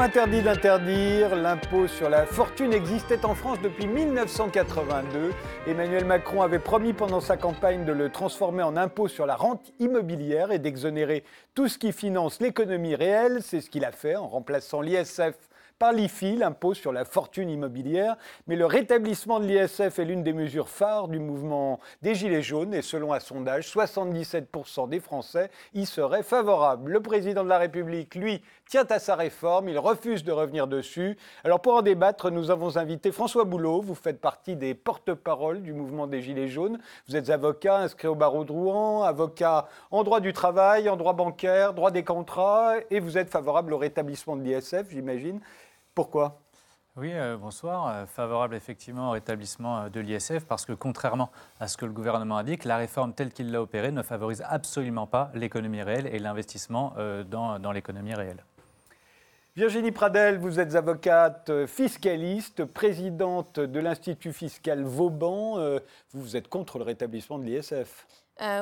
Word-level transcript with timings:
Interdit 0.00 0.42
d'interdire. 0.42 1.34
L'impôt 1.34 1.86
sur 1.86 2.10
la 2.10 2.26
fortune 2.26 2.72
existait 2.72 3.24
en 3.24 3.34
France 3.34 3.58
depuis 3.62 3.86
1982. 3.86 5.32
Emmanuel 5.66 6.04
Macron 6.04 6.42
avait 6.42 6.58
promis 6.58 6.92
pendant 6.92 7.20
sa 7.20 7.36
campagne 7.36 7.84
de 7.84 7.92
le 7.92 8.10
transformer 8.10 8.62
en 8.62 8.76
impôt 8.76 9.08
sur 9.08 9.24
la 9.24 9.34
rente 9.34 9.72
immobilière 9.78 10.52
et 10.52 10.58
d'exonérer 10.58 11.24
tout 11.54 11.68
ce 11.68 11.78
qui 11.78 11.92
finance 11.92 12.40
l'économie 12.40 12.94
réelle. 12.94 13.38
C'est 13.40 13.60
ce 13.60 13.70
qu'il 13.70 13.84
a 13.84 13.92
fait 13.92 14.16
en 14.16 14.28
remplaçant 14.28 14.82
l'ISF 14.82 15.36
l'IFI, 15.92 16.36
l'impôt 16.36 16.74
sur 16.74 16.92
la 16.92 17.04
fortune 17.04 17.50
immobilière. 17.50 18.16
Mais 18.46 18.56
le 18.56 18.66
rétablissement 18.66 19.40
de 19.40 19.46
l'ISF 19.46 19.98
est 19.98 20.04
l'une 20.04 20.22
des 20.22 20.32
mesures 20.32 20.68
phares 20.68 21.08
du 21.08 21.18
mouvement 21.18 21.80
des 22.02 22.14
Gilets 22.14 22.42
jaunes 22.42 22.74
et 22.74 22.82
selon 22.82 23.12
un 23.12 23.20
sondage, 23.20 23.68
77% 23.68 24.88
des 24.88 25.00
Français 25.00 25.50
y 25.74 25.86
seraient 25.86 26.22
favorables. 26.22 26.92
Le 26.92 27.00
président 27.00 27.44
de 27.44 27.48
la 27.48 27.58
République, 27.58 28.14
lui, 28.14 28.42
tient 28.68 28.86
à 28.88 28.98
sa 28.98 29.14
réforme, 29.14 29.68
il 29.68 29.78
refuse 29.78 30.24
de 30.24 30.32
revenir 30.32 30.66
dessus. 30.66 31.16
Alors 31.44 31.60
pour 31.60 31.74
en 31.74 31.82
débattre, 31.82 32.30
nous 32.30 32.50
avons 32.50 32.76
invité 32.76 33.12
François 33.12 33.44
Boulot, 33.44 33.80
vous 33.80 33.94
faites 33.94 34.20
partie 34.20 34.56
des 34.56 34.74
porte-paroles 34.74 35.62
du 35.62 35.72
mouvement 35.72 36.06
des 36.06 36.22
Gilets 36.22 36.48
jaunes. 36.48 36.78
Vous 37.08 37.16
êtes 37.16 37.30
avocat 37.30 37.78
inscrit 37.78 38.08
au 38.08 38.14
barreau 38.14 38.44
de 38.44 38.52
Rouen, 38.52 39.02
avocat 39.02 39.68
en 39.90 40.02
droit 40.04 40.20
du 40.20 40.32
travail, 40.32 40.88
en 40.88 40.96
droit 40.96 41.12
bancaire, 41.12 41.74
droit 41.74 41.90
des 41.90 42.04
contrats, 42.04 42.74
et 42.90 43.00
vous 43.00 43.18
êtes 43.18 43.30
favorable 43.30 43.72
au 43.72 43.78
rétablissement 43.78 44.36
de 44.36 44.42
l'ISF, 44.42 44.90
j'imagine. 44.90 45.40
Pourquoi? 45.94 46.40
Oui, 46.96 47.10
euh, 47.12 47.36
bonsoir. 47.36 47.88
Euh, 47.88 48.06
favorable 48.06 48.54
effectivement 48.54 49.08
au 49.08 49.12
rétablissement 49.12 49.82
euh, 49.82 49.88
de 49.88 50.00
l'ISF 50.00 50.44
parce 50.48 50.64
que 50.64 50.72
contrairement 50.72 51.30
à 51.60 51.68
ce 51.68 51.76
que 51.76 51.86
le 51.86 51.92
gouvernement 51.92 52.36
indique, 52.36 52.64
la 52.64 52.76
réforme 52.76 53.14
telle 53.14 53.32
qu'il 53.32 53.52
l'a 53.52 53.62
opérée 53.62 53.92
ne 53.92 54.02
favorise 54.02 54.44
absolument 54.48 55.06
pas 55.06 55.30
l'économie 55.34 55.82
réelle 55.82 56.06
et 56.06 56.18
l'investissement 56.18 56.94
dans, 57.28 57.58
dans 57.58 57.72
l'économie 57.72 58.14
réelle. 58.14 58.44
Virginie 59.56 59.92
Pradel, 59.92 60.38
vous 60.38 60.58
êtes 60.58 60.74
avocate 60.74 61.66
fiscaliste, 61.66 62.64
présidente 62.64 63.60
de 63.60 63.80
l'Institut 63.80 64.32
fiscal 64.32 64.82
Vauban. 64.82 65.78
Vous 66.12 66.36
êtes 66.36 66.48
contre 66.48 66.78
le 66.78 66.84
rétablissement 66.84 67.38
de 67.38 67.44
l'ISF? 67.44 68.06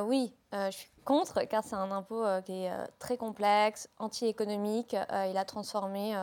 Oui, 0.03 0.35
je 0.53 0.71
suis 0.71 0.91
contre 1.05 1.43
car 1.49 1.65
c'est 1.65 1.77
un 1.77 1.91
impôt 1.91 2.25
qui 2.45 2.65
est 2.65 2.73
très 2.99 3.17
complexe, 3.17 3.89
anti-économique. 3.99 4.95
il 5.31 5.37
a 5.37 5.45
transformé 5.47 6.15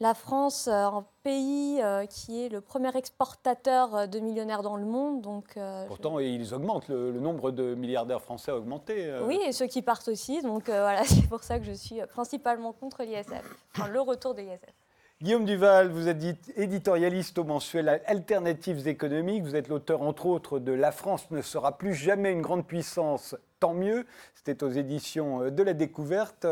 la 0.00 0.14
France 0.14 0.68
euh, 0.68 0.84
en 0.84 1.08
pays 1.22 1.80
euh, 1.82 2.04
qui 2.06 2.44
est 2.44 2.48
le 2.48 2.60
premier 2.60 2.94
exportateur 2.96 3.94
euh, 3.94 4.06
de 4.06 4.18
millionnaires 4.18 4.62
dans 4.62 4.76
le 4.76 4.84
monde. 4.84 5.22
Donc, 5.22 5.58
Pourtant, 5.86 6.18
ils 6.18 6.54
augmentent. 6.54 6.88
Le, 6.88 7.12
nombre 7.12 7.50
de 7.50 7.74
milliardaires 7.74 8.22
français 8.22 8.50
a 8.50 8.56
augmenté. 8.56 9.12
Oui, 9.24 9.38
et 9.46 9.52
ceux 9.52 9.66
qui 9.66 9.82
partent 9.82 10.08
aussi. 10.08 10.42
Donc 10.42 10.64
voilà, 10.66 11.04
c'est 11.04 11.28
pour 11.28 11.42
ça 11.42 11.58
que 11.58 11.64
je 11.64 11.72
suis 11.72 12.00
principalement 12.10 12.72
contre 12.72 13.02
l'ISF, 13.02 13.42
enfin, 13.74 13.88
le 13.88 14.00
retour 14.00 14.34
de 14.34 14.42
l'ISF. 14.42 14.74
Guillaume 15.22 15.46
Duval, 15.46 15.88
vous 15.88 16.08
êtes 16.08 16.22
éditorialiste 16.58 17.38
au 17.38 17.44
mensuel 17.44 18.02
Alternatives 18.04 18.86
économiques. 18.86 19.44
Vous 19.44 19.56
êtes 19.56 19.68
l'auteur, 19.68 20.02
entre 20.02 20.26
autres, 20.26 20.58
de 20.58 20.72
La 20.72 20.92
France 20.92 21.30
ne 21.30 21.40
sera 21.40 21.78
plus 21.78 21.94
jamais 21.94 22.32
une 22.32 22.42
grande 22.42 22.66
puissance, 22.66 23.34
tant 23.58 23.72
mieux. 23.72 24.04
C'était 24.34 24.62
aux 24.62 24.68
éditions 24.68 25.50
de 25.50 25.62
la 25.62 25.72
Découverte. 25.72 26.46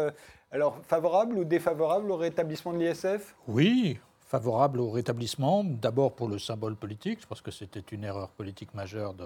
Alors, 0.55 0.79
favorable 0.87 1.37
ou 1.37 1.45
défavorable 1.45 2.13
au 2.13 2.17
rétablissement 2.17 2.73
de 2.73 2.79
l'ISF? 2.79 3.35
Oui, 3.49 3.99
favorable 4.21 4.79
au 4.79 4.89
rétablissement. 4.89 5.65
D'abord 5.65 6.15
pour 6.15 6.29
le 6.29 6.39
symbole 6.39 6.77
politique, 6.77 7.21
je 7.23 7.27
pense 7.27 7.41
que 7.41 7.51
c'était 7.51 7.83
une 7.91 8.05
erreur 8.05 8.29
politique 8.29 8.73
majeure 8.73 9.17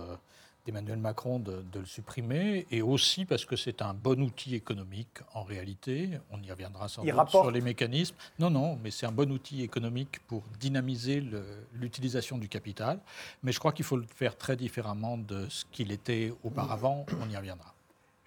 d'Emmanuel 0.64 0.96
Macron 0.96 1.38
de, 1.38 1.62
le 1.74 1.84
supprimer, 1.84 2.66
et 2.70 2.80
aussi 2.80 3.26
parce 3.26 3.44
que 3.44 3.56
c'est 3.56 3.82
un 3.82 3.92
bon 3.92 4.22
outil 4.22 4.54
économique 4.54 5.18
en 5.34 5.42
réalité. 5.42 6.18
On 6.30 6.42
y 6.42 6.50
reviendra 6.50 6.88
sans 6.88 7.04
doute 7.04 7.28
sur 7.28 7.50
les 7.50 7.60
mécanismes. 7.60 8.16
Non, 8.38 8.48
non, 8.48 8.78
mais 8.82 8.90
c'est 8.90 9.04
un 9.04 9.12
bon 9.12 9.30
outil 9.30 9.62
économique 9.62 10.20
pour 10.28 10.44
dynamiser 10.58 11.22
l'utilisation 11.74 12.38
du 12.38 12.48
capital. 12.48 13.00
Mais 13.42 13.52
je 13.52 13.58
crois 13.58 13.72
qu'il 13.72 13.84
faut 13.84 13.98
le 13.98 14.06
faire 14.14 14.34
très 14.38 14.56
différemment 14.56 15.18
de 15.18 15.46
ce 15.50 15.66
qu'il 15.72 15.92
était 15.92 16.32
auparavant. 16.42 17.04
On 17.22 17.28
y 17.28 17.36
reviendra. 17.36 17.74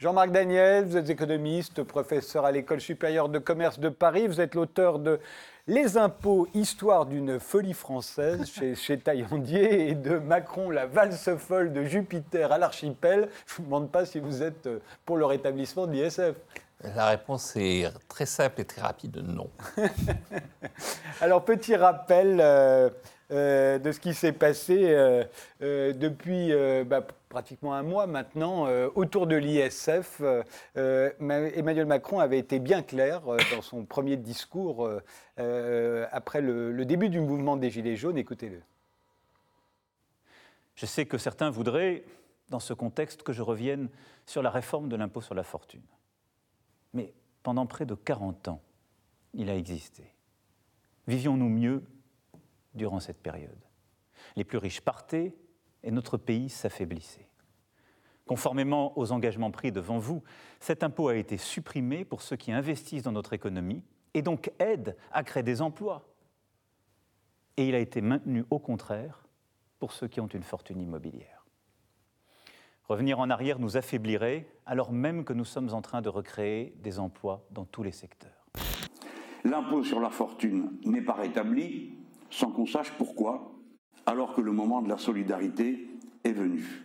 Jean-Marc 0.01 0.31
Daniel, 0.31 0.85
vous 0.85 0.97
êtes 0.97 1.12
économiste, 1.12 1.84
professeur 1.84 2.44
à 2.44 2.51
l'École 2.51 2.81
supérieure 2.81 3.29
de 3.29 3.38
commerce 3.38 3.78
de 3.78 3.88
Paris. 3.88 4.25
Vous 4.25 4.41
êtes 4.41 4.56
l'auteur 4.56 4.97
de 4.97 5.19
Les 5.67 5.95
impôts, 5.95 6.47
histoire 6.56 7.06
d'une 7.06 7.39
folie 7.39 7.75
française 7.75 8.50
chez, 8.51 8.73
chez 8.73 8.97
Taillandier 8.97 9.89
et 9.89 9.94
de 9.94 10.17
Macron, 10.17 10.72
la 10.72 10.88
valse 10.88 11.29
folle 11.38 11.72
de 11.72 11.84
Jupiter 11.84 12.51
à 12.51 12.57
l'archipel. 12.57 13.29
Je 13.45 13.53
ne 13.53 13.57
vous 13.57 13.63
demande 13.66 13.91
pas 13.91 14.07
si 14.07 14.19
vous 14.19 14.41
êtes 14.41 14.66
euh, 14.66 14.79
pour 15.06 15.17
le 15.17 15.25
rétablissement 15.25 15.85
de 15.85 15.91
l'ISF. 15.91 16.33
La 16.95 17.09
réponse 17.09 17.56
est 17.56 17.88
très 18.07 18.25
simple 18.25 18.62
et 18.62 18.66
très 18.66 18.81
rapide, 18.81 19.18
non. 19.18 19.51
Alors, 21.22 21.45
petit 21.45 21.75
rappel. 21.75 22.39
Euh, 22.41 22.89
euh, 23.31 23.80
de 23.80 23.94
ce 23.94 24.00
qui 24.02 24.14
s'est 24.14 24.34
passé 24.34 24.90
euh, 24.90 25.24
euh, 25.62 25.94
depuis 25.94 26.52
bah, 26.86 27.06
pratiquement 27.30 27.74
un 27.74 27.84
mois 27.84 28.06
maintenant 28.06 28.68
autour 28.96 29.25
de 29.25 29.36
l'ISF. 29.36 30.22
Emmanuel 30.75 31.86
Macron 31.86 32.19
avait 32.19 32.40
été 32.40 32.59
bien 32.59 32.81
clair 32.84 33.22
dans 33.22 33.62
son 33.62 33.86
premier 33.86 34.18
discours 34.18 34.90
après 35.38 36.42
le, 36.42 36.84
début 36.86 37.09
du 37.09 37.22
mouvement 37.22 37.56
des 37.56 37.69
Gilets 37.69 37.96
jaunes. 37.96 38.18
Écoutez-le. 38.18 38.62
Je 40.75 40.86
sais 40.86 41.06
que 41.06 41.18
certains 41.18 41.50
voudraient, 41.50 42.03
dans 42.50 42.59
ce 42.59 42.74
contexte, 42.74 43.24
que 43.24 43.31
je 43.31 43.42
revienne 43.42 43.88
sur 44.25 44.42
la 44.42 44.50
réforme 44.50 44.90
de 44.90 44.96
l'impôt 44.98 45.22
sur 45.22 45.36
la 45.36 45.44
fortune. 45.44 45.84
Mais 46.94 47.13
pendant 47.44 47.66
près 47.66 47.86
de 47.86 47.96
40 47.96 48.50
ans, 48.50 48.62
il 49.34 49.50
a 49.50 49.56
existé. 49.56 50.03
Vivions-nous 51.08 51.50
mieux 51.50 51.84
durant 52.73 52.99
cette 52.99 53.21
période. 53.21 53.63
Les 54.35 54.43
plus 54.43 54.57
riches 54.57 54.81
partaient 54.81 55.33
et 55.83 55.91
notre 55.91 56.17
pays 56.17 56.49
s'affaiblissait. 56.49 57.27
Conformément 58.27 58.97
aux 58.97 59.11
engagements 59.11 59.51
pris 59.51 59.71
devant 59.71 59.97
vous, 59.97 60.23
cet 60.59 60.83
impôt 60.83 61.09
a 61.09 61.15
été 61.15 61.37
supprimé 61.37 62.05
pour 62.05 62.21
ceux 62.21 62.35
qui 62.35 62.51
investissent 62.51 63.03
dans 63.03 63.11
notre 63.11 63.33
économie 63.33 63.83
et 64.13 64.21
donc 64.21 64.51
aident 64.59 64.95
à 65.11 65.23
créer 65.23 65.43
des 65.43 65.61
emplois. 65.61 66.07
Et 67.57 67.67
il 67.67 67.75
a 67.75 67.79
été 67.79 68.01
maintenu 68.01 68.45
au 68.49 68.59
contraire 68.59 69.23
pour 69.79 69.91
ceux 69.91 70.07
qui 70.07 70.21
ont 70.21 70.27
une 70.27 70.43
fortune 70.43 70.79
immobilière. 70.79 71.45
Revenir 72.88 73.19
en 73.19 73.29
arrière 73.29 73.59
nous 73.59 73.77
affaiblirait 73.77 74.47
alors 74.65 74.91
même 74.91 75.23
que 75.23 75.33
nous 75.33 75.45
sommes 75.45 75.73
en 75.73 75.81
train 75.81 76.01
de 76.01 76.09
recréer 76.09 76.73
des 76.77 76.99
emplois 76.99 77.45
dans 77.51 77.65
tous 77.65 77.83
les 77.83 77.91
secteurs. 77.91 78.47
L'impôt 79.43 79.83
sur 79.83 79.99
la 79.99 80.09
fortune 80.09 80.77
n'est 80.85 81.01
pas 81.01 81.13
rétabli, 81.13 81.97
sans 82.31 82.50
qu'on 82.52 82.66
sache 82.66 82.92
pourquoi, 82.97 83.52
alors 84.06 84.34
que 84.34 84.42
le 84.42 84.52
moment 84.52 84.81
de 84.81 84.90
la 84.90 84.97
solidarité 84.97 85.88
est 86.24 86.31
venu. 86.31 86.84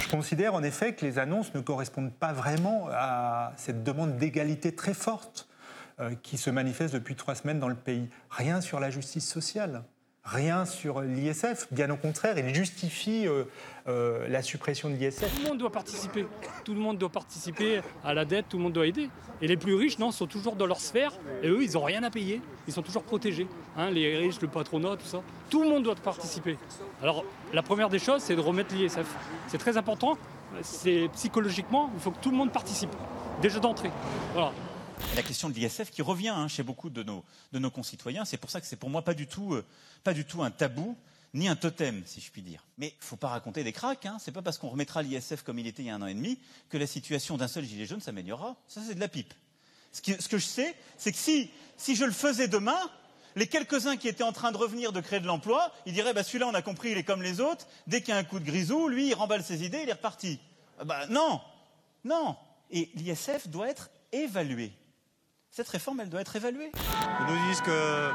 Je 0.00 0.08
considère 0.08 0.54
en 0.54 0.62
effet 0.62 0.94
que 0.94 1.04
les 1.04 1.18
annonces 1.18 1.52
ne 1.54 1.60
correspondent 1.60 2.14
pas 2.14 2.32
vraiment 2.32 2.86
à 2.90 3.52
cette 3.56 3.84
demande 3.84 4.16
d'égalité 4.16 4.74
très 4.74 4.94
forte 4.94 5.48
euh, 6.00 6.14
qui 6.22 6.38
se 6.38 6.48
manifeste 6.48 6.94
depuis 6.94 7.16
trois 7.16 7.34
semaines 7.34 7.58
dans 7.58 7.68
le 7.68 7.74
pays. 7.74 8.08
Rien 8.30 8.60
sur 8.60 8.80
la 8.80 8.90
justice 8.90 9.28
sociale 9.28 9.84
rien 10.24 10.64
sur 10.64 11.00
l'ISF. 11.00 11.66
Bien 11.70 11.90
au 11.90 11.96
contraire, 11.96 12.38
il 12.38 12.54
justifie 12.54 13.26
euh, 13.26 13.44
euh, 13.88 14.26
la 14.28 14.42
suppression 14.42 14.88
de 14.88 14.94
l'ISF. 14.94 15.20
Tout 15.20 15.42
le 15.42 15.48
monde 15.48 15.58
doit 15.58 15.72
participer. 15.72 16.26
Tout 16.64 16.74
le 16.74 16.80
monde 16.80 16.98
doit 16.98 17.10
participer 17.10 17.80
à 18.04 18.14
la 18.14 18.24
dette, 18.24 18.46
tout 18.48 18.56
le 18.56 18.62
monde 18.62 18.72
doit 18.72 18.86
aider. 18.86 19.10
Et 19.42 19.48
les 19.48 19.56
plus 19.56 19.74
riches, 19.74 19.98
non, 19.98 20.10
sont 20.10 20.26
toujours 20.26 20.56
dans 20.56 20.66
leur 20.66 20.80
sphère. 20.80 21.12
Et 21.42 21.48
eux, 21.48 21.62
ils 21.62 21.72
n'ont 21.72 21.84
rien 21.84 22.02
à 22.02 22.10
payer. 22.10 22.40
Ils 22.66 22.72
sont 22.72 22.82
toujours 22.82 23.02
protégés. 23.02 23.46
Hein, 23.76 23.90
les 23.90 24.16
riches, 24.16 24.40
le 24.40 24.48
patronat, 24.48 24.96
tout 24.96 25.06
ça. 25.06 25.22
Tout 25.50 25.62
le 25.62 25.68
monde 25.68 25.82
doit 25.82 25.94
participer. 25.94 26.56
Alors, 27.02 27.24
la 27.52 27.62
première 27.62 27.88
des 27.88 27.98
choses, 27.98 28.22
c'est 28.22 28.36
de 28.36 28.40
remettre 28.40 28.74
l'ISF. 28.74 29.06
C'est 29.48 29.58
très 29.58 29.76
important. 29.76 30.16
C'est 30.62 31.08
psychologiquement, 31.14 31.90
il 31.94 32.00
faut 32.00 32.12
que 32.12 32.20
tout 32.20 32.30
le 32.30 32.36
monde 32.36 32.52
participe. 32.52 32.90
Déjà 33.42 33.58
d'entrée. 33.58 33.90
Voilà 34.32 34.52
la 35.14 35.22
question 35.22 35.48
de 35.48 35.54
l'ISF 35.54 35.90
qui 35.90 36.02
revient 36.02 36.28
hein, 36.28 36.48
chez 36.48 36.62
beaucoup 36.62 36.90
de 36.90 37.02
nos, 37.02 37.70
concitoyens. 37.70 38.24
C'est 38.24 38.36
pour 38.36 38.50
ça 38.50 38.60
que 38.60 38.66
c'est 38.66 38.76
pour 38.76 38.90
moi 38.90 39.02
pas 39.02 39.14
du, 39.14 39.26
tout, 39.26 39.54
euh, 39.54 39.64
un 40.40 40.50
tabou 40.50 40.96
ni 41.34 41.48
un 41.48 41.56
totem, 41.56 42.02
si 42.06 42.20
je 42.20 42.30
puis 42.30 42.42
dire. 42.42 42.64
Mais 42.78 42.88
il 42.88 43.00
ne 43.00 43.04
faut 43.04 43.16
pas 43.16 43.28
raconter 43.28 43.64
des 43.64 43.72
cracks. 43.72 44.06
Hein. 44.06 44.18
C'est 44.20 44.32
pas 44.32 44.42
parce 44.42 44.58
qu'on 44.58 44.68
remettra 44.68 45.02
l'ISF 45.02 45.42
comme 45.42 45.58
il 45.58 45.66
était 45.66 45.82
il 45.82 45.86
y 45.86 45.90
a 45.90 45.94
un 45.94 46.02
an 46.02 46.06
et 46.06 46.14
demi 46.14 46.38
que 46.70 46.78
la 46.78 46.86
situation 46.86 47.36
d'un 47.36 47.48
seul 47.48 47.64
gilet 47.64 47.86
jaune 47.86 48.00
s'améliorera. 48.00 48.56
Ça, 48.68 48.80
c'est 48.86 48.94
de 48.94 49.00
la 49.00 49.08
pipe. 49.08 49.34
Ce, 49.92 50.00
que 50.00 50.38
je 50.38 50.44
sais, 50.44 50.74
c'est 50.96 51.12
que 51.12 51.18
si, 51.18 51.50
si 51.76 51.94
je 51.94 52.04
le 52.04 52.12
faisais 52.12 52.48
demain, 52.48 52.78
les 53.36 53.46
quelques-uns 53.46 53.96
qui 53.96 54.08
étaient 54.08 54.24
en 54.24 54.32
train 54.32 54.52
de 54.52 54.56
revenir 54.56 54.92
de 54.92 55.00
créer 55.00 55.20
de 55.20 55.26
l'emploi, 55.26 55.72
ils 55.86 55.92
diraient 55.92 56.14
bah, 56.14 56.24
celui-là, 56.24 56.48
on 56.48 56.54
a 56.54 56.62
compris, 56.62 56.90
il 56.92 56.98
est 56.98 57.04
comme 57.04 57.22
les 57.22 57.40
autres. 57.40 57.66
Dès 57.86 58.00
qu'il 58.00 58.10
y 58.10 58.16
a 58.16 58.20
un 58.20 58.24
coup 58.24 58.38
de 58.38 58.44
grisou, 58.44 58.88
lui, 58.88 59.08
il 59.08 59.14
remballe 59.14 59.44
ses 59.44 59.64
idées, 59.64 59.80
il 59.82 59.88
est 59.88 59.94
reparti. 59.94 60.40
Ah 60.78 60.84
bah, 60.84 61.06
non, 61.08 61.40
non. 62.04 62.36
Et 62.70 62.90
l'ISF 62.94 63.48
doit 63.48 63.68
être 63.68 63.90
évalué. 64.12 64.72
Cette 65.56 65.68
réforme, 65.68 66.00
elle 66.00 66.08
doit 66.08 66.20
être 66.20 66.34
évaluée. 66.34 66.72
Ils 66.74 67.32
nous 67.32 67.48
disent 67.48 67.60
que 67.60 68.10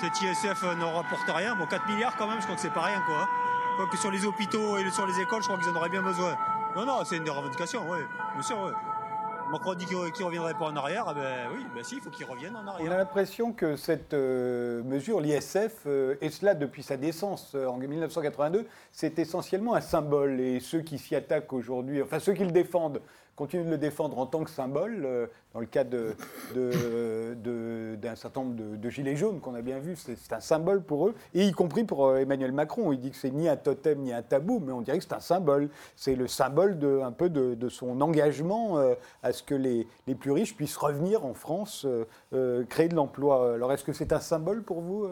cet 0.00 0.12
ISF 0.22 0.62
ne 0.62 0.84
rapporte 0.84 1.28
rien. 1.28 1.56
Bon, 1.56 1.66
4 1.66 1.88
milliards 1.88 2.16
quand 2.16 2.28
même, 2.28 2.38
je 2.38 2.44
crois 2.44 2.54
que 2.54 2.60
c'est 2.60 2.72
pas 2.72 2.82
rien, 2.82 3.02
quoi. 3.04 3.28
Quoi 3.74 3.88
que 3.88 3.96
sur 3.96 4.12
les 4.12 4.24
hôpitaux 4.24 4.78
et 4.78 4.88
sur 4.92 5.04
les 5.04 5.20
écoles, 5.20 5.42
je 5.42 5.48
crois 5.48 5.58
qu'ils 5.58 5.70
en 5.70 5.74
auraient 5.74 5.88
bien 5.88 6.02
besoin. 6.02 6.36
Non, 6.76 6.86
non, 6.86 7.04
c'est 7.04 7.16
une 7.16 7.24
des 7.24 7.32
revendications, 7.32 7.82
oui. 7.90 7.98
Bien 8.34 8.42
sûr, 8.42 8.56
oui. 8.64 8.70
Macron 9.50 9.74
dit 9.74 9.86
qu'il 9.86 9.96
ne 9.96 10.22
reviendrait 10.22 10.54
pas 10.54 10.66
en 10.66 10.76
arrière. 10.76 11.02
Ah 11.08 11.14
ben 11.14 11.48
oui, 11.52 11.66
ben 11.74 11.82
si, 11.82 11.96
il 11.96 12.00
faut 12.00 12.10
qu'il 12.10 12.26
revienne 12.26 12.54
en 12.54 12.62
On 12.62 12.68
a 12.68 12.70
arrière. 12.74 12.96
l'impression 12.96 13.52
que 13.52 13.74
cette 13.74 14.14
euh, 14.14 14.80
mesure, 14.84 15.20
l'ISF, 15.20 15.82
euh, 15.86 16.14
et 16.20 16.30
cela 16.30 16.54
depuis 16.54 16.84
sa 16.84 16.96
naissance 16.96 17.52
euh, 17.56 17.66
en 17.66 17.76
1982, 17.76 18.68
c'est 18.92 19.18
essentiellement 19.18 19.74
un 19.74 19.80
symbole. 19.80 20.38
Et 20.40 20.60
ceux 20.60 20.82
qui 20.82 20.98
s'y 20.98 21.16
attaquent 21.16 21.52
aujourd'hui, 21.52 22.00
enfin 22.02 22.20
ceux 22.20 22.34
qui 22.34 22.44
le 22.44 22.52
défendent, 22.52 23.02
continuent 23.36 23.64
de 23.64 23.70
le 23.70 23.78
défendre 23.78 24.18
en 24.18 24.26
tant 24.26 24.44
que 24.44 24.50
symbole, 24.50 25.02
euh, 25.04 25.26
dans 25.52 25.60
le 25.60 25.66
cas 25.66 25.84
d'un 25.84 26.14
certain 28.16 28.42
nombre 28.42 28.54
de, 28.54 28.90
gilets 28.90 29.16
jaunes 29.16 29.40
qu'on 29.40 29.54
a 29.54 29.62
bien 29.62 29.78
vu, 29.78 29.96
c'est 29.96 30.32
un 30.32 30.40
symbole 30.40 30.82
pour 30.82 31.08
eux, 31.08 31.14
et 31.34 31.46
y 31.46 31.52
compris 31.52 31.84
pour 31.84 32.06
euh, 32.06 32.18
Emmanuel 32.18 32.52
Macron. 32.52 32.92
Il 32.92 33.00
dit 33.00 33.10
que 33.10 33.16
c'est 33.16 33.30
ni 33.30 33.48
un 33.48 33.56
totem 33.56 34.00
ni 34.00 34.12
un 34.12 34.22
tabou, 34.22 34.60
mais 34.64 34.72
on 34.72 34.82
dirait 34.82 34.98
que 34.98 35.04
c'est 35.04 35.14
un 35.14 35.20
symbole. 35.20 35.68
C'est 35.96 36.14
le 36.14 36.28
symbole 36.28 36.78
de, 36.78 37.00
un 37.00 37.12
peu 37.12 37.28
de, 37.28 37.68
son 37.68 38.00
engagement 38.00 38.78
euh, 38.78 38.94
à 39.22 39.32
ce 39.32 39.42
que 39.42 39.54
les, 39.54 39.86
plus 40.14 40.30
riches 40.30 40.54
puissent 40.54 40.76
revenir 40.76 41.24
en 41.24 41.34
France, 41.34 41.86
créer 42.68 42.88
de 42.88 42.94
l'emploi. 42.94 43.54
Alors 43.54 43.72
est-ce 43.72 43.82
que 43.84 43.92
c'est 43.92 44.12
un 44.12 44.20
symbole 44.20 44.62
pour 44.62 44.80
vous, 44.80 45.08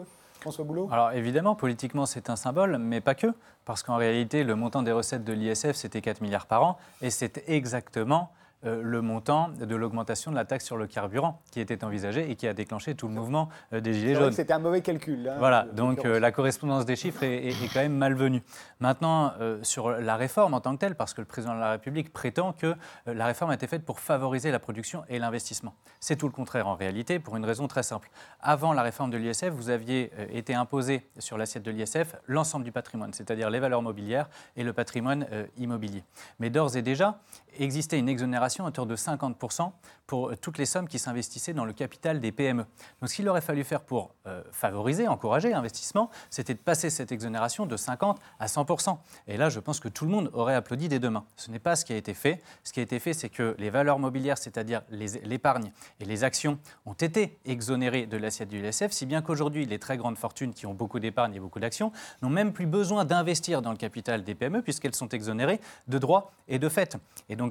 Alors 0.91 1.11
évidemment, 1.11 1.55
politiquement, 1.55 2.05
c'est 2.05 2.29
un 2.29 2.35
symbole, 2.35 2.77
mais 2.77 3.01
pas 3.01 3.15
que, 3.15 3.27
parce 3.65 3.83
qu'en 3.83 3.95
réalité, 3.95 4.43
le 4.43 4.55
montant 4.55 4.83
des 4.83 4.91
recettes 4.91 5.23
de 5.23 5.33
l'ISF, 5.33 5.73
c'était 5.73 6.01
4 6.01 6.21
milliards 6.21 6.45
par 6.45 6.63
an, 6.63 6.77
et 7.01 7.09
c'est 7.09 7.43
exactement 7.47 8.31
le 8.63 9.01
montant 9.01 9.49
de 9.49 9.75
l'augmentation 9.75 10.31
de 10.31 10.35
la 10.35 10.45
taxe 10.45 10.65
sur 10.65 10.77
le 10.77 10.87
carburant 10.87 11.41
qui 11.51 11.59
était 11.59 11.83
envisagé 11.83 12.29
et 12.31 12.35
qui 12.35 12.47
a 12.47 12.53
déclenché 12.53 12.95
tout 12.95 13.07
le 13.07 13.13
mouvement 13.13 13.49
euh, 13.73 13.79
des 13.81 13.93
Gilets 13.93 14.15
jaunes. 14.15 14.31
C'était 14.31 14.53
un 14.53 14.59
mauvais 14.59 14.81
calcul. 14.81 15.27
hein, 15.27 15.35
Voilà, 15.39 15.63
donc 15.73 16.05
euh, 16.05 16.19
la 16.19 16.31
correspondance 16.31 16.85
des 16.85 16.95
chiffres 16.95 17.23
est, 17.23 17.47
est- 17.47 17.63
est 17.63 17.73
quand 17.73 17.81
même 17.81 17.95
malvenue. 17.97 18.41
Maintenant, 18.79 19.33
euh, 19.39 19.59
sur 19.63 19.91
la 19.91 20.15
réforme 20.15 20.53
en 20.53 20.61
tant 20.61 20.73
que 20.73 20.79
telle, 20.79 20.95
parce 20.95 21.13
que 21.13 21.21
le 21.21 21.25
président 21.27 21.55
de 21.55 21.59
la 21.59 21.71
République 21.71 22.11
prétend 22.13 22.53
que 22.53 22.67
euh, 23.07 23.13
la 23.13 23.25
réforme 23.25 23.51
a 23.51 23.55
été 23.55 23.67
faite 23.67 23.85
pour 23.85 23.99
favoriser 23.99 24.51
la 24.51 24.59
production 24.59 25.03
et 25.09 25.19
l'investissement. 25.19 25.73
C'est 25.99 26.15
tout 26.15 26.27
le 26.27 26.33
contraire 26.33 26.67
en 26.67 26.75
réalité, 26.75 27.19
pour 27.19 27.35
une 27.37 27.45
raison 27.45 27.67
très 27.67 27.83
simple. 27.83 28.09
Avant 28.41 28.73
la 28.73 28.81
réforme 28.81 29.09
de 29.11 29.17
l'ISF, 29.17 29.49
vous 29.49 29.69
aviez 29.69 30.11
euh, 30.19 30.25
été 30.31 30.53
imposé 30.53 31.07
sur 31.19 31.37
l'assiette 31.37 31.63
de 31.63 31.71
l'ISF 31.71 32.15
l'ensemble 32.27 32.65
du 32.65 32.71
patrimoine, 32.71 33.13
c'est-à-dire 33.13 33.49
les 33.49 33.59
valeurs 33.59 33.81
mobilières 33.81 34.29
et 34.55 34.63
le 34.63 34.73
patrimoine 34.73 35.25
euh, 35.31 35.45
immobilier. 35.57 36.03
Mais 36.39 36.49
d'ores 36.49 36.75
et 36.77 36.81
déjà, 36.81 37.19
existait 37.59 37.99
une 37.99 38.09
exonération 38.09 38.65
à 38.65 38.69
hauteur 38.69 38.85
de 38.85 38.95
50% 38.95 39.71
pour 40.07 40.29
euh, 40.29 40.35
toutes 40.35 40.57
les 40.57 40.65
sommes 40.65 40.87
qui 40.87 40.99
s'investissaient 40.99 41.53
dans 41.53 41.65
le 41.65 41.73
capital 41.73 42.19
des 42.19 42.31
PME. 42.31 42.65
Donc 43.01 43.09
ce 43.09 43.15
qu'il 43.15 43.27
aurait 43.29 43.41
fallu 43.41 43.63
faire 43.63 43.81
pour 43.81 44.15
euh, 44.27 44.43
favoriser, 44.51 45.07
encourager 45.07 45.49
l'investissement, 45.49 46.09
c'était 46.29 46.53
de 46.53 46.59
passer 46.59 46.89
cette 46.89 47.11
exonération 47.11 47.65
de 47.65 47.77
50 47.77 48.19
à 48.39 48.45
100%. 48.47 48.97
Et 49.27 49.37
là, 49.37 49.49
je 49.49 49.59
pense 49.59 49.79
que 49.79 49.89
tout 49.89 50.05
le 50.05 50.11
monde 50.11 50.29
aurait 50.33 50.55
applaudi 50.55 50.89
des 50.89 50.99
deux 50.99 51.09
mains. 51.09 51.25
Ce 51.35 51.51
n'est 51.51 51.59
pas 51.59 51.75
ce 51.75 51.85
qui 51.85 51.93
a 51.93 51.97
été 51.97 52.13
fait. 52.13 52.41
Ce 52.63 52.73
qui 52.73 52.79
a 52.79 52.83
été 52.83 52.99
fait, 52.99 53.13
c'est 53.13 53.29
que 53.29 53.55
les 53.59 53.69
valeurs 53.69 53.99
mobilières, 53.99 54.37
c'est-à-dire 54.37 54.81
l'épargne 54.89 55.71
et 55.99 56.05
les 56.05 56.23
actions, 56.23 56.59
ont 56.85 56.93
été 56.93 57.37
exonérées 57.45 58.05
de 58.05 58.17
l'assiette 58.17 58.49
du 58.49 58.59
LSF, 58.59 58.91
si 58.91 59.05
bien 59.05 59.21
qu'aujourd'hui, 59.21 59.65
les 59.65 59.79
très 59.79 59.97
grandes 59.97 60.17
fortunes 60.17 60.53
qui 60.53 60.65
ont 60.65 60.73
beaucoup 60.73 60.99
d'épargne 60.99 61.35
et 61.35 61.39
beaucoup 61.39 61.59
d'actions 61.59 61.91
n'ont 62.21 62.29
même 62.29 62.53
plus 62.53 62.65
besoin 62.65 63.05
d'investir 63.05 63.61
dans 63.61 63.71
le 63.71 63.77
capital 63.77 64.23
des 64.23 64.35
PME 64.35 64.61
puisqu'elles 64.61 64.95
sont 64.95 65.09
exonérées 65.09 65.59
de 65.87 65.97
droits 65.97 66.31
et 66.47 66.59
de 66.59 66.69
fait. 66.69 66.97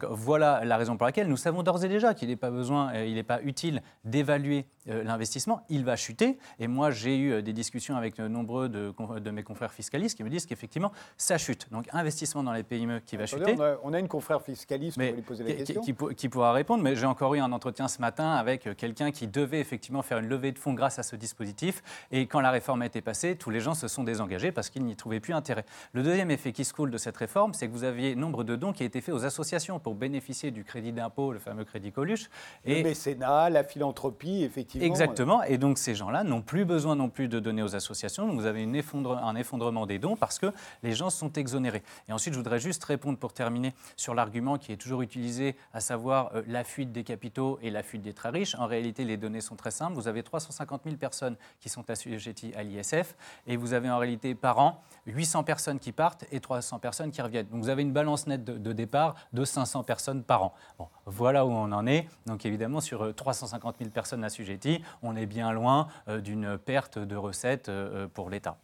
Voilà 0.09 0.65
la 0.65 0.77
raison 0.77 0.97
pour 0.97 1.07
laquelle 1.07 1.29
nous 1.29 1.37
savons 1.37 1.63
d'ores 1.63 1.85
et 1.85 1.89
déjà 1.89 2.15
qu'il 2.15 2.29
n'est 2.29 2.37
pas 2.37 2.51
besoin, 2.51 2.93
euh, 2.95 3.05
il 3.07 3.15
n'est 3.15 3.23
pas 3.23 3.41
utile 3.43 3.83
d'évaluer 4.05 4.67
euh, 4.89 5.05
l'investissement, 5.05 5.65
il 5.69 5.85
va 5.85 5.97
chuter. 5.97 6.39
Et 6.59 6.67
moi, 6.67 6.91
j'ai 6.91 7.17
eu 7.17 7.33
euh, 7.33 7.43
des 7.43 7.53
discussions 7.53 7.97
avec 7.97 8.19
nombreux 8.19 8.69
de, 8.69 9.31
mes 9.31 9.43
confrères 9.43 9.73
fiscalistes 9.73 10.17
qui 10.17 10.25
me 10.25 10.31
disent 10.31 10.47
qu'effectivement, 10.47 10.93
ça 11.17 11.39
chute. 11.39 11.69
Donc 11.71 11.87
investissement 11.93 12.43
dans 12.43 12.53
les 12.53 12.63
PME 12.63 13.01
qui 13.01 13.17
va 13.17 13.25
Attendez, 13.25 13.45
chuter. 13.53 13.57
on, 13.61 13.63
a, 13.65 13.77
on 13.85 13.93
a 13.93 13.99
une 13.99 14.09
confrère 14.09 14.43
fiscaliste, 14.43 14.97
Mais 14.97 15.13
lui 15.13 15.23
poser 15.23 15.45
la 15.45 15.51
qui, 15.53 15.57
question. 15.59 15.81
qui 15.83 15.93
pour- 15.93 16.13
qui 16.15 16.29
pourra 16.29 16.53
répondre, 16.53 16.83
mais 16.83 16.97
j'ai 16.97 17.07
encore 17.07 17.35
eu 17.35 17.41
un 17.41 17.53
entretien 17.53 17.89
ce 17.89 18.01
matin 18.01 18.33
avec 18.33 18.77
quelqu'un 18.77 19.11
qui 19.11 19.27
devait 19.27 19.61
effectivement 19.61 20.03
faire 20.03 20.19
une 20.19 20.29
levée 20.29 20.53
de 20.53 20.59
fonds 20.59 20.75
grâce 20.75 20.99
à 20.99 21.03
ce 21.03 21.17
dispositif. 21.17 21.83
Et 22.11 22.27
quand 22.27 22.41
la 22.41 22.51
réforme 22.51 22.83
a 22.83 22.87
été 22.87 23.01
passée, 23.01 23.37
tous 23.37 23.51
les 23.51 23.61
gens 23.61 23.75
se 23.75 23.89
sont 23.89 24.05
désengagés 24.05 24.53
parce 24.53 24.71
qu'ils 24.71 24.85
n'y 24.85 24.97
trouvaient 24.97 25.21
plus 25.21 25.35
intérêt. 25.35 25.65
Le 25.93 26.03
deuxième 26.03 26.31
effet 26.31 26.53
qui 26.53 26.65
se 26.65 26.73
coule 26.73 26.91
de 26.91 26.99
cette 26.99 27.17
réforme, 27.17 27.55
c'est 27.55 27.67
que 27.67 27.73
vous 27.73 27.85
aviez 27.85 28.15
nombre 28.15 28.45
de 28.45 28.57
dons 28.57 28.73
qui 28.73 28.85
été 28.85 29.01
faits 29.01 29.15
aux 29.15 29.25
associations 29.25 29.79
pour 29.83 29.95
bénéficier 29.95 30.51
du 30.51 30.65
crédit 30.65 30.93
d'impôt, 30.93 31.33
le 31.33 31.39
fameux 31.39 31.65
crédit 31.65 31.93
Coluche. 31.93 32.29
Le 32.65 32.83
mécénat, 32.83 33.51
la 33.51 33.65
philanthropie, 33.65 34.43
effectivement. 34.45 34.87
Exactement. 34.87 35.43
Et 35.43 35.59
donc 35.59 35.79
ces 35.79 35.95
gens-là 35.95 36.25
n'ont 36.25 36.43
plus 36.43 36.65
besoin 36.65 36.97
non 36.97 37.09
plus 37.09 37.29
de 37.29 37.41
donner 37.41 37.63
aux 37.63 37.75
associations. 37.77 38.27
Donc 38.27 38.37
vous 38.39 38.47
avez 38.47 38.63
une 38.63 38.75
effondre- 38.77 39.19
un 39.23 39.35
effondrement 39.37 39.87
des 39.87 39.99
dons 39.99 40.17
parce 40.17 40.39
que 40.39 40.53
les 40.83 40.93
gens 40.93 41.11
sont 41.11 41.33
exonérés. 41.33 41.83
Et 42.09 42.13
ensuite, 42.13 42.35
je 42.35 42.39
voudrais 42.39 42.59
juste 42.61 42.85
répondre 42.85 43.19
pour 43.19 43.33
terminer 43.33 43.75
sur 43.97 44.15
l'argument 44.15 44.59
qui 44.59 44.73
est 44.73 44.77
toujours 44.77 45.03
utilisé, 45.03 45.57
à 45.73 45.81
savoir 45.81 46.31
euh, 46.35 46.43
la 46.47 46.65
fuite 46.65 46.93
des 46.93 47.05
capitaux 47.05 47.59
et 47.63 47.71
la 47.71 47.83
fuite 47.83 48.03
des 48.03 48.13
très 48.13 48.29
riches. 48.29 48.55
En 48.57 48.67
réalité, 48.67 49.05
les 49.05 49.17
données 49.17 49.41
sont 49.41 49.57
très 49.57 49.71
simples. 49.71 49.95
Vous 49.95 50.09
avez 50.09 50.23
350 50.23 50.83
000 50.85 50.97
personnes 50.97 51.37
qui 51.61 51.69
sont 51.69 51.89
assujetties 51.91 52.53
à 52.55 52.63
l'ISF 52.63 53.15
et 53.47 53.57
vous 53.57 53.73
avez 53.73 53.89
en 53.91 53.99
réalité 53.99 54.35
par 54.35 54.59
an 54.59 54.83
800 55.07 55.45
personnes 55.45 55.79
qui 55.79 55.93
partent 55.93 56.25
et 56.31 56.41
300 56.41 56.79
personnes 56.79 57.11
qui 57.11 57.23
reviennent. 57.23 57.47
Donc 57.47 57.63
vous 57.63 57.69
avez 57.71 57.83
une 57.83 57.93
balance 57.93 58.27
nette 58.27 58.45
de, 58.45 58.59
de 58.59 58.73
départ 58.73 59.15
de 59.33 59.45
500 59.45 59.72
personnes 59.83 60.23
par 60.23 60.43
an. 60.43 60.53
Bon, 60.79 60.89
voilà 61.07 61.47
où 61.47 61.51
on 61.51 61.73
en 61.73 61.87
est. 61.87 62.07
Donc 62.27 62.45
évidemment, 62.45 62.81
sur 62.83 63.03
euh, 63.03 63.13
350 63.13 63.77
000 63.79 63.91
personnes 63.91 64.25
assujetties, 64.25 64.83
on 65.03 65.17
est 65.17 65.27
bien 65.27 65.53
loin 65.53 65.89
euh, 66.09 66.21
d'une 66.21 66.59
perte 66.59 66.99
de 66.99 67.17
recettes 67.17 67.71
euh, 67.71 68.05
euh, 68.05 68.09
pour 68.09 68.29
l'État. 68.29 68.59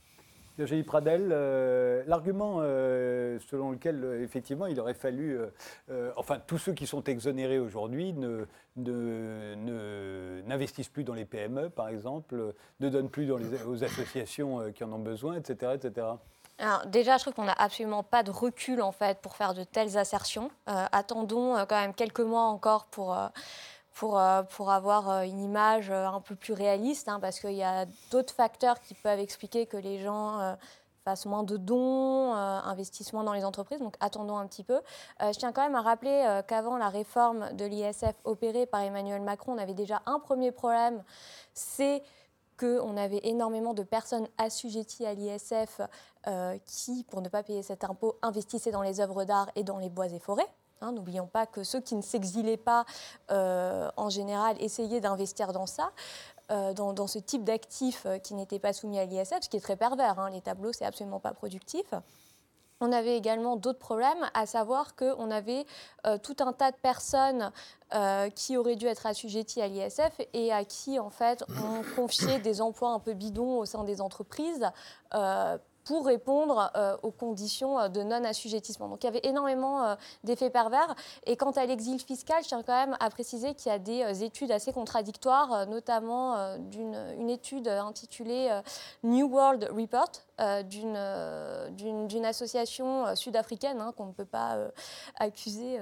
Pradel, 0.84 1.28
euh, 1.30 2.02
l'argument 2.08 2.56
euh, 2.62 3.38
selon 3.48 3.70
lequel, 3.70 4.02
euh, 4.02 4.24
effectivement, 4.24 4.66
il 4.66 4.80
aurait 4.80 4.92
fallu. 4.94 5.38
euh, 5.38 5.46
euh, 5.88 6.10
enfin, 6.16 6.40
tous 6.44 6.58
ceux 6.58 6.72
qui 6.72 6.84
sont 6.84 7.04
exonérés 7.04 7.60
aujourd'hui 7.60 8.12
ne- 8.12 8.44
n'investissent 10.48 10.88
plus 10.88 11.04
dans 11.04 11.14
les 11.14 11.24
PME, 11.24 11.70
par 11.70 11.88
exemple, 11.88 12.34
euh, 12.34 12.52
ne 12.80 12.88
donnent 12.88 13.08
plus 13.08 13.30
aux 13.30 13.84
associations 13.84 14.60
euh, 14.60 14.70
qui 14.70 14.82
en 14.82 14.92
ont 14.92 14.98
besoin, 14.98 15.36
etc. 15.36 15.72
etc. 15.76 16.06
Déjà, 16.86 17.18
je 17.18 17.22
trouve 17.22 17.34
qu'on 17.34 17.44
n'a 17.44 17.54
absolument 17.56 18.02
pas 18.02 18.24
de 18.24 18.32
recul 18.32 18.82
en 18.82 18.90
fait 18.90 19.20
pour 19.20 19.36
faire 19.36 19.54
de 19.54 19.62
telles 19.62 19.96
assertions. 19.96 20.50
Euh, 20.68 20.86
attendons 20.90 21.56
euh, 21.56 21.64
quand 21.66 21.80
même 21.80 21.94
quelques 21.94 22.20
mois 22.20 22.42
encore 22.42 22.86
pour, 22.86 23.16
euh, 23.16 23.28
pour, 23.94 24.20
pour 24.50 24.70
avoir 24.72 25.22
une 25.22 25.40
image 25.40 25.90
un 25.90 26.20
peu 26.20 26.34
plus 26.34 26.52
réaliste, 26.52 27.08
hein, 27.08 27.20
parce 27.20 27.38
qu'il 27.38 27.52
y 27.52 27.62
a 27.62 27.86
d'autres 28.10 28.34
facteurs 28.34 28.80
qui 28.80 28.94
peuvent 28.94 29.20
expliquer 29.20 29.66
que 29.66 29.76
les 29.76 30.00
gens 30.00 30.56
fassent 31.04 31.26
moins 31.26 31.42
de 31.42 31.56
dons, 31.56 32.32
investissent 32.32 33.12
moins 33.12 33.24
dans 33.24 33.32
les 33.32 33.44
entreprises. 33.44 33.80
Donc 33.80 33.94
attendons 34.00 34.36
un 34.36 34.46
petit 34.46 34.62
peu. 34.62 34.80
Je 35.20 35.36
tiens 35.38 35.52
quand 35.52 35.62
même 35.62 35.74
à 35.74 35.82
rappeler 35.82 36.40
qu'avant 36.46 36.76
la 36.76 36.88
réforme 36.88 37.52
de 37.54 37.64
l'ISF 37.64 38.14
opérée 38.22 38.66
par 38.66 38.82
Emmanuel 38.82 39.22
Macron, 39.22 39.54
on 39.54 39.58
avait 39.58 39.74
déjà 39.74 40.02
un 40.06 40.20
premier 40.20 40.52
problème, 40.52 41.02
c'est 41.54 42.02
qu'on 42.58 42.96
avait 42.96 43.20
énormément 43.22 43.74
de 43.74 43.82
personnes 43.82 44.28
assujetties 44.36 45.06
à 45.06 45.14
l'ISF 45.14 45.80
euh, 46.26 46.58
qui, 46.66 47.04
pour 47.04 47.22
ne 47.22 47.28
pas 47.28 47.42
payer 47.42 47.62
cet 47.62 47.84
impôt, 47.84 48.16
investissaient 48.22 48.70
dans 48.70 48.82
les 48.82 49.00
œuvres 49.00 49.24
d'art 49.24 49.50
et 49.56 49.64
dans 49.64 49.78
les 49.78 49.88
bois 49.88 50.06
et 50.06 50.18
forêts. 50.18 50.48
Hein, 50.80 50.92
N'oublions 50.92 51.26
pas 51.26 51.46
que 51.46 51.64
ceux 51.64 51.80
qui 51.80 51.94
ne 51.94 52.02
s'exilaient 52.02 52.56
pas, 52.56 52.84
euh, 53.30 53.90
en 53.96 54.10
général, 54.10 54.56
essayaient 54.60 55.00
d'investir 55.00 55.52
dans 55.52 55.66
ça, 55.66 55.90
euh, 56.50 56.72
dans, 56.72 57.06
ce 57.06 57.18
type 57.18 57.44
d'actifs 57.44 58.06
qui 58.22 58.34
n'étaient 58.34 58.58
pas 58.58 58.72
soumis 58.72 58.98
à 58.98 59.04
l'ISF, 59.04 59.38
ce 59.42 59.48
qui 59.48 59.56
est 59.56 59.60
très 59.60 59.76
pervers. 59.76 60.18
hein. 60.18 60.30
Les 60.30 60.40
tableaux, 60.40 60.72
c'est 60.72 60.84
absolument 60.84 61.20
pas 61.20 61.32
productif. 61.32 61.94
On 62.80 62.92
avait 62.92 63.16
également 63.16 63.56
d'autres 63.56 63.78
problèmes, 63.78 64.30
à 64.34 64.46
savoir 64.46 64.94
qu'on 64.94 65.30
avait 65.30 65.66
euh, 66.06 66.16
tout 66.16 66.36
un 66.40 66.52
tas 66.52 66.70
de 66.70 66.76
personnes 66.76 67.50
euh, 67.94 68.30
qui 68.30 68.56
auraient 68.56 68.76
dû 68.76 68.86
être 68.86 69.06
assujetties 69.06 69.60
à 69.60 69.66
l'ISF 69.66 70.20
et 70.32 70.52
à 70.52 70.64
qui, 70.64 70.98
en 70.98 71.10
fait, 71.10 71.44
on 71.48 71.82
confiait 71.96 72.38
des 72.38 72.60
emplois 72.60 72.90
un 72.90 73.00
peu 73.00 73.14
bidons 73.14 73.58
au 73.58 73.64
sein 73.64 73.82
des 73.82 74.00
entreprises 74.00 74.70
euh, 75.14 75.58
pour 75.88 76.04
répondre 76.04 76.70
euh, 76.76 76.98
aux 77.02 77.10
conditions 77.10 77.78
euh, 77.78 77.88
de 77.88 78.02
non-assujettissement. 78.02 78.88
Donc 78.88 79.02
il 79.02 79.06
y 79.06 79.08
avait 79.08 79.22
énormément 79.24 79.84
euh, 79.84 79.94
d'effets 80.22 80.50
pervers. 80.50 80.94
Et 81.24 81.34
quant 81.34 81.50
à 81.52 81.64
l'exil 81.64 81.98
fiscal, 81.98 82.42
je 82.42 82.48
tiens 82.48 82.62
quand 82.62 82.74
même 82.74 82.94
à 83.00 83.08
préciser 83.08 83.54
qu'il 83.54 83.72
y 83.72 83.74
a 83.74 83.78
des 83.78 84.22
études 84.22 84.52
assez 84.52 84.70
contradictoires, 84.70 85.66
notamment 85.66 86.58
d'une 86.58 86.94
une 87.18 87.30
étude 87.30 87.68
intitulée 87.68 88.50
New 89.02 89.28
World 89.28 89.70
Report 89.74 90.10
d'une 90.64 92.24
association 92.24 93.16
sud-africaine 93.16 93.80
hein, 93.80 93.92
qu'on 93.96 94.06
ne 94.06 94.12
peut 94.12 94.24
pas 94.24 94.58
accuser 95.18 95.78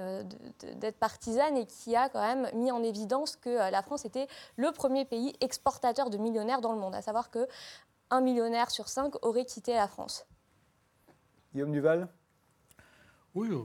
d'être 0.77 0.97
partisane 0.97 1.57
et 1.57 1.65
qui 1.65 1.95
a 1.95 2.09
quand 2.09 2.21
même 2.21 2.49
mis 2.53 2.71
en 2.71 2.81
évidence 2.83 3.35
que 3.35 3.49
la 3.49 3.81
France 3.81 4.05
était 4.05 4.27
le 4.55 4.71
premier 4.71 5.05
pays 5.05 5.33
exportateur 5.41 6.09
de 6.09 6.17
millionnaires 6.17 6.61
dans 6.61 6.71
le 6.71 6.79
monde, 6.79 6.95
à 6.95 7.01
savoir 7.01 7.29
que 7.29 7.47
un 8.09 8.21
millionnaire 8.21 8.69
sur 8.71 8.87
cinq 8.87 9.13
aurait 9.23 9.45
quitté 9.45 9.73
la 9.73 9.87
France. 9.87 10.25
Guillaume 11.53 11.71
Duval 11.71 12.07
Oui, 13.35 13.49
euh, 13.51 13.63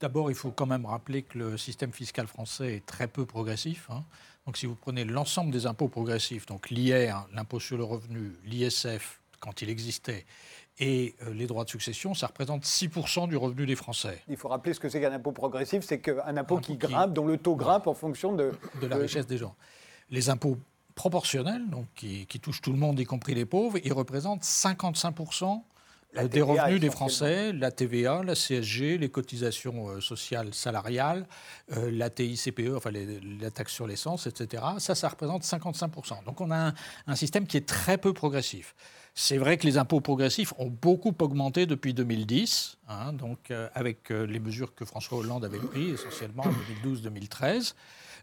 d'abord, 0.00 0.30
il 0.30 0.34
faut 0.36 0.50
quand 0.50 0.66
même 0.66 0.86
rappeler 0.86 1.22
que 1.22 1.38
le 1.38 1.56
système 1.58 1.92
fiscal 1.92 2.26
français 2.26 2.76
est 2.76 2.86
très 2.86 3.08
peu 3.08 3.26
progressif. 3.26 3.88
hein. 3.90 4.04
Donc, 4.46 4.56
si 4.56 4.66
vous 4.66 4.74
prenez 4.74 5.04
l'ensemble 5.04 5.50
des 5.52 5.66
impôts 5.66 5.88
progressifs, 5.88 6.46
donc 6.46 6.70
l'IR, 6.70 7.26
l'impôt 7.32 7.60
sur 7.60 7.76
le 7.76 7.84
revenu, 7.84 8.32
l'ISF, 8.44 9.20
quand 9.40 9.62
il 9.62 9.70
existait, 9.70 10.24
Et 10.78 11.14
euh, 11.22 11.34
les 11.34 11.46
droits 11.46 11.64
de 11.64 11.68
succession, 11.70 12.14
ça 12.14 12.28
représente 12.28 12.64
6% 12.64 13.28
du 13.28 13.36
revenu 13.36 13.66
des 13.66 13.76
Français. 13.76 14.22
Il 14.28 14.36
faut 14.38 14.48
rappeler 14.48 14.72
ce 14.72 14.80
que 14.80 14.88
c'est 14.88 15.00
qu'un 15.02 15.12
impôt 15.12 15.32
progressif, 15.32 15.84
c'est 15.84 16.00
qu'un 16.00 16.36
impôt 16.36 16.58
qui 16.58 16.76
grimpe, 16.76 17.12
dont 17.12 17.26
le 17.26 17.36
taux 17.36 17.56
grimpe 17.56 17.86
en 17.86 17.94
fonction 17.94 18.32
de, 18.34 18.52
de 18.80 18.86
la 18.86 18.96
richesse 18.96 19.26
des 19.26 19.36
gens. 19.36 19.54
Les 20.08 20.30
impôts 20.30 20.56
proportionnels, 20.94 21.68
donc 21.70 21.86
qui, 21.94 22.26
qui 22.26 22.40
touchent 22.40 22.60
tout 22.62 22.72
le 22.72 22.78
monde, 22.78 22.98
y 23.00 23.04
compris 23.04 23.34
les 23.34 23.44
pauvres, 23.46 23.78
ils 23.84 23.92
représentent 23.92 24.42
55% 24.44 25.62
La 26.14 26.28
des 26.28 26.42
revenus 26.42 26.80
des. 26.80 26.90
Français, 26.90 27.52
la 27.52 27.70
TVA, 27.70 28.22
la 28.22 28.34
CSG, 28.34 28.98
les 28.98 29.08
cotisations 29.08 29.88
euh, 29.88 30.00
sociales 30.00 30.52
salariales, 30.52 31.26
euh, 31.76 31.90
la 31.90 32.10
TICPE, 32.10 32.72
enfin 32.76 32.90
les- 32.90 33.20
la 33.40 33.50
taxe 33.50 33.72
sur 33.72 33.86
l'essence, 33.86 34.26
etc. 34.26 34.62
Ça, 34.78 34.94
ça 34.94 35.08
représente 35.08 35.42
55%. 35.44 36.24
Donc 36.26 36.40
on 36.40 36.50
a 36.50 36.68
un, 36.68 36.74
un 37.06 37.16
système 37.16 37.46
qui 37.46 37.56
est 37.56 37.66
très 37.66 37.96
peu 37.98 38.12
progressif. 38.12 38.74
C'est 39.14 39.36
vrai 39.36 39.58
que 39.58 39.66
les 39.66 39.76
impôts 39.76 40.00
progressifs 40.00 40.54
ont 40.58 40.70
beaucoup 40.70 41.14
augmenté 41.20 41.66
depuis 41.66 41.92
2010, 41.92 42.78
hein, 42.88 43.12
donc 43.12 43.50
euh, 43.50 43.68
avec 43.74 44.10
euh, 44.10 44.26
les 44.26 44.40
mesures 44.40 44.74
que 44.74 44.86
François 44.86 45.18
Hollande 45.18 45.44
avait 45.44 45.58
prises, 45.58 45.94
essentiellement 45.94 46.44
en 46.44 46.52
2012-2013. 46.86 47.74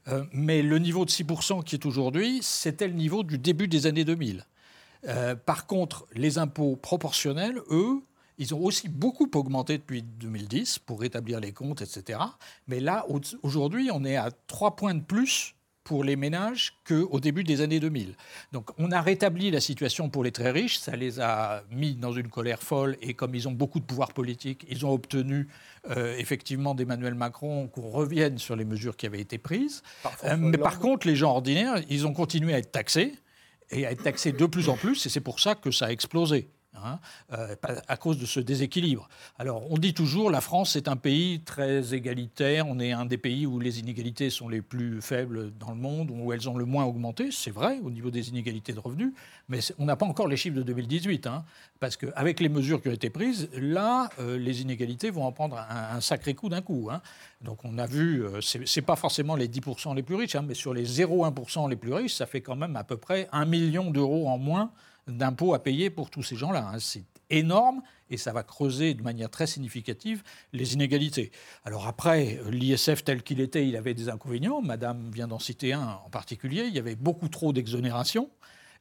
Euh, 0.07 0.23
mais 0.31 0.61
le 0.61 0.79
niveau 0.79 1.05
de 1.05 1.09
6% 1.11 1.63
qui 1.63 1.75
est 1.75 1.85
aujourd'hui, 1.85 2.39
c'était 2.41 2.87
le 2.87 2.93
niveau 2.93 3.23
du 3.23 3.37
début 3.37 3.67
des 3.67 3.85
années 3.85 4.05
2000. 4.05 4.45
Euh, 5.07 5.35
par 5.35 5.65
contre, 5.67 6.05
les 6.13 6.37
impôts 6.37 6.75
proportionnels, 6.75 7.59
eux, 7.69 8.01
ils 8.37 8.53
ont 8.55 8.61
aussi 8.63 8.87
beaucoup 8.87 9.29
augmenté 9.35 9.77
depuis 9.77 10.01
2010 10.01 10.79
pour 10.79 11.01
rétablir 11.01 11.39
les 11.39 11.51
comptes, 11.51 11.81
etc. 11.81 12.19
Mais 12.67 12.79
là, 12.79 13.05
au- 13.09 13.19
aujourd'hui, 13.43 13.89
on 13.93 14.03
est 14.05 14.15
à 14.15 14.29
3 14.47 14.75
points 14.75 14.95
de 14.95 15.01
plus 15.03 15.55
pour 15.83 16.03
les 16.03 16.15
ménages 16.15 16.73
qu'au 16.87 17.19
début 17.19 17.43
des 17.43 17.61
années 17.61 17.79
2000. 17.79 18.15
Donc 18.51 18.69
on 18.77 18.91
a 18.91 19.01
rétabli 19.01 19.49
la 19.51 19.59
situation 19.59 20.09
pour 20.09 20.23
les 20.23 20.31
très 20.31 20.51
riches, 20.51 20.77
ça 20.77 20.95
les 20.95 21.19
a 21.19 21.63
mis 21.71 21.95
dans 21.95 22.11
une 22.11 22.27
colère 22.27 22.61
folle 22.61 22.97
et 23.01 23.13
comme 23.13 23.33
ils 23.35 23.47
ont 23.47 23.51
beaucoup 23.51 23.79
de 23.79 23.85
pouvoir 23.85 24.13
politique, 24.13 24.65
ils 24.69 24.85
ont 24.85 24.91
obtenu 24.91 25.47
euh, 25.89 26.15
effectivement 26.17 26.75
d'Emmanuel 26.75 27.15
Macron 27.15 27.67
qu'on 27.67 27.89
revienne 27.89 28.37
sur 28.37 28.55
les 28.55 28.65
mesures 28.65 28.97
qui 28.97 29.05
avaient 29.05 29.21
été 29.21 29.37
prises. 29.37 29.81
Euh, 30.25 30.35
mais 30.37 30.57
par 30.57 30.79
contre, 30.79 31.07
les 31.07 31.15
gens 31.15 31.31
ordinaires, 31.31 31.81
ils 31.89 32.05
ont 32.05 32.13
continué 32.13 32.53
à 32.53 32.59
être 32.59 32.71
taxés 32.71 33.13
et 33.71 33.85
à 33.85 33.91
être 33.91 34.03
taxés 34.03 34.31
de 34.31 34.45
plus 34.45 34.69
en 34.69 34.77
plus, 34.77 35.05
et 35.05 35.09
c'est 35.09 35.21
pour 35.21 35.39
ça 35.39 35.55
que 35.55 35.71
ça 35.71 35.87
a 35.87 35.91
explosé. 35.91 36.49
Hein, 36.75 36.99
euh, 37.33 37.55
à 37.87 37.97
cause 37.97 38.17
de 38.17 38.25
ce 38.25 38.39
déséquilibre. 38.39 39.09
Alors, 39.37 39.69
on 39.71 39.77
dit 39.77 39.93
toujours 39.93 40.29
la 40.29 40.41
France 40.41 40.75
est 40.75 40.87
un 40.87 40.95
pays 40.95 41.41
très 41.41 41.93
égalitaire, 41.93 42.67
on 42.67 42.79
est 42.79 42.91
un 42.91 43.05
des 43.05 43.17
pays 43.17 43.45
où 43.45 43.59
les 43.59 43.79
inégalités 43.79 44.29
sont 44.29 44.49
les 44.49 44.61
plus 44.61 45.01
faibles 45.01 45.51
dans 45.57 45.71
le 45.71 45.77
monde, 45.77 46.11
où 46.11 46.31
elles 46.33 46.49
ont 46.49 46.57
le 46.57 46.65
moins 46.65 46.85
augmenté, 46.85 47.29
c'est 47.31 47.51
vrai, 47.51 47.79
au 47.83 47.89
niveau 47.89 48.11
des 48.11 48.29
inégalités 48.29 48.73
de 48.73 48.79
revenus, 48.79 49.13
mais 49.47 49.59
on 49.77 49.85
n'a 49.85 49.95
pas 49.95 50.05
encore 50.05 50.27
les 50.27 50.37
chiffres 50.37 50.57
de 50.57 50.63
2018, 50.63 51.27
hein, 51.27 51.43
parce 51.79 51.97
qu'avec 51.97 52.39
les 52.39 52.49
mesures 52.49 52.81
qui 52.81 52.89
ont 52.89 52.93
été 52.93 53.09
prises, 53.09 53.49
là, 53.53 54.09
euh, 54.19 54.37
les 54.37 54.61
inégalités 54.61 55.09
vont 55.09 55.25
en 55.25 55.31
prendre 55.31 55.57
un, 55.57 56.01
sacré 56.01 56.33
coup 56.33 56.49
d'un 56.49 56.61
coup. 56.61 56.89
hein. 56.91 57.01
Donc, 57.41 57.63
on 57.63 57.77
a 57.77 57.85
vu, 57.85 58.23
euh, 58.23 58.41
c'est 58.41 58.81
pas 58.81 58.95
forcément 58.95 59.35
les 59.35 59.47
10% 59.47 59.95
les 59.95 60.03
plus 60.03 60.15
riches, 60.15 60.35
hein, 60.35 60.43
mais 60.45 60.53
sur 60.53 60.73
les 60.73 60.85
0,1% 60.85 61.69
les 61.69 61.75
plus 61.75 61.93
riches, 61.93 62.13
ça 62.13 62.25
fait 62.25 62.41
quand 62.41 62.55
même 62.55 62.75
à 62.75 62.83
peu 62.83 62.97
près 62.97 63.27
un 63.31 63.45
million 63.45 63.91
d'euros 63.91 64.27
en 64.27 64.37
moins 64.37 64.71
d'impôts 65.17 65.53
à 65.53 65.63
payer 65.63 65.89
pour 65.89 66.09
tous 66.09 66.23
ces 66.23 66.35
gens-là. 66.35 66.71
hein. 66.73 66.79
C'est 66.79 67.03
énorme 67.29 67.81
et 68.09 68.17
ça 68.17 68.33
va 68.33 68.43
creuser 68.43 68.93
de 68.93 69.03
manière 69.03 69.29
très 69.29 69.47
significative 69.47 70.23
les 70.51 70.73
inégalités. 70.73 71.31
Alors 71.63 71.87
après, 71.87 72.39
l'ISF 72.49 73.03
tel 73.03 73.23
qu'il 73.23 73.39
était, 73.39 73.67
il 73.67 73.75
avait 73.75 73.93
des 73.93 74.09
inconvénients. 74.09 74.61
Madame 74.61 75.11
vient 75.11 75.27
d'en 75.27 75.39
citer 75.39 75.73
un 75.73 75.99
en 76.05 76.09
particulier. 76.09 76.65
Il 76.67 76.73
y 76.73 76.79
avait 76.79 76.95
beaucoup 76.95 77.29
trop 77.29 77.53
d'exonération. 77.53 78.29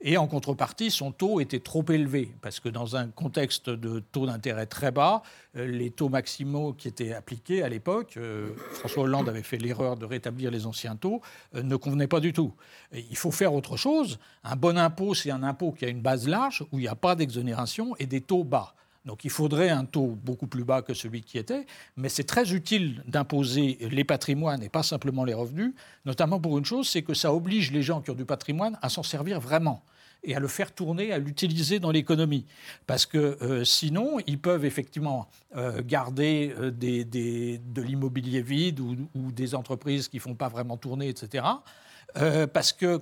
Et 0.00 0.16
en 0.16 0.28
contrepartie, 0.28 0.92
son 0.92 1.10
taux 1.10 1.40
était 1.40 1.58
trop 1.58 1.84
élevé, 1.88 2.32
parce 2.40 2.60
que 2.60 2.68
dans 2.68 2.94
un 2.94 3.08
contexte 3.08 3.68
de 3.68 3.98
taux 3.98 4.26
d'intérêt 4.26 4.66
très 4.66 4.92
bas, 4.92 5.22
euh, 5.56 5.66
les 5.66 5.90
taux 5.90 6.08
maximaux 6.08 6.72
qui 6.72 6.86
étaient 6.86 7.12
appliqués 7.12 7.64
à 7.64 7.68
l'époque, 7.68 8.16
euh, 8.16 8.50
François 8.74 9.02
Hollande 9.02 9.28
avait 9.28 9.42
fait 9.42 9.58
l'erreur 9.58 9.96
de 9.96 10.06
rétablir 10.06 10.52
les 10.52 10.66
anciens 10.66 10.94
taux, 10.94 11.20
euh, 11.56 11.64
ne 11.64 11.74
convenaient 11.74 12.06
pas 12.06 12.20
du 12.20 12.32
tout. 12.32 12.54
Il 12.92 13.16
faut 13.16 13.32
faire 13.32 13.52
autre 13.54 13.76
chose. 13.76 14.20
Un 14.44 14.54
bon 14.54 14.78
impôt, 14.78 15.14
c'est 15.14 15.32
un 15.32 15.42
impôt 15.42 15.72
qui 15.72 15.84
a 15.84 15.88
une 15.88 16.00
base 16.00 16.28
large, 16.28 16.64
où 16.70 16.78
il 16.78 16.82
n'y 16.82 16.88
a 16.88 16.94
pas 16.94 17.16
d'exonération 17.16 17.96
et 17.98 18.06
des 18.06 18.20
taux 18.20 18.44
bas. 18.44 18.74
Donc 19.08 19.24
il 19.24 19.30
faudrait 19.30 19.70
un 19.70 19.86
taux 19.86 20.18
beaucoup 20.22 20.46
plus 20.46 20.64
bas 20.64 20.82
que 20.82 20.92
celui 20.92 21.22
qui 21.22 21.38
était, 21.38 21.64
mais 21.96 22.10
c'est 22.10 22.24
très 22.24 22.52
utile 22.52 23.02
d'imposer 23.06 23.78
les 23.90 24.04
patrimoines 24.04 24.62
et 24.62 24.68
pas 24.68 24.82
simplement 24.82 25.24
les 25.24 25.32
revenus, 25.32 25.72
notamment 26.04 26.38
pour 26.38 26.58
une 26.58 26.66
chose, 26.66 26.86
c'est 26.86 27.00
que 27.00 27.14
ça 27.14 27.32
oblige 27.32 27.72
les 27.72 27.80
gens 27.80 28.02
qui 28.02 28.10
ont 28.10 28.14
du 28.14 28.26
patrimoine 28.26 28.78
à 28.82 28.90
s'en 28.90 29.02
servir 29.02 29.40
vraiment 29.40 29.82
et 30.24 30.36
à 30.36 30.40
le 30.40 30.46
faire 30.46 30.74
tourner, 30.74 31.10
à 31.10 31.18
l'utiliser 31.18 31.78
dans 31.78 31.90
l'économie. 31.90 32.44
Parce 32.86 33.06
que 33.06 33.38
euh, 33.40 33.64
sinon, 33.64 34.18
ils 34.26 34.38
peuvent 34.38 34.66
effectivement 34.66 35.26
euh, 35.56 35.80
garder 35.82 36.54
euh, 36.58 36.70
de 36.70 37.82
l'immobilier 37.82 38.42
vide 38.42 38.78
ou, 38.78 38.94
ou 39.14 39.32
des 39.32 39.54
entreprises 39.54 40.08
qui 40.08 40.16
ne 40.16 40.22
font 40.22 40.34
pas 40.34 40.48
vraiment 40.48 40.76
tourner, 40.76 41.08
etc. 41.08 41.46
Parce 42.52 42.72
que 42.72 43.00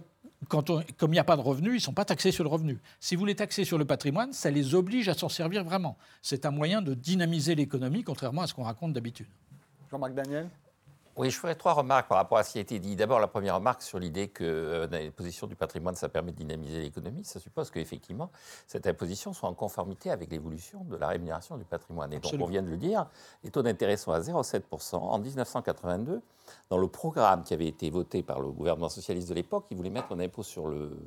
quand 0.49 0.71
comme 0.97 1.11
il 1.11 1.15
n'y 1.15 1.19
a 1.19 1.25
pas 1.25 1.37
de 1.37 1.43
revenus, 1.43 1.73
ils 1.73 1.77
ne 1.77 1.81
sont 1.81 1.93
pas 1.93 2.05
taxés 2.05 2.33
sur 2.33 2.45
le 2.45 2.51
revenu. 2.51 2.79
Si 3.01 3.17
vous 3.17 3.25
les 3.25 3.35
taxez 3.35 3.65
sur 3.65 3.79
le 3.79 3.85
patrimoine, 3.85 4.33
ça 4.33 4.51
les 4.51 4.75
oblige 4.75 5.09
à 5.09 5.15
s'en 5.15 5.29
servir 5.29 5.65
vraiment. 5.65 5.97
C'est 6.23 6.47
un 6.47 6.51
moyen 6.51 6.83
de 6.83 6.95
dynamiser 6.95 7.55
l'économie, 7.55 8.03
contrairement 8.03 8.43
à 8.43 8.47
ce 8.47 8.55
qu'on 8.55 8.65
raconte 8.65 8.93
d'habitude. 8.93 9.29
Jean-Marc 9.91 10.15
Daniel? 10.15 10.49
Oui, 11.17 11.31
je 11.31 11.39
ferai 11.39 11.55
trois 11.55 11.73
remarques 11.73 12.09
par 12.09 12.19
rapport 12.19 12.37
à 12.37 12.45
ce 12.45 12.53
qui 12.53 12.59
a 12.59 12.61
été 12.61 12.79
dit. 12.79 12.95
D'abord, 12.95 13.21
la 13.21 13.27
première 13.27 13.55
remarque 13.55 13.81
sur 13.81 13.99
l'idée 13.99 14.29
que 14.29 14.45
euh, 14.45 14.87
l'imposition 14.91 15.47
du 15.47 15.57
patrimoine, 15.57 15.95
ça 15.95 16.11
permet 16.11 16.31
de 16.31 16.37
dynamiser 16.37 16.83
l'économie. 16.83 17.25
Ça 17.25 17.41
suppose 17.41 17.71
qu'effectivement, 17.71 18.31
cette 18.67 18.87
imposition 18.87 19.33
soit 19.33 19.49
en 19.49 19.55
conformité 19.55 20.11
avec 20.11 20.31
l'évolution 20.31 20.85
de 20.85 20.97
la 20.97 21.09
rémunération 21.09 21.57
du 21.57 21.65
patrimoine. 21.65 22.13
Et 22.13 22.21
donc, 22.21 22.35
on 22.39 22.45
vient 22.45 22.63
de 22.63 22.69
le 22.69 22.77
dire, 22.77 23.07
les 23.45 23.51
taux 23.51 23.63
d'intérêt 23.63 23.97
sont 23.97 24.13
à 24.13 24.21
0,7%. 24.21 24.97
En 24.97 25.19
1982, 25.19 26.21
dans 26.69 26.79
le 26.79 26.87
programme 26.87 27.45
qui 27.45 27.55
avait 27.55 27.67
été 27.67 27.89
voté 27.89 28.23
par 28.23 28.41
le 28.41 28.51
gouvernement 28.51 28.91
socialiste 28.91 29.31
de 29.31 29.35
l'époque, 29.35 29.65
il 29.71 29.77
voulait 29.79 29.89
mettre 29.89 30.13
un 30.13 30.21
impôt 30.21 30.43
sur 30.43 30.67
le, 30.67 30.99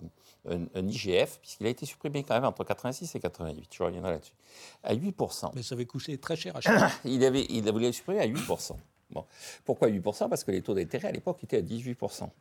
un, 0.50 0.64
un 0.74 0.88
IGF, 0.88 1.40
puisqu'il 1.40 1.68
a 1.68 1.70
été 1.70 1.86
supprimé 1.86 2.24
quand 2.24 2.34
même 2.34 2.46
entre 2.46 2.64
86 2.64 3.14
et 3.14 3.20
88. 3.20 3.70
Je 3.72 3.84
reviendrai 3.84 4.14
là-dessus. 4.14 4.34
À 4.84 4.96
8%. 4.96 5.52
Mais 5.54 5.62
ça 5.62 5.76
avait 5.76 5.86
coûté 5.86 6.18
très 6.18 6.36
cher 6.36 6.56
à 6.56 6.62
chaque 6.62 6.94
il, 7.06 7.24
avait, 7.24 7.46
il 7.48 7.70
voulait 7.72 7.88
le 7.88 7.94
supprimer 7.94 8.22
à 8.22 8.28
8%. 8.28 8.76
Pourquoi 9.66 9.90
8% 9.90 10.30
Parce 10.30 10.44
que 10.44 10.52
les 10.52 10.62
taux 10.62 10.74
d'intérêt 10.74 11.10
à 11.10 11.12
l'époque 11.12 11.44
étaient 11.44 11.58
à 11.58 11.62
18%. 11.62 12.22
Bon. 12.22 12.32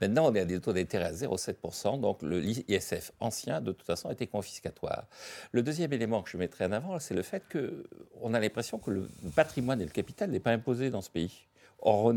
Maintenant, 0.00 0.30
on 0.30 0.34
est 0.34 0.40
à 0.40 0.44
des 0.44 0.60
taux 0.60 0.72
d'intérêt 0.72 1.06
à 1.06 1.12
0,7%, 1.12 2.00
donc 2.00 2.22
l'ISF 2.22 3.12
ancien, 3.20 3.60
de 3.60 3.72
toute 3.72 3.86
façon, 3.86 4.10
était 4.10 4.26
confiscatoire. 4.26 5.06
Le 5.52 5.62
deuxième 5.62 5.92
élément 5.92 6.22
que 6.22 6.30
je 6.30 6.36
mettrai 6.36 6.66
en 6.66 6.72
avant, 6.72 6.98
c'est 6.98 7.14
le 7.14 7.22
fait 7.22 7.42
qu'on 7.50 8.34
a 8.34 8.40
l'impression 8.40 8.78
que 8.78 8.90
le 8.90 9.08
patrimoine 9.34 9.80
et 9.80 9.84
le 9.84 9.90
capital 9.90 10.30
n'est 10.30 10.40
pas 10.40 10.52
imposé 10.52 10.90
dans 10.90 11.02
ce 11.02 11.10
pays. 11.10 11.46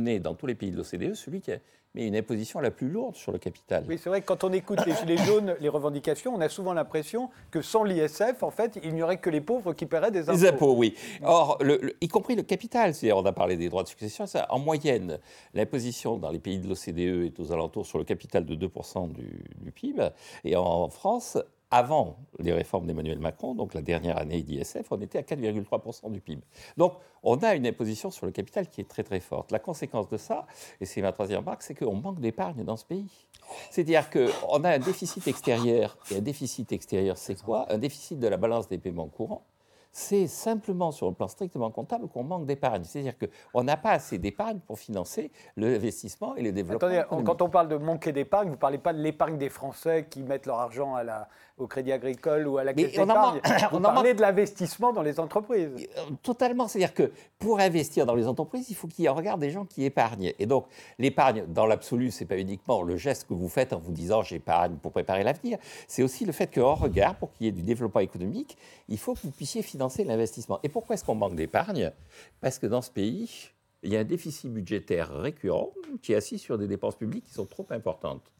Est, 0.07 0.19
dans 0.19 0.33
tous 0.33 0.45
les 0.47 0.55
pays 0.55 0.71
de 0.71 0.77
l'OCDE, 0.77 1.13
celui 1.13 1.41
qui 1.41 1.51
a 1.51 1.57
mis 1.93 2.05
une 2.07 2.15
imposition 2.15 2.59
la 2.59 2.69
plus 2.71 2.87
lourde 2.89 3.15
sur 3.15 3.31
le 3.31 3.37
capital. 3.39 3.83
Oui, 3.87 3.97
c'est 4.01 4.07
vrai 4.09 4.21
que 4.21 4.25
quand 4.27 4.43
on 4.43 4.53
écoute 4.53 4.79
les 4.85 4.93
Gilets 4.93 5.17
jaunes, 5.17 5.55
les 5.59 5.67
revendications, 5.69 6.33
on 6.35 6.39
a 6.41 6.47
souvent 6.47 6.73
l'impression 6.73 7.29
que 7.51 7.61
sans 7.61 7.83
l'ISF, 7.83 8.43
en 8.43 8.51
fait, 8.51 8.79
il 8.83 8.93
n'y 8.93 9.01
aurait 9.03 9.17
que 9.17 9.29
les 9.29 9.41
pauvres 9.41 9.73
qui 9.73 9.85
paieraient 9.85 10.11
des 10.11 10.29
impôts. 10.29 10.37
Les 10.39 10.47
impôts, 10.47 10.73
oui. 10.75 10.95
Or, 11.23 11.57
le- 11.61 11.79
le- 11.81 11.95
y 11.99 12.07
compris 12.07 12.35
le 12.35 12.43
capital, 12.43 12.93
c'est-à-dire 12.93 13.17
on 13.17 13.25
a 13.25 13.33
parlé 13.33 13.57
des 13.57 13.67
droits 13.67 13.83
de 13.83 13.87
succession, 13.89 14.25
ça, 14.27 14.45
en 14.51 14.59
moyenne, 14.59 15.19
l'imposition 15.53 16.17
dans 16.17 16.29
les 16.29 16.39
pays 16.39 16.59
de 16.59 16.67
l'OCDE 16.67 17.25
est 17.25 17.39
aux 17.39 17.51
alentours 17.51 17.85
sur 17.85 17.97
le 17.97 18.03
capital 18.05 18.45
de 18.45 18.55
2% 18.55 19.11
du, 19.11 19.43
du 19.57 19.71
PIB. 19.71 20.09
Et 20.43 20.55
en 20.55 20.87
France, 20.89 21.37
avant 21.69 22.17
les 22.39 22.53
réformes 22.53 22.87
d'Emmanuel 22.87 23.19
Macron, 23.19 23.53
donc 23.53 23.73
la 23.73 23.81
dernière 23.81 24.17
année 24.17 24.41
d'ISF, 24.41 24.89
on 24.91 25.01
était 25.01 25.17
à 25.17 25.21
4,3% 25.21 26.11
du 26.11 26.21
PIB. 26.21 26.41
Donc, 26.77 26.93
on 27.23 27.37
a 27.37 27.55
une 27.55 27.67
imposition 27.67 28.09
sur 28.09 28.25
le 28.25 28.31
capital 28.31 28.69
qui 28.69 28.81
est 28.81 28.87
très 28.87 29.03
très 29.03 29.19
forte. 29.19 29.51
La 29.51 29.59
conséquence 29.59 30.07
de 30.07 30.17
ça, 30.17 30.45
et 30.79 30.85
c'est 30.85 31.01
ma 31.01 31.11
troisième 31.11 31.39
remarque, 31.39 31.63
c'est 31.63 31.75
qu'on 31.75 31.95
manque 31.95 32.19
d'épargne 32.19 32.63
dans 32.63 32.77
ce 32.77 32.85
pays. 32.85 33.27
C'est-à-dire 33.69 34.09
qu'on 34.09 34.63
a 34.63 34.71
un 34.71 34.79
déficit 34.79 35.27
extérieur. 35.27 35.97
Et 36.11 36.17
un 36.17 36.21
déficit 36.21 36.71
extérieur, 36.71 37.17
c'est 37.17 37.41
quoi? 37.41 37.65
Un 37.71 37.77
déficit 37.77 38.19
de 38.19 38.27
la 38.27 38.37
balance 38.37 38.67
des 38.67 38.77
paiements 38.77 39.07
courants. 39.07 39.43
C'est 39.91 40.27
simplement 40.27 40.91
sur 40.91 41.07
le 41.07 41.15
plan 41.15 41.27
strictement 41.27 41.71
comptable 41.71 42.07
qu'on 42.07 42.23
manque 42.23 42.45
d'épargne. 42.45 42.83
C'est-à-dire 42.83 43.15
qu'on 43.17 43.63
n'a 43.63 43.77
pas 43.77 43.91
assez 43.91 44.19
d'épargne 44.19 44.59
pour 44.59 44.77
financer 44.77 45.31
l'investissement 45.55 46.35
et 46.35 46.43
le 46.43 46.51
développement. 46.51 46.87
Attendez, 46.87 47.01
économique. 47.01 47.25
quand 47.25 47.41
on 47.41 47.49
parle 47.49 47.67
de 47.67 47.77
manquer 47.77 48.11
d'épargne, 48.11 48.49
vous 48.49 48.55
ne 48.55 48.59
parlez 48.59 48.77
pas 48.77 48.93
de 48.93 48.99
l'épargne 48.99 49.39
des 49.39 49.49
Français 49.49 50.05
qui 50.07 50.21
mettent 50.21 50.45
leur 50.45 50.59
argent 50.59 50.93
à 50.93 51.03
la, 51.03 51.27
au 51.57 51.65
crédit 51.65 51.91
agricole 51.91 52.47
ou 52.47 52.57
à 52.57 52.63
la 52.63 52.73
caisse 52.73 52.91
d'épargne. 52.91 53.41
Vous 53.71 53.77
on 53.77 53.83
en 53.83 53.93
parlez 53.93 54.13
de 54.13 54.21
l'investissement 54.21 54.93
dans 54.93 55.01
les 55.01 55.19
entreprises. 55.19 55.87
Euh, 55.97 56.01
Totalement. 56.21 56.67
C'est-à-dire 56.67 56.93
que 56.93 57.11
pour 57.39 57.59
investir 57.59 58.05
dans 58.05 58.15
les 58.15 58.27
entreprises, 58.27 58.69
il 58.69 58.75
faut 58.75 58.87
qu'il 58.87 59.03
y 59.03 59.05
ait 59.05 59.09
un 59.09 59.13
regard 59.13 59.37
des 59.37 59.49
gens 59.49 59.65
qui 59.65 59.83
épargnent. 59.83 60.33
Et 60.37 60.45
donc, 60.45 60.67
l'épargne, 60.99 61.45
dans 61.47 61.65
l'absolu, 61.65 62.11
ce 62.11 62.23
n'est 62.23 62.27
pas 62.27 62.37
uniquement 62.37 62.83
le 62.83 62.95
geste 62.95 63.27
que 63.27 63.33
vous 63.33 63.49
faites 63.49 63.73
en 63.73 63.79
vous 63.79 63.91
disant 63.91 64.21
j'épargne 64.21 64.75
pour 64.75 64.91
préparer 64.91 65.23
l'avenir. 65.23 65.57
C'est 65.87 66.03
aussi 66.03 66.25
le 66.25 66.31
fait 66.31 66.47
qu'en 66.53 66.75
regard, 66.75 67.15
pour 67.15 67.31
qu'il 67.33 67.45
y 67.47 67.49
ait 67.49 67.53
du 67.53 67.63
développement 67.63 68.01
économique, 68.01 68.57
il 68.87 68.99
faut 68.99 69.15
que 69.15 69.21
vous 69.21 69.31
puissiez 69.31 69.63
financer 69.63 70.03
l'investissement. 70.03 70.59
Et 70.61 70.69
pourquoi 70.69 70.93
est-ce 70.93 71.03
qu'on 71.03 71.15
manque 71.15 71.35
d'épargne? 71.35 71.91
Parce 72.39 72.59
que 72.59 72.67
dans 72.67 72.81
ce 72.81 72.91
pays, 72.91 73.49
il 73.81 73.91
y 73.91 73.97
a 73.97 74.01
un 74.01 74.03
déficit 74.03 74.51
budgétaire 74.51 75.11
récurrent 75.11 75.71
qui 76.01 76.13
est 76.13 76.15
assis 76.15 76.37
sur 76.37 76.57
des 76.57 76.67
dépenses 76.67 76.95
publiques 76.95 77.25
qui 77.25 77.33
sont 77.33 77.45
trop 77.45 77.65
importantes. 77.71 78.31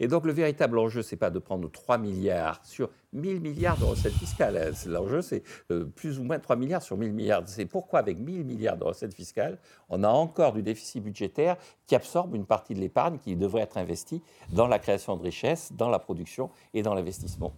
Et 0.00 0.08
donc 0.08 0.26
le 0.26 0.32
véritable 0.32 0.78
enjeu, 0.78 1.02
ce 1.02 1.14
n'est 1.14 1.18
pas 1.18 1.30
de 1.30 1.38
prendre 1.38 1.70
3 1.70 1.98
milliards 1.98 2.60
sur 2.64 2.90
1000 3.12 3.40
milliards 3.40 3.78
de 3.78 3.84
recettes 3.84 4.12
fiscales. 4.12 4.72
L'enjeu, 4.86 5.22
c'est 5.22 5.42
euh, 5.70 5.84
plus 5.84 6.18
ou 6.18 6.24
moins 6.24 6.38
3 6.38 6.56
milliards 6.56 6.82
sur 6.82 6.96
1000 6.96 7.12
milliards. 7.12 7.42
C'est 7.46 7.66
pourquoi 7.66 8.00
avec 8.00 8.18
1000 8.18 8.44
milliards 8.44 8.76
de 8.76 8.84
recettes 8.84 9.14
fiscales, 9.14 9.58
on 9.88 10.04
a 10.04 10.08
encore 10.08 10.52
du 10.52 10.62
déficit 10.62 11.02
budgétaire 11.02 11.56
qui 11.86 11.94
absorbe 11.94 12.34
une 12.34 12.46
partie 12.46 12.74
de 12.74 12.80
l'épargne 12.80 13.18
qui 13.18 13.36
devrait 13.36 13.62
être 13.62 13.78
investie 13.78 14.22
dans 14.52 14.66
la 14.66 14.78
création 14.78 15.16
de 15.16 15.22
richesses, 15.22 15.72
dans 15.72 15.88
la 15.88 15.98
production 15.98 16.50
et 16.74 16.82
dans 16.82 16.94
l'investissement. 16.94 17.52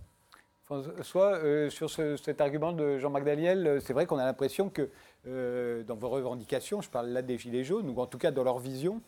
Soit 1.03 1.37
euh, 1.37 1.71
sur 1.71 1.91
cet 1.91 2.43
argument 2.43 2.73
de 2.73 2.99
Jean-Marc 2.99 3.25
Daniel, 3.25 3.67
euh, 3.67 3.81
c'est 3.81 3.95
vrai 3.95 4.05
qu'on 4.05 4.19
a 4.19 4.25
l'impression 4.27 4.69
que 4.69 4.91
euh, 5.27 5.83
dans 5.85 5.97
vos 5.97 6.11
revendications, 6.11 6.83
je 6.83 6.91
parle 6.91 7.09
là 7.09 7.23
des 7.23 7.39
Gilets 7.39 7.65
jaunes, 7.65 7.89
ou 7.89 7.99
en 7.99 8.07
tout 8.07 8.19
cas 8.19 8.31
dans 8.31 8.45
leur 8.45 8.59
vision, 8.59 9.01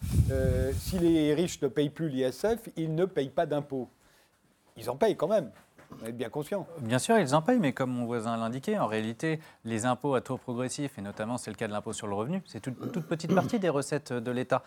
si 0.72 0.98
les 0.98 1.34
riches 1.34 1.60
ne 1.60 1.68
payent 1.68 1.90
plus 1.90 2.08
l'ISF, 2.08 2.70
ils 2.76 2.94
ne 2.94 3.04
payent 3.04 3.28
pas 3.28 3.44
d'impôts. 3.44 3.88
Ils 4.78 4.88
en 4.88 4.96
payent 4.96 5.16
quand 5.16 5.28
même. 5.28 5.50
Vous 5.90 6.06
êtes 6.06 6.16
bien 6.16 6.30
conscient. 6.30 6.66
Bien 6.78 6.98
sûr, 6.98 7.18
ils 7.18 7.34
en 7.34 7.42
payent, 7.42 7.58
mais 7.58 7.72
comme 7.72 7.90
mon 7.90 8.06
voisin 8.06 8.36
l'indiquait, 8.36 8.78
en 8.78 8.86
réalité, 8.86 9.40
les 9.64 9.84
impôts 9.84 10.14
à 10.14 10.20
taux 10.22 10.38
progressif, 10.38 10.96
et 10.98 11.02
notamment 11.02 11.36
c'est 11.36 11.50
le 11.50 11.56
cas 11.56 11.66
de 11.66 11.72
l'impôt 11.72 11.92
sur 11.92 12.06
le 12.06 12.14
revenu, 12.14 12.42
c'est 12.46 12.60
toute, 12.60 12.76
petite 13.06 13.34
partie 13.34 13.58
des 13.58 13.68
recettes 13.68 14.12
de 14.12 14.30
l'État. 14.30 14.62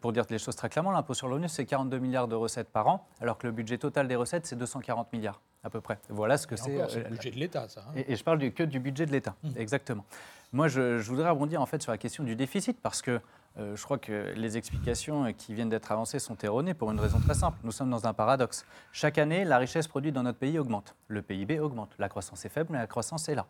Pour 0.00 0.12
dire 0.12 0.24
les 0.30 0.38
choses 0.38 0.56
très 0.56 0.70
clairement, 0.70 0.92
l'impôt 0.92 1.12
sur 1.12 1.26
le 1.26 1.34
revenu, 1.34 1.48
c'est 1.48 1.66
42 1.66 1.98
milliards 1.98 2.28
de 2.28 2.36
recettes 2.36 2.70
par 2.70 2.86
an, 2.86 3.06
alors 3.20 3.36
que 3.36 3.46
le 3.46 3.52
budget 3.52 3.78
total 3.78 4.08
des 4.08 4.16
recettes, 4.16 4.46
c'est 4.46 4.56
240 4.56 5.12
milliards 5.12 5.40
à 5.62 5.70
peu 5.70 5.80
près. 5.80 5.98
Voilà 6.08 6.38
ce 6.38 6.46
que 6.46 6.56
c'est. 6.56 6.88
C'est 6.88 7.00
le 7.00 7.06
euh, 7.06 7.08
budget 7.10 7.30
de 7.30 7.36
l'État, 7.36 7.68
ça. 7.68 7.84
Hein. 7.88 8.02
Et, 8.08 8.16
je 8.16 8.24
parle 8.24 8.38
du, 8.38 8.52
que 8.52 8.62
du 8.62 8.80
budget 8.80 9.06
de 9.06 9.12
l'État, 9.12 9.34
mmh. 9.42 9.50
exactement. 9.56 10.04
Moi, 10.52 10.68
je, 10.68 10.98
je, 10.98 11.08
voudrais 11.10 11.30
rebondir 11.30 11.60
en 11.60 11.66
fait 11.66 11.82
sur 11.82 11.92
la 11.92 11.98
question 11.98 12.24
du 12.24 12.34
déficit, 12.34 12.80
parce 12.80 13.02
que 13.02 13.20
euh, 13.58 13.76
je 13.76 13.82
crois 13.82 13.98
que 13.98 14.32
les 14.36 14.56
explications 14.56 15.32
qui 15.32 15.54
viennent 15.54 15.68
d'être 15.68 15.90
avancées 15.90 16.18
sont 16.18 16.36
erronées 16.38 16.74
pour 16.74 16.90
une 16.90 17.00
raison 17.00 17.18
très 17.20 17.34
simple. 17.34 17.58
Nous 17.64 17.72
sommes 17.72 17.90
dans 17.90 18.06
un 18.06 18.12
paradoxe. 18.12 18.64
Chaque 18.92 19.18
année, 19.18 19.44
la 19.44 19.58
richesse 19.58 19.88
produite 19.88 20.14
dans 20.14 20.22
notre 20.22 20.38
pays 20.38 20.58
augmente. 20.58 20.94
Le 21.08 21.22
PIB 21.22 21.58
augmente. 21.58 21.94
La 21.98 22.08
croissance 22.08 22.44
est 22.44 22.48
faible, 22.48 22.68
mais 22.72 22.78
la 22.78 22.86
croissance 22.86 23.28
est 23.28 23.34
là. 23.34 23.46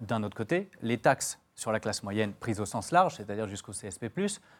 D'un 0.00 0.22
autre 0.22 0.36
côté, 0.36 0.70
les 0.82 0.98
taxes 0.98 1.38
sur 1.54 1.72
la 1.72 1.80
classe 1.80 2.04
moyenne 2.04 2.32
prises 2.32 2.60
au 2.60 2.66
sens 2.66 2.92
large, 2.92 3.16
c'est-à-dire 3.16 3.48
jusqu'au 3.48 3.72
CSP, 3.72 4.06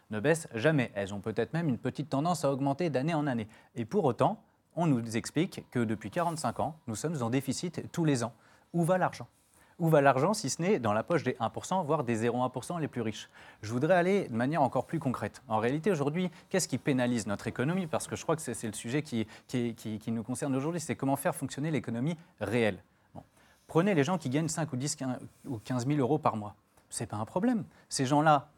ne 0.09 0.19
baissent 0.19 0.49
jamais. 0.53 0.91
Elles 0.95 1.13
ont 1.13 1.21
peut-être 1.21 1.53
même 1.53 1.69
une 1.69 1.77
petite 1.77 2.09
tendance 2.09 2.43
à 2.43 2.51
augmenter 2.51 2.89
d'année 2.89 3.13
en 3.13 3.25
année. 3.25 3.47
Et 3.75 3.85
pour 3.85 4.03
autant, 4.03 4.43
on 4.75 4.87
nous 4.87 5.17
explique 5.17 5.63
que 5.71 5.79
depuis 5.79 6.11
45 6.11 6.59
ans, 6.59 6.75
nous 6.87 6.95
sommes 6.95 7.21
en 7.21 7.29
déficit 7.29 7.91
tous 7.91 8.05
les 8.05 8.23
ans. 8.23 8.33
Où 8.73 8.83
va 8.83 8.97
l'argent? 8.97 9.27
Où 9.79 9.87
va 9.87 10.01
l'argent 10.01 10.33
si 10.33 10.49
ce 10.49 10.61
n'est 10.61 10.79
dans 10.79 10.91
la 10.91 11.03
poche 11.03 11.23
des 11.23 11.33
1%, 11.33 11.85
voire 11.85 12.03
des 12.03 12.27
0,1% 12.27 12.79
les 12.79 12.89
plus 12.89 13.01
riches? 13.01 13.29
Je 13.61 13.71
voudrais 13.71 13.95
aller 13.95 14.27
de 14.27 14.35
manière 14.35 14.61
encore 14.61 14.85
plus 14.85 14.99
concrète. 14.99 15.41
En 15.47 15.57
réalité, 15.57 15.89
aujourd'hui, 15.89 16.29
qu'est-ce 16.49 16.67
qui 16.67 16.77
pénalise 16.77 17.27
notre 17.27 17.47
économie? 17.47 17.87
Parce 17.87 18.05
que 18.05 18.17
je 18.17 18.23
crois 18.23 18.35
que 18.35 18.41
c'est 18.41 18.67
le 18.67 18.73
sujet 18.73 19.01
qui, 19.01 19.25
nous 20.07 20.23
concerne 20.23 20.55
aujourd'hui, 20.55 20.81
c'est 20.81 20.95
comment 20.95 21.15
faire 21.15 21.33
fonctionner 21.33 21.71
l'économie 21.71 22.17
réelle. 22.41 22.83
Prenez 23.67 23.93
les 23.93 24.03
gens 24.03 24.17
qui 24.17 24.29
gagnent 24.29 24.47
5 24.47 24.73
ou 24.73 24.75
10 24.75 24.97
ou 25.47 25.59
15 25.59 25.87
000 25.87 25.99
euros 25.99 26.17
par 26.17 26.35
mois. 26.35 26.55
Ce 26.89 27.03
n'est 27.03 27.07
pas 27.07 27.17
un 27.17 27.25
problème. 27.25 27.63
Ces 27.87 28.05
gens-là, 28.05 28.49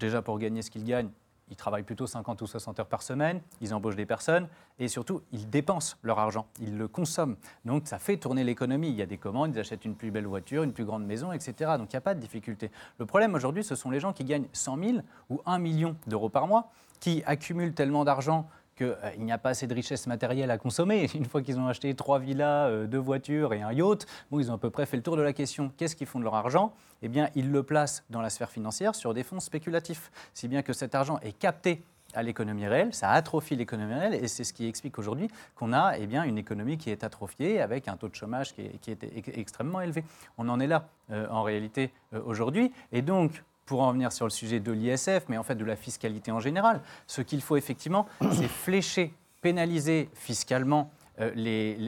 déjà 0.00 0.22
pour 0.22 0.38
gagner 0.38 0.62
ce 0.62 0.70
qu'ils 0.70 0.84
gagnent, 0.84 1.10
ils 1.48 1.56
travaillent 1.56 1.82
plutôt 1.82 2.06
50 2.06 2.42
ou 2.42 2.46
60 2.46 2.80
heures 2.80 2.86
par 2.86 3.02
semaine, 3.02 3.40
ils 3.60 3.74
embauchent 3.74 3.96
des 3.96 4.06
personnes 4.06 4.48
et 4.78 4.88
surtout, 4.88 5.22
ils 5.32 5.48
dépensent 5.48 5.96
leur 6.02 6.18
argent, 6.18 6.46
ils 6.60 6.76
le 6.76 6.88
consomment. 6.88 7.36
Donc 7.64 7.86
ça 7.86 7.98
fait 7.98 8.16
tourner 8.16 8.44
l'économie. 8.44 8.88
Il 8.88 8.96
y 8.96 9.02
a 9.02 9.06
des 9.06 9.18
commandes, 9.18 9.54
ils 9.54 9.60
achètent 9.60 9.84
une 9.84 9.94
plus 9.94 10.10
belle 10.10 10.26
voiture, 10.26 10.62
une 10.62 10.72
plus 10.72 10.84
grande 10.84 11.04
maison, 11.04 11.32
etc. 11.32 11.72
Donc 11.78 11.92
il 11.92 11.96
n'y 11.96 11.98
a 11.98 12.02
pas 12.02 12.14
de 12.14 12.20
difficulté. 12.20 12.70
Le 12.98 13.06
problème 13.06 13.34
aujourd'hui, 13.34 13.64
ce 13.64 13.74
sont 13.74 13.90
les 13.90 14.00
gens 14.00 14.12
qui 14.12 14.24
gagnent 14.24 14.48
100 14.52 14.78
000 14.78 14.98
ou 15.30 15.40
1 15.46 15.58
million 15.58 15.96
d'euros 16.06 16.28
par 16.28 16.46
mois, 16.46 16.70
qui 17.00 17.22
accumulent 17.26 17.74
tellement 17.74 18.04
d'argent 18.04 18.48
qu'il 18.74 18.86
euh, 18.86 19.16
n'y 19.18 19.32
a 19.32 19.38
pas 19.38 19.50
assez 19.50 19.66
de 19.66 19.74
richesse 19.74 20.06
matérielle 20.06 20.50
à 20.50 20.58
consommer. 20.58 21.08
Une 21.14 21.24
fois 21.24 21.42
qu'ils 21.42 21.58
ont 21.58 21.66
acheté 21.66 21.94
trois 21.94 22.18
villas, 22.18 22.68
euh, 22.70 22.86
deux 22.86 22.98
voitures 22.98 23.52
et 23.54 23.62
un 23.62 23.72
yacht, 23.72 24.06
bon, 24.30 24.40
ils 24.40 24.50
ont 24.50 24.54
à 24.54 24.58
peu 24.58 24.70
près 24.70 24.86
fait 24.86 24.96
le 24.96 25.02
tour 25.02 25.16
de 25.16 25.22
la 25.22 25.32
question. 25.32 25.72
Qu'est-ce 25.76 25.96
qu'ils 25.96 26.06
font 26.06 26.18
de 26.18 26.24
leur 26.24 26.34
argent? 26.34 26.72
Eh 27.02 27.08
bien, 27.08 27.28
ils 27.34 27.50
le 27.50 27.62
placent 27.62 28.04
dans 28.10 28.20
la 28.20 28.30
sphère 28.30 28.50
financière 28.50 28.94
sur 28.94 29.14
des 29.14 29.22
fonds 29.22 29.40
spéculatifs. 29.40 30.10
Si 30.32 30.48
bien 30.48 30.62
que 30.62 30.72
cet 30.72 30.94
argent 30.94 31.18
est 31.20 31.32
capté 31.32 31.82
à 32.14 32.22
l'économie 32.22 32.66
réelle, 32.66 32.94
ça 32.94 33.10
atrophie 33.10 33.56
l'économie 33.56 33.94
réelle 33.94 34.14
et 34.14 34.28
c'est 34.28 34.44
ce 34.44 34.52
qui 34.52 34.68
explique 34.68 35.00
aujourd'hui 35.00 35.28
qu'on 35.56 35.72
a 35.72 35.98
eh 35.98 36.06
bien, 36.06 36.22
une 36.22 36.38
économie 36.38 36.78
qui 36.78 36.90
est 36.90 37.02
atrophiée 37.02 37.60
avec 37.60 37.88
un 37.88 37.96
taux 37.96 38.08
de 38.08 38.14
chômage 38.14 38.54
qui 38.54 38.62
est, 38.62 39.36
extrêmement 39.36 39.80
élevé. 39.80 40.04
On 40.38 40.48
en 40.48 40.60
est 40.60 40.68
là 40.68 40.88
euh, 41.10 41.26
en 41.28 41.42
réalité 41.42 41.92
aujourd'hui 42.24 42.72
et 42.92 43.02
donc 43.02 43.42
pour 43.66 43.82
en 43.82 43.92
venir 43.92 44.12
sur 44.12 44.26
le 44.26 44.30
sujet 44.30 44.60
de 44.60 44.72
l'ISF, 44.72 45.24
mais 45.28 45.38
en 45.38 45.42
fait 45.42 45.54
de 45.54 45.64
la 45.64 45.76
fiscalité 45.76 46.30
en 46.30 46.40
général, 46.40 46.80
ce 47.06 47.22
qu'il 47.22 47.40
faut 47.42 47.56
effectivement, 47.56 48.06
c'est 48.32 48.48
flécher, 48.48 49.14
pénaliser 49.40 50.10
fiscalement 50.14 50.90
euh, 51.20 51.30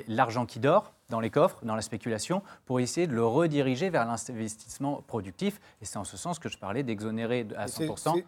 l'argent 0.08 0.46
qui 0.46 0.60
dort 0.60 0.92
dans 1.08 1.20
les 1.20 1.30
coffres, 1.30 1.64
dans 1.64 1.74
la 1.74 1.82
spéculation, 1.82 2.42
pour 2.64 2.80
essayer 2.80 3.06
de 3.06 3.14
le 3.14 3.24
rediriger 3.24 3.90
vers 3.90 4.04
l'investissement 4.04 5.02
productif. 5.06 5.60
Et 5.80 5.84
c'est 5.84 5.98
en 5.98 6.04
ce 6.04 6.16
sens 6.16 6.38
que 6.38 6.48
je 6.48 6.58
parlais 6.58 6.82
d'exonérer 6.82 7.46
à 7.56 7.66
100%. 7.66 8.22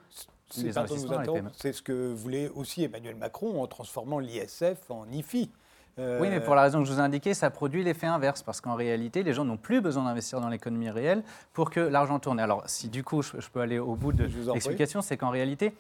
les 0.59 0.79
investissements 0.79 1.23
C'est 1.57 1.73
ce 1.73 1.83
que 1.83 2.13
voulait 2.13 2.49
aussi 2.49 2.85
Emmanuel 2.85 3.17
Macron 3.17 3.63
en 3.63 3.67
transformant 3.67 4.19
l'ISF 4.19 4.91
en 4.91 5.11
IFI. 5.11 5.51
Oui, 5.99 6.29
mais 6.31 6.41
pour 6.41 6.55
la 6.55 6.63
raison 6.63 6.81
que 6.81 6.85
je 6.85 6.93
vous 6.93 7.01
ai 7.01 7.03
indiquée, 7.03 7.35
ça 7.35 7.51
produit 7.51 7.83
l'effet 7.83 8.07
inverse, 8.07 8.43
parce 8.43 8.61
qu'en 8.61 8.75
réalité, 8.75 9.23
les 9.23 9.33
gens 9.33 9.45
n'ont 9.45 9.57
plus 9.57 9.81
besoin 9.81 10.05
d'investir 10.05 10.41
dans 10.41 10.49
l'économie 10.49 10.91
réelle 10.91 11.23
pour 11.53 11.71
que 11.71 11.81
l'argent 11.81 12.19
tourne. 12.19 12.39
Alors, 12.41 12.63
si 12.67 12.89
du 12.89 13.03
coup, 13.03 13.23
je, 13.23 13.49
peux 13.53 13.61
aller 13.61 13.79
au 13.79 13.95
bout 13.95 14.13
de 14.13 14.29
l'explication, 14.53 15.03
c'est 15.03 15.17
qu'en 15.17 15.31
réalité, 15.31 15.75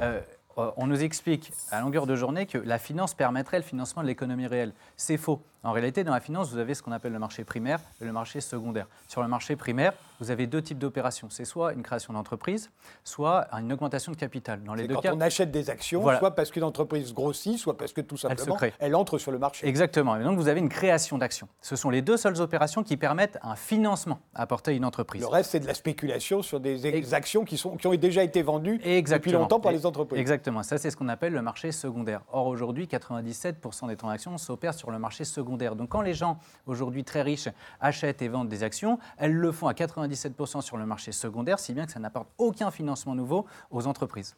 euh, 0.00 0.20
on 0.56 0.86
nous 0.86 1.02
explique 1.02 1.52
à 1.70 1.80
longueur 1.80 2.06
de 2.06 2.14
journée 2.16 2.46
que 2.46 2.58
la 2.58 2.78
finance 2.78 3.14
permettrait 3.14 3.58
le 3.58 3.64
financement 3.64 4.02
de 4.02 4.08
l'économie 4.08 4.46
réelle. 4.46 4.72
C'est 4.96 5.16
faux. 5.16 5.40
En 5.64 5.70
réalité, 5.70 6.02
dans 6.02 6.12
la 6.12 6.18
finance, 6.18 6.50
vous 6.50 6.58
avez 6.58 6.74
ce 6.74 6.82
qu'on 6.82 6.90
appelle 6.90 7.12
le 7.12 7.20
marché 7.20 7.44
primaire 7.44 7.78
et 8.00 8.04
le 8.04 8.10
marché 8.12 8.40
secondaire. 8.40 8.88
Sur 9.06 9.22
le 9.22 9.28
marché 9.28 9.54
primaire, 9.54 9.92
vous 10.18 10.32
avez 10.32 10.48
deux 10.48 10.60
types 10.60 10.78
d'opérations. 10.78 11.28
C'est 11.30 11.44
soit 11.44 11.72
une 11.72 11.84
création 11.84 12.12
d'entreprise, 12.12 12.70
soit 13.04 13.46
une 13.52 13.72
augmentation 13.72 14.10
de 14.10 14.16
capital. 14.16 14.60
Dans 14.64 14.74
les 14.74 14.88
deux 14.88 14.96
quand 14.96 15.14
on 15.14 15.20
achète 15.20 15.52
des 15.52 15.70
actions, 15.70 16.02
soit 16.02 16.34
parce 16.34 16.50
qu'une 16.50 16.64
entreprise 16.64 17.14
grossit, 17.14 17.58
soit 17.58 17.78
parce 17.78 17.92
que 17.92 18.00
tout 18.00 18.16
simplement 18.16 18.58
elle, 18.80 18.96
entre 18.96 19.18
sur 19.18 19.30
le 19.30 19.38
marché. 19.38 19.64
Exactement. 19.68 20.16
Et 20.16 20.24
donc 20.24 20.36
vous 20.36 20.48
avez 20.48 20.58
une 20.58 20.68
création 20.68 21.16
d'actions. 21.16 21.48
Ce 21.60 21.76
sont 21.76 21.90
les 21.90 22.02
deux 22.02 22.16
seules 22.16 22.40
opérations 22.40 22.82
qui 22.82 22.96
permettent 22.96 23.38
un 23.42 23.54
financement 23.54 24.18
apporté 24.34 24.72
à 24.72 24.74
une 24.74 24.84
entreprise. 24.84 25.22
Le 25.22 25.28
reste, 25.28 25.52
c'est 25.52 25.60
de 25.60 25.68
la 25.68 25.74
spéculation 25.74 26.42
sur 26.42 26.58
des 26.58 27.14
actions 27.14 27.44
qui, 27.44 27.56
sont, 27.56 27.76
qui 27.76 27.86
ont 27.86 27.94
déjà 27.94 28.24
été 28.24 28.42
vendues 28.42 28.78
depuis 28.78 29.30
longtemps 29.30 29.60
par 29.60 29.70
les 29.70 29.86
entreprises. 29.86 30.18
Exactement. 30.18 30.64
Ça, 30.64 30.76
c'est 30.78 30.90
ce 30.90 30.96
qu'on 30.96 31.08
appelle 31.08 31.32
le 31.32 31.42
marché 31.42 31.70
secondaire. 31.70 32.22
Or, 32.32 32.48
aujourd'hui, 32.48 32.86
97% 32.86 33.86
des 33.86 33.96
transactions 33.96 34.36
s'opèrent 34.38 34.74
sur 34.74 34.90
le 34.90 34.98
marché 34.98 35.24
secondaire 35.24 35.51
donc 35.56 35.90
quand 35.90 36.02
les 36.02 36.14
gens, 36.14 36.38
aujourd'hui 36.66 37.04
très 37.04 37.22
riches, 37.22 37.48
achètent 37.80 38.22
et 38.22 38.28
vendent 38.28 38.48
des 38.48 38.62
actions, 38.62 38.98
elles 39.16 39.34
le 39.34 39.52
font 39.52 39.68
à 39.68 39.72
97% 39.72 40.60
sur 40.60 40.76
le 40.76 40.86
marché 40.86 41.12
secondaire, 41.12 41.58
si 41.58 41.72
bien 41.72 41.86
que 41.86 41.92
ça 41.92 42.00
n'apporte 42.00 42.28
aucun 42.38 42.70
financement 42.70 43.14
nouveau 43.14 43.46
aux 43.70 43.86
entreprises. 43.86 44.36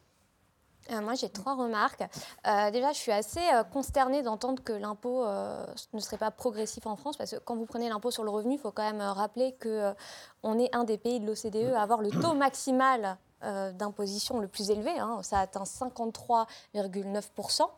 Euh, 0.91 1.01
moi, 1.01 1.15
j'ai 1.15 1.29
trois 1.29 1.55
remarques. 1.55 2.03
Euh, 2.47 2.71
déjà, 2.71 2.91
je 2.91 2.97
suis 2.97 3.11
assez 3.11 3.41
euh, 3.53 3.63
consternée 3.63 4.21
d'entendre 4.21 4.63
que 4.63 4.73
l'impôt 4.73 5.25
ne 5.25 5.99
serait 5.99 6.17
pas 6.17 6.31
progressif 6.31 6.85
en 6.85 6.95
France, 6.95 7.17
parce 7.17 7.31
que 7.31 7.37
quand 7.37 7.55
vous 7.55 7.65
prenez 7.65 7.89
l'impôt 7.89 8.11
sur 8.11 8.23
le 8.23 8.29
revenu, 8.29 8.55
il 8.55 8.59
faut 8.59 8.71
quand 8.71 8.83
même 8.83 9.01
rappeler 9.01 9.55
qu'on 9.61 10.59
est 10.59 10.75
un 10.75 10.83
des 10.83 10.97
pays 10.97 11.19
de 11.19 11.25
l'OCDE 11.25 11.73
à 11.73 11.81
avoir 11.81 12.01
le 12.01 12.09
taux 12.09 12.33
maximal 12.33 13.17
d'imposition 13.41 14.39
le 14.39 14.47
plus 14.47 14.71
élevé. 14.71 14.97
Hein. 14.97 15.19
ça 15.21 15.39
atteint 15.39 15.63
53,9%. 15.63 17.69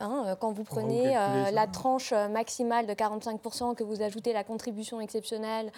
Hein, 0.00 0.24
euh, 0.26 0.34
quand 0.34 0.50
vous 0.50 0.64
prenez 0.64 1.16
euh, 1.16 1.50
la 1.50 1.66
tranche 1.66 2.12
euh, 2.12 2.28
maximale 2.28 2.86
de 2.86 2.94
45%, 2.94 3.74
que 3.74 3.84
vous 3.84 4.02
ajoutez 4.02 4.32
la 4.32 4.44
contribution 4.44 5.00
exceptionnelle 5.00 5.70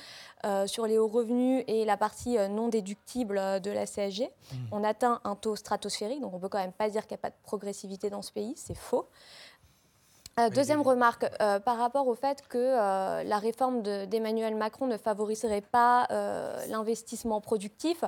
sur 0.67 0.87
les 0.87 0.99
hauts 0.99 1.07
revenus 1.07 1.63
et 1.69 1.85
la 1.85 1.97
partie 1.97 2.37
non 2.51 2.67
déductible 2.67 3.37
de 3.61 3.71
la 3.71 3.87
CSG, 3.87 4.25
mmh. 4.25 4.57
on 4.73 4.83
atteint 4.83 5.21
un 5.23 5.37
taux 5.37 5.55
stratosphérique. 5.55 6.21
Donc 6.21 6.33
on 6.33 6.37
ne 6.39 6.43
peut 6.43 6.49
quand 6.49 6.59
même 6.59 6.73
pas 6.73 6.91
dire 6.91 7.03
qu'il 7.03 7.15
n'y 7.15 7.21
a 7.21 7.23
pas 7.23 7.31
de 7.31 7.37
progressivité 7.45 8.11
dans 8.11 8.23
ce 8.23 8.33
pays, 8.33 8.55
c'est 8.57 8.77
faux. 8.77 9.09
deuxième 10.53 10.83
remarque, 10.83 11.27
par 11.65 11.79
rapport 11.79 12.09
au 12.09 12.17
fait 12.17 12.43
que 12.49 12.75
la 13.23 13.39
réforme 13.39 13.83
d'Emmanuel 13.83 14.57
Macron 14.57 14.89
ne 14.89 14.97
favoriserait 14.97 15.61
pas 15.61 16.09
l'investissement 16.69 17.41
productif, 17.41 18.03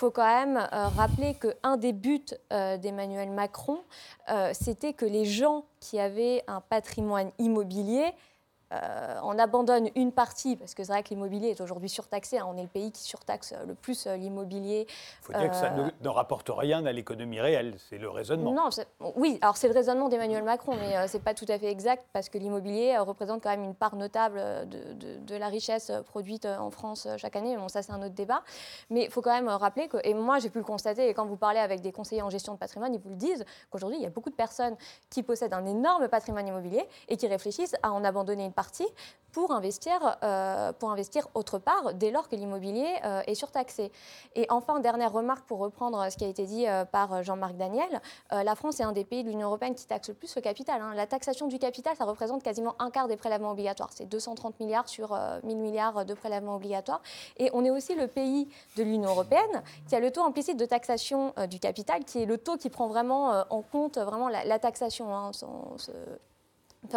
faut 0.00 0.10
quand 0.10 0.24
même 0.24 0.56
euh, 0.56 0.88
rappeler 0.88 1.34
qu'un 1.34 1.76
des 1.76 1.92
buts 1.92 2.24
euh, 2.54 2.78
d'Emmanuel 2.78 3.28
Macron, 3.30 3.80
euh, 4.30 4.50
c'était 4.54 4.94
que 4.94 5.04
les 5.04 5.26
gens 5.26 5.66
qui 5.78 6.00
avaient 6.00 6.42
un 6.46 6.62
patrimoine 6.62 7.30
immobilier 7.38 8.06
euh, 8.72 9.18
on 9.24 9.38
abandonne 9.38 9.88
une 9.96 10.12
partie, 10.12 10.56
parce 10.56 10.74
que 10.74 10.84
c'est 10.84 10.92
vrai 10.92 11.02
que 11.02 11.08
l'immobilier 11.08 11.48
est 11.48 11.60
aujourd'hui 11.60 11.88
surtaxé, 11.88 12.38
hein. 12.38 12.46
on 12.48 12.56
est 12.56 12.62
le 12.62 12.68
pays 12.68 12.92
qui 12.92 13.02
surtaxe 13.02 13.52
le 13.66 13.74
plus 13.74 14.06
euh, 14.06 14.16
l'immobilier. 14.16 14.86
Il 14.88 15.24
faut 15.24 15.32
dire 15.32 15.50
que 15.50 15.56
ça 15.56 15.70
ne, 15.70 16.08
rapporte 16.08 16.50
rien 16.52 16.84
à 16.86 16.92
l'économie 16.92 17.40
réelle, 17.40 17.74
c'est 17.88 17.98
le 17.98 18.08
raisonnement. 18.08 18.52
Non, 18.52 18.68
oui, 19.16 19.38
alors 19.42 19.56
c'est 19.56 19.66
le 19.66 19.74
raisonnement 19.74 20.08
d'Emmanuel 20.08 20.44
Macron, 20.44 20.76
mais 20.76 21.08
ce 21.08 21.16
n'est 21.16 21.22
pas 21.22 21.34
tout 21.34 21.46
à 21.48 21.58
fait 21.58 21.70
exact, 21.70 22.06
parce 22.12 22.28
que 22.28 22.38
l'immobilier 22.38 22.96
représente 22.98 23.42
quand 23.42 23.50
même 23.50 23.64
une 23.64 23.74
part 23.74 23.96
notable 23.96 24.40
de, 24.68 25.36
la 25.36 25.48
richesse 25.48 25.90
produite 26.06 26.44
en 26.44 26.70
France 26.70 27.08
chaque 27.16 27.34
année. 27.34 27.56
Bon, 27.56 27.68
ça 27.68 27.82
c'est 27.82 27.92
un 27.92 28.02
autre 28.02 28.14
débat. 28.14 28.42
Mais 28.90 29.04
il 29.04 29.10
faut 29.10 29.22
quand 29.22 29.32
même 29.32 29.48
rappeler 29.48 29.88
que, 29.88 29.96
et 30.04 30.12
moi 30.12 30.38
j'ai 30.38 30.50
pu 30.50 30.58
le 30.58 30.64
constater, 30.64 31.08
et 31.08 31.14
quand 31.14 31.24
vous 31.24 31.36
parlez 31.36 31.60
avec 31.60 31.80
des 31.80 31.92
conseillers 31.92 32.22
en 32.22 32.30
gestion 32.30 32.52
de 32.52 32.58
patrimoine, 32.58 32.92
ils 32.94 33.00
vous 33.00 33.08
le 33.08 33.16
disent, 33.16 33.44
qu'aujourd'hui 33.70 33.98
il 33.98 34.02
y 34.02 34.06
a 34.06 34.10
beaucoup 34.10 34.30
de 34.30 34.34
personnes 34.34 34.76
qui 35.08 35.22
possèdent 35.22 35.54
un 35.54 35.66
énorme 35.66 36.08
patrimoine 36.08 36.46
immobilier 36.46 36.84
et 37.08 37.16
qui 37.16 37.26
réfléchissent 37.26 37.76
à 37.82 37.92
en 37.92 38.04
abandonner 38.04 38.44
une 38.44 38.52
partie 38.52 38.59
pour 39.32 39.52
investir, 39.52 40.16
euh, 40.22 40.72
pour 40.72 40.90
investir 40.90 41.28
autre 41.34 41.58
part 41.58 41.94
dès 41.94 42.10
lors 42.10 42.28
que 42.28 42.36
l'immobilier 42.36 42.88
euh, 43.04 43.22
est 43.26 43.34
surtaxé. 43.34 43.90
Et 44.34 44.46
enfin, 44.50 44.80
dernière 44.80 45.12
remarque 45.12 45.46
pour 45.46 45.58
reprendre 45.58 46.10
ce 46.10 46.16
qui 46.16 46.24
a 46.24 46.28
été 46.28 46.46
dit 46.46 46.66
euh, 46.66 46.84
par 46.84 47.22
Jean-Marc 47.22 47.56
Daniel, 47.56 48.00
la 48.30 48.54
France 48.54 48.80
est 48.80 48.82
un 48.82 48.92
des 48.92 49.04
pays 49.04 49.24
de 49.24 49.28
l'Union 49.28 49.48
européenne 49.48 49.74
qui 49.74 49.86
taxe 49.86 50.08
le 50.08 50.14
plus 50.14 50.34
le 50.34 50.42
capital. 50.42 50.80
Hein. 50.80 50.94
La 50.94 51.06
taxation 51.06 51.48
du 51.48 51.58
capital, 51.58 51.96
ça 51.96 52.04
représente 52.04 52.42
quasiment 52.42 52.74
un 52.78 52.90
quart 52.90 53.08
des 53.08 53.16
prélèvements 53.16 53.52
obligatoires. 53.52 53.90
C'est 53.92 54.06
230 54.06 54.58
milliards 54.60 54.88
sur 54.88 55.18
1000 55.44 55.56
milliards 55.58 56.04
de 56.04 56.14
prélèvements 56.14 56.56
obligatoires. 56.56 57.02
Et 57.38 57.50
on 57.52 57.64
est 57.64 57.70
aussi 57.70 57.94
le 57.94 58.06
pays 58.06 58.48
de 58.76 58.82
l'Union 58.82 59.10
européenne 59.10 59.62
qui 59.88 59.96
a 59.96 60.00
le 60.00 60.10
taux 60.10 60.22
implicite 60.22 60.58
de 60.58 60.64
taxation 60.64 61.34
du 61.48 61.58
capital, 61.58 62.04
qui 62.04 62.22
est 62.22 62.26
le 62.26 62.38
taux 62.38 62.56
qui 62.56 62.70
prend 62.70 62.88
vraiment 62.88 63.44
en 63.50 63.62
compte 63.62 63.98
vraiment 63.98 64.28
la, 64.28 64.58
taxation. 64.58 65.14
Hein, 65.14 65.30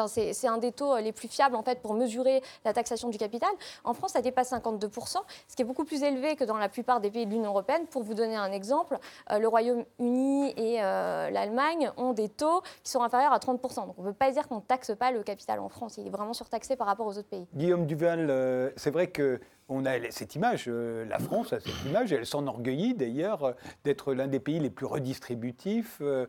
c'est 0.08 0.48
un 0.48 0.58
des 0.58 0.72
taux 0.72 0.94
euh, 0.94 1.02
les 1.02 1.12
plus 1.12 1.28
fiables 1.28 1.56
en 1.56 1.64
fait 1.64 1.82
pour 1.82 1.94
mesurer 1.94 2.42
la 2.66 2.74
taxation 2.74 3.10
du 3.10 3.18
capital. 3.18 3.50
En 3.84 3.94
France, 3.94 4.12
ça 4.14 4.22
dépasse 4.22 4.52
52%, 4.52 5.18
ce 5.48 5.56
qui 5.56 5.62
est 5.62 5.66
beaucoup 5.66 5.86
plus 5.86 6.04
élevé 6.04 6.36
que 6.36 6.44
dans 6.44 6.58
la 6.58 6.70
plupart 6.70 7.02
des 7.02 7.12
pays 7.12 7.26
de 7.26 7.32
l'Union 7.32 7.52
européenne. 7.52 7.86
Pour 7.88 8.04
vous 8.04 8.14
donner 8.14 8.36
un 8.36 8.52
exemple, 8.52 8.98
euh, 9.32 9.40
le 9.40 9.48
Royaume-Uni 9.48 10.54
et 10.58 10.82
euh, 10.82 11.30
l'Allemagne 11.30 11.92
ont 11.98 12.14
des 12.14 12.30
taux 12.30 12.62
qui 12.84 12.92
sont 12.92 13.02
inférieurs 13.02 13.34
à 13.34 13.40
30%. 13.40 13.88
Donc 13.88 13.96
on 13.98 14.04
ne 14.04 14.08
peut 14.08 14.14
pas 14.14 14.32
dire 14.32 14.48
qu'on 14.48 14.58
ne 14.58 14.62
taxe 14.62 14.94
pas 14.98 15.12
le 15.12 15.24
capital 15.24 15.60
en 15.60 15.70
France. 15.70 15.98
Il 15.98 16.08
est 16.08 16.12
vraiment 16.12 16.34
surtaxé 16.34 16.76
par 16.76 16.88
rapport 16.88 17.08
aux 17.08 17.18
autres 17.18 17.30
pays. 17.30 17.48
Guillaume 17.54 17.86
Duval, 17.86 18.74
c'est 18.76 18.92
vrai 18.92 19.08
que 19.08 19.40
on 19.70 19.86
a 19.86 20.12
cette 20.12 20.36
image, 20.36 20.66
euh, 20.68 21.06
la 21.06 21.20
France 21.20 21.54
a 21.54 21.60
cette 21.60 21.86
image, 21.86 22.12
elle 22.12 22.26
s'enorgueillit 22.26 22.94
d'ailleurs 22.94 23.44
euh, 23.44 23.54
d'être 23.84 24.14
l'un 24.14 24.28
des 24.28 24.40
pays 24.40 24.60
les 24.60 24.70
plus 24.70 24.86
redistributifs 24.86 26.02
euh, 26.02 26.26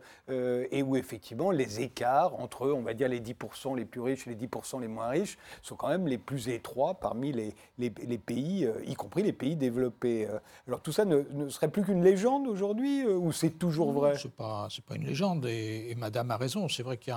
et 0.71 0.83
où 0.83 0.95
effectivement 0.95 1.51
les 1.51 1.81
écarts 1.81 2.39
entre, 2.39 2.69
on 2.69 2.81
va 2.81 2.93
dire, 2.93 3.09
les 3.09 3.19
10% 3.19 3.75
les 3.75 3.85
plus 3.85 4.01
riches 4.01 4.27
et 4.27 4.31
les 4.31 4.47
10% 4.47 4.81
les 4.81 4.87
moins 4.87 5.07
riches 5.07 5.37
sont 5.61 5.75
quand 5.75 5.89
même 5.89 6.07
les 6.07 6.17
plus 6.17 6.49
étroits 6.49 6.95
parmi 6.95 7.31
les, 7.31 7.53
les, 7.77 8.17
pays, 8.17 8.67
y 8.85 8.93
compris 8.93 9.23
les 9.23 9.33
pays 9.33 9.55
développés. 9.55 10.27
Alors 10.67 10.81
tout 10.81 10.91
ça 10.91 11.05
ne, 11.05 11.49
serait 11.49 11.67
plus 11.67 11.83
qu'une 11.83 12.03
légende 12.03 12.47
aujourd'hui 12.47 13.05
ou 13.05 13.31
c'est 13.31 13.51
toujours 13.51 13.91
vrai? 13.91 14.17
Ce 14.17 14.27
n'est 14.27 14.33
pas, 14.33 14.67
pas, 14.87 14.95
une 14.95 15.05
légende 15.05 15.45
et, 15.45 15.95
Madame 15.97 16.31
a 16.31 16.37
raison. 16.37 16.67
C'est 16.69 16.83
vrai 16.83 16.97
qu'il 16.97 17.13
y, 17.13 17.15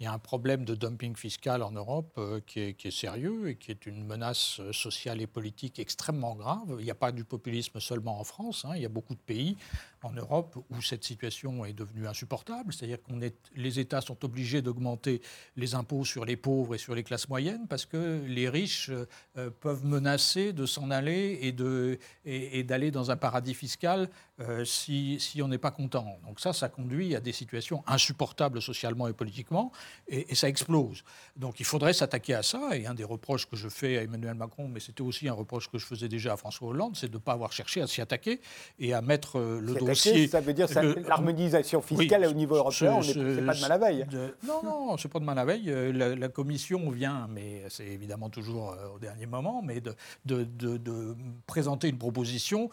y, 0.00 0.06
a 0.06 0.12
un 0.12 0.18
problème 0.18 0.64
de 0.64 0.74
dumping 0.74 1.16
fiscal 1.16 1.62
en 1.62 1.72
Europe 1.72 2.18
qui 2.46 2.60
est, 2.60 2.74
qui 2.74 2.88
est 2.88 2.90
sérieux 2.90 3.50
et 3.50 3.56
qui 3.56 3.70
est 3.70 3.86
une 3.86 4.04
menace 4.04 4.60
sociale 4.72 5.20
et 5.20 5.26
politique 5.26 5.78
extrêmement 5.78 6.34
grave. 6.34 6.76
Il 6.78 6.84
n'y 6.84 6.90
a 6.90 6.94
pas 6.94 7.12
du 7.12 7.24
populisme 7.24 7.80
seulement 7.80 8.18
en 8.18 8.24
France, 8.24 8.64
hein. 8.64 8.72
il 8.76 8.82
y 8.82 8.86
a 8.86 8.90
beaucoup 8.90 9.14
de 9.14 9.20
pays 9.20 9.56
en 10.02 10.12
Europe 10.12 10.56
où 10.70 10.82
cette 10.82 11.04
situation 11.04 11.64
est 11.64 11.72
devenue 11.72 12.06
insupportable, 12.06 12.72
c'est-à-dire 12.72 12.98
que 13.02 13.12
les 13.54 13.78
États 13.78 14.00
sont 14.00 14.24
obligés 14.24 14.62
d'augmenter 14.62 15.20
les 15.56 15.74
impôts 15.74 16.04
sur 16.04 16.24
les 16.24 16.36
pauvres 16.36 16.74
et 16.74 16.78
sur 16.78 16.94
les 16.94 17.02
classes 17.02 17.28
moyennes 17.28 17.66
parce 17.68 17.86
que 17.86 18.22
les 18.26 18.48
riches 18.48 18.90
euh, 19.36 19.50
peuvent 19.60 19.84
menacer 19.84 20.52
de 20.52 20.66
s'en 20.66 20.90
aller 20.90 21.38
et, 21.42 21.52
de, 21.52 21.98
et, 22.24 22.62
d'aller 22.64 22.90
dans 22.90 23.10
un 23.10 23.16
paradis 23.16 23.54
fiscal 23.54 24.08
euh, 24.40 24.64
si, 24.64 25.18
si, 25.20 25.42
on 25.42 25.48
n'est 25.48 25.58
pas 25.58 25.70
content. 25.70 26.18
Donc 26.26 26.40
ça, 26.40 26.52
ça 26.52 26.68
conduit 26.68 27.14
à 27.14 27.20
des 27.20 27.32
situations 27.32 27.82
insupportables 27.86 28.62
socialement 28.62 29.08
et 29.08 29.12
politiquement 29.12 29.72
et, 30.08 30.32
et 30.32 30.34
ça 30.34 30.48
explose. 30.48 31.04
Donc 31.36 31.60
il 31.60 31.66
faudrait 31.66 31.92
s'attaquer 31.92 32.34
à 32.34 32.42
ça 32.42 32.76
et 32.76 32.86
un 32.86 32.94
des 32.94 33.04
reproches 33.04 33.48
que 33.48 33.56
je 33.56 33.68
fais 33.68 33.98
à 33.98 34.02
Emmanuel 34.02 34.34
Macron, 34.34 34.68
mais 34.68 34.80
c'était 34.80 35.02
aussi 35.02 35.28
un 35.28 35.34
reproche 35.34 35.68
que 35.70 35.78
je 35.78 35.86
faisais 35.86 36.08
déjà 36.08 36.32
à 36.32 36.36
François 36.36 36.68
Hollande, 36.68 36.96
c'est 36.96 37.08
de 37.08 37.14
ne 37.14 37.18
pas 37.18 37.32
avoir 37.32 37.52
cherché 37.52 37.80
à 37.82 37.86
s'y 37.86 38.00
attaquer 38.00 38.40
et 38.78 38.94
à 38.94 39.02
mettre 39.02 39.38
euh, 39.38 39.60
le 39.60 39.74
dossier. 39.90 40.28
Ça 40.28 40.40
veut 40.40 40.52
dire 40.52 40.66
l'harmonisation 41.08 41.80
fiscale 41.80 42.26
au 42.26 42.32
niveau 42.32 42.56
européen, 42.56 43.00
c'est 43.02 43.14
pas 43.14 43.54
de 43.54 43.60
mal 43.60 43.72
à 43.72 43.78
veille. 43.78 44.06
non, 44.46 44.62
non, 44.62 44.96
c'est 44.96 45.08
pas 45.08 45.20
de 45.20 45.24
mal 45.24 45.38
à 45.38 45.44
veille. 45.44 45.70
Euh, 45.70 46.16
la, 46.16 46.28
Commission 46.30 46.90
vient, 46.90 47.26
mais 47.28 47.64
c'est 47.68 47.86
évidemment 47.86 48.30
toujours 48.30 48.70
euh, 48.70 48.94
au 48.94 48.98
dernier 48.98 49.26
moment, 49.26 49.62
mais 49.62 49.80
de, 49.80 49.94
de, 50.24 50.44
de, 50.44 51.16
présenter 51.46 51.88
une 51.88 51.98
proposition 51.98 52.70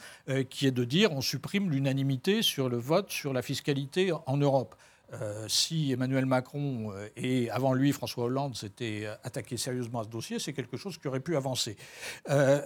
qui 0.50 0.68
est 0.68 0.72
de 0.72 0.84
dire 0.84 1.12
on 1.12 1.22
supprime 1.22 1.70
l'unanimité 1.72 2.42
sur 2.42 2.70
le 2.70 2.78
vote 2.78 3.12
sur 3.12 3.34
la 3.34 3.42
fiscalité 3.42 4.12
en 4.26 4.38
Europe. 4.38 4.76
Euh, 5.13 5.48
si 5.48 5.93
Emmanuel 5.93 6.26
Macron 6.26 6.91
euh, 6.91 7.08
et 7.15 7.50
avant 7.50 7.74
lui 7.74 7.93
François 7.93 8.26
Hollande 8.26 8.58
s'étaient 8.58 9.06
euh, 9.06 9.15
attaqués 9.24 9.56
sérieusement 9.56 10.02
à 10.02 10.04
ce 10.04 10.10
dossier, 10.10 10.38
c'est 10.38 10.52
quelque 10.52 10.76
chose 10.76 10.98
qui 10.98 11.08
aurait 11.08 11.22
pu 11.22 11.38
avancer. 11.38 11.78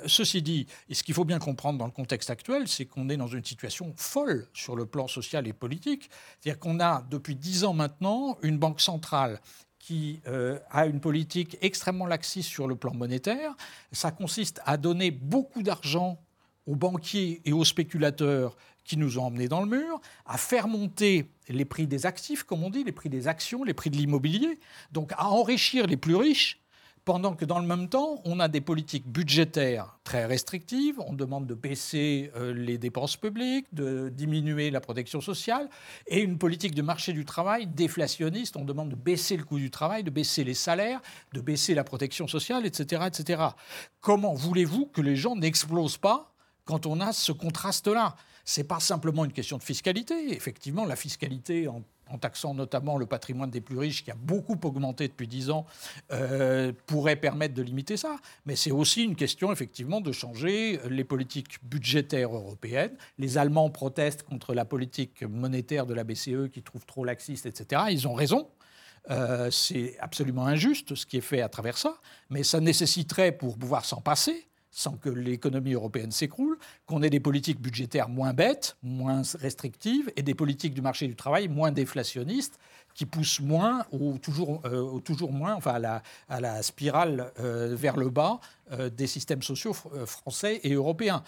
ceci 0.08 0.41
dit, 0.41 0.65
et 0.89 0.95
ce 0.95 1.04
qu'il 1.04 1.13
faut 1.13 1.25
bien 1.25 1.39
comprendre 1.39 1.77
dans 1.77 1.86
le 1.86 1.91
contexte 1.91 2.30
actuel, 2.30 2.67
c'est 2.67 2.86
qu'on 2.86 3.10
est 3.10 3.17
dans 3.17 3.27
une 3.27 3.45
situation 3.45 3.93
folle 3.95 4.47
sur 4.54 4.75
le 4.75 4.86
plan 4.86 5.08
social 5.08 5.47
et 5.47 5.54
politique. 5.54 6.10
C'est-à-dire 6.39 6.60
qu'on 6.60 6.80
a 6.80 7.06
depuis 7.10 7.36
dix 7.36 7.63
ans 7.63 7.73
maintenant 7.73 8.38
une 8.41 8.58
banque 8.58 8.82
centrale 8.82 9.39
qui 9.77 10.21
a 10.69 10.86
une 10.86 10.99
politique 10.99 11.58
extrêmement 11.62 12.06
laxiste 12.06 12.49
sur 12.49 12.67
le 12.67 12.75
plan 12.75 12.93
monétaire. 12.93 13.56
Ça 13.91 14.12
consiste 14.12 14.62
à 14.65 14.77
donner 14.77 15.10
beaucoup 15.10 15.63
d'argent 15.63 16.19
aux 16.67 16.75
banquiers 16.75 17.41
et 17.45 17.54
aux 17.54 17.65
spéculateurs 17.65 18.56
qui 18.84 18.98
nous 18.98 19.20
ont 19.20 19.26
emmenés 19.26 19.48
dans 19.48 19.62
le 19.62 19.67
mur, 19.67 20.02
à 20.26 20.38
faire 20.38 20.67
monter 20.67 21.30
les 21.48 21.65
prix 21.65 21.88
des 21.88 22.06
actifs, 22.06 22.44
comme 22.44 22.63
on 22.63 22.70
dit, 22.70 22.84
les 22.84 22.91
prix 22.91 23.10
des 23.10 23.28
actions, 23.28 23.63
les 23.63 23.74
prix 23.74 23.89
de 23.89 23.98
l'immobilier, 23.98 24.60
donc 24.91 25.12
à 25.13 25.28
enrichir 25.28 25.88
les 25.88 25.98
plus 25.98 26.15
riches, 26.15 26.62
pendant 27.04 27.36
que 27.36 27.46
dans 27.46 27.60
le 27.60 27.65
même 27.65 27.89
temps, 27.89 28.22
on 28.26 28.39
a 28.39 28.48
des 28.48 28.62
politiques 28.62 29.08
budgétaires 29.08 29.98
très 30.04 30.26
restrictives, 30.26 31.00
on 31.00 31.13
demande 31.13 31.48
de 31.48 31.56
baisser 31.56 32.32
euh, 32.36 32.54
les 32.54 32.78
dépenses 32.78 33.17
publiques, 33.17 33.65
de 33.74 34.10
diminuer 34.10 34.70
la 34.70 34.82
protection 34.82 35.20
sociale, 35.20 35.67
et 36.06 36.22
une 36.22 36.38
politique 36.38 36.76
de 36.76 36.84
marché 36.84 37.12
du 37.13 37.26
travail 37.26 37.65
déflationniste, 37.65 38.56
on 38.56 38.65
demande 38.65 38.89
de 38.89 38.96
baisser 38.96 39.36
le 39.36 39.44
coût 39.44 39.58
du 39.58 39.72
travail, 39.72 40.04
de 40.04 40.12
baisser 40.12 40.44
les 40.44 40.54
salaires, 40.54 41.02
de 41.34 41.41
baisser 41.41 41.74
la 41.74 41.84
protection 41.84 42.28
sociale, 42.28 42.67
etc. 42.67 43.04
etc. 43.08 43.44
Comment 44.00 44.36
voulez-vous 44.36 44.86
que 44.86 45.02
les 45.02 45.15
gens 45.15 45.36
n'explosent 45.36 45.98
pas 45.98 46.34
quand 46.65 46.86
on 46.86 47.00
a 47.00 47.13
ce 47.13 47.32
contraste-là? 47.32 48.15
Ce 48.45 48.60
n'est 48.60 48.67
pas 48.67 48.80
simplement 48.80 49.25
une 49.25 49.34
question 49.34 49.58
de 49.58 49.63
fiscalité. 49.63 50.34
Effectivement, 50.34 50.86
la 50.86 50.95
fiscalité, 50.95 51.67
en, 51.67 51.84
taxant 52.19 52.54
notamment 52.54 52.97
le 52.97 53.06
patrimoine 53.06 53.49
des 53.49 53.62
plus 53.62 53.77
riches, 53.77 54.04
qui 54.04 54.12
a 54.12 54.15
beaucoup 54.15 54.60
augmenté 54.63 55.08
depuis 55.08 55.27
dix 55.27 55.49
ans, 55.49 55.65
euh, 56.12 56.73
pourrait 56.86 57.15
permettre 57.15 57.54
de 57.54 57.62
limiter 57.62 57.95
ça. 57.95 58.17
Mais 58.45 58.58
c'est 58.58 58.71
aussi 58.71 59.04
une 59.04 59.15
question, 59.15 59.51
effectivement, 59.51 60.01
de 60.01 60.12
changer 60.12 60.80
les 60.89 61.06
politiques 61.06 61.63
budgétaires 61.63 62.36
européennes. 62.36 62.97
Les 63.17 63.38
Allemands 63.38 63.69
protestent 63.69 64.23
contre 64.23 64.54
la 64.54 64.65
politique 64.65 65.23
monétaire 65.23 65.86
de 65.86 65.93
la 65.93 66.04
BCE, 66.04 66.49
qui 66.51 66.62
trouve 66.63 66.86
trop 66.86 67.06
laxiste, 67.06 67.45
etc. 67.45 67.84
Ils 67.91 68.08
ont 68.08 68.13
raison. 68.13 68.49
Euh, 69.10 69.49
c'est 69.49 69.97
absolument 69.99 70.45
injuste 70.45 70.93
ce 70.95 71.06
qui 71.06 71.17
est 71.17 71.21
fait 71.21 71.41
à 71.41 71.49
travers 71.49 71.77
ça, 71.77 71.97
mais 72.30 72.43
ça 72.43 72.60
nécessiterait, 72.60 73.32
pour 73.32 73.58
pouvoir 73.58 73.86
s'en 73.86 74.01
passer, 74.01 74.47
sans 74.71 74.93
que 74.93 75.10
l'économie 75.10 75.73
européenne 75.73 76.12
s'écroule, 76.12 76.57
qu'on 76.86 77.03
ait 77.03 77.10
des 77.10 77.19
politiques 77.19 77.62
budgétaires 77.62 78.10
moins 78.10 78.34
bêtes, 78.34 78.77
moins 78.81 79.21
restrictives, 79.39 80.12
et 80.15 80.23
des 80.23 80.34
politiques 80.34 80.73
du 80.73 80.81
marché 80.81 81.07
du 81.07 81.15
travail 81.15 81.49
moins 81.49 81.71
déflationnistes, 81.71 82.57
qui 82.93 83.05
poussent 83.05 83.39
moins 83.39 83.86
ou 83.91 84.17
toujours, 84.17 84.62
euh, 84.65 84.99
toujours 84.99 85.31
moins 85.31 85.55
enfin, 85.55 85.81
à, 86.29 86.41
la, 86.41 86.63
spirale 86.63 87.31
euh, 87.39 87.75
vers 87.75 87.97
le 87.97 88.10
bas 88.10 88.39
euh, 88.71 88.89
des 88.89 89.07
systèmes 89.07 89.41
sociaux 89.41 89.73
français 89.73 90.60
et 90.63 90.73
européens. 90.73 91.23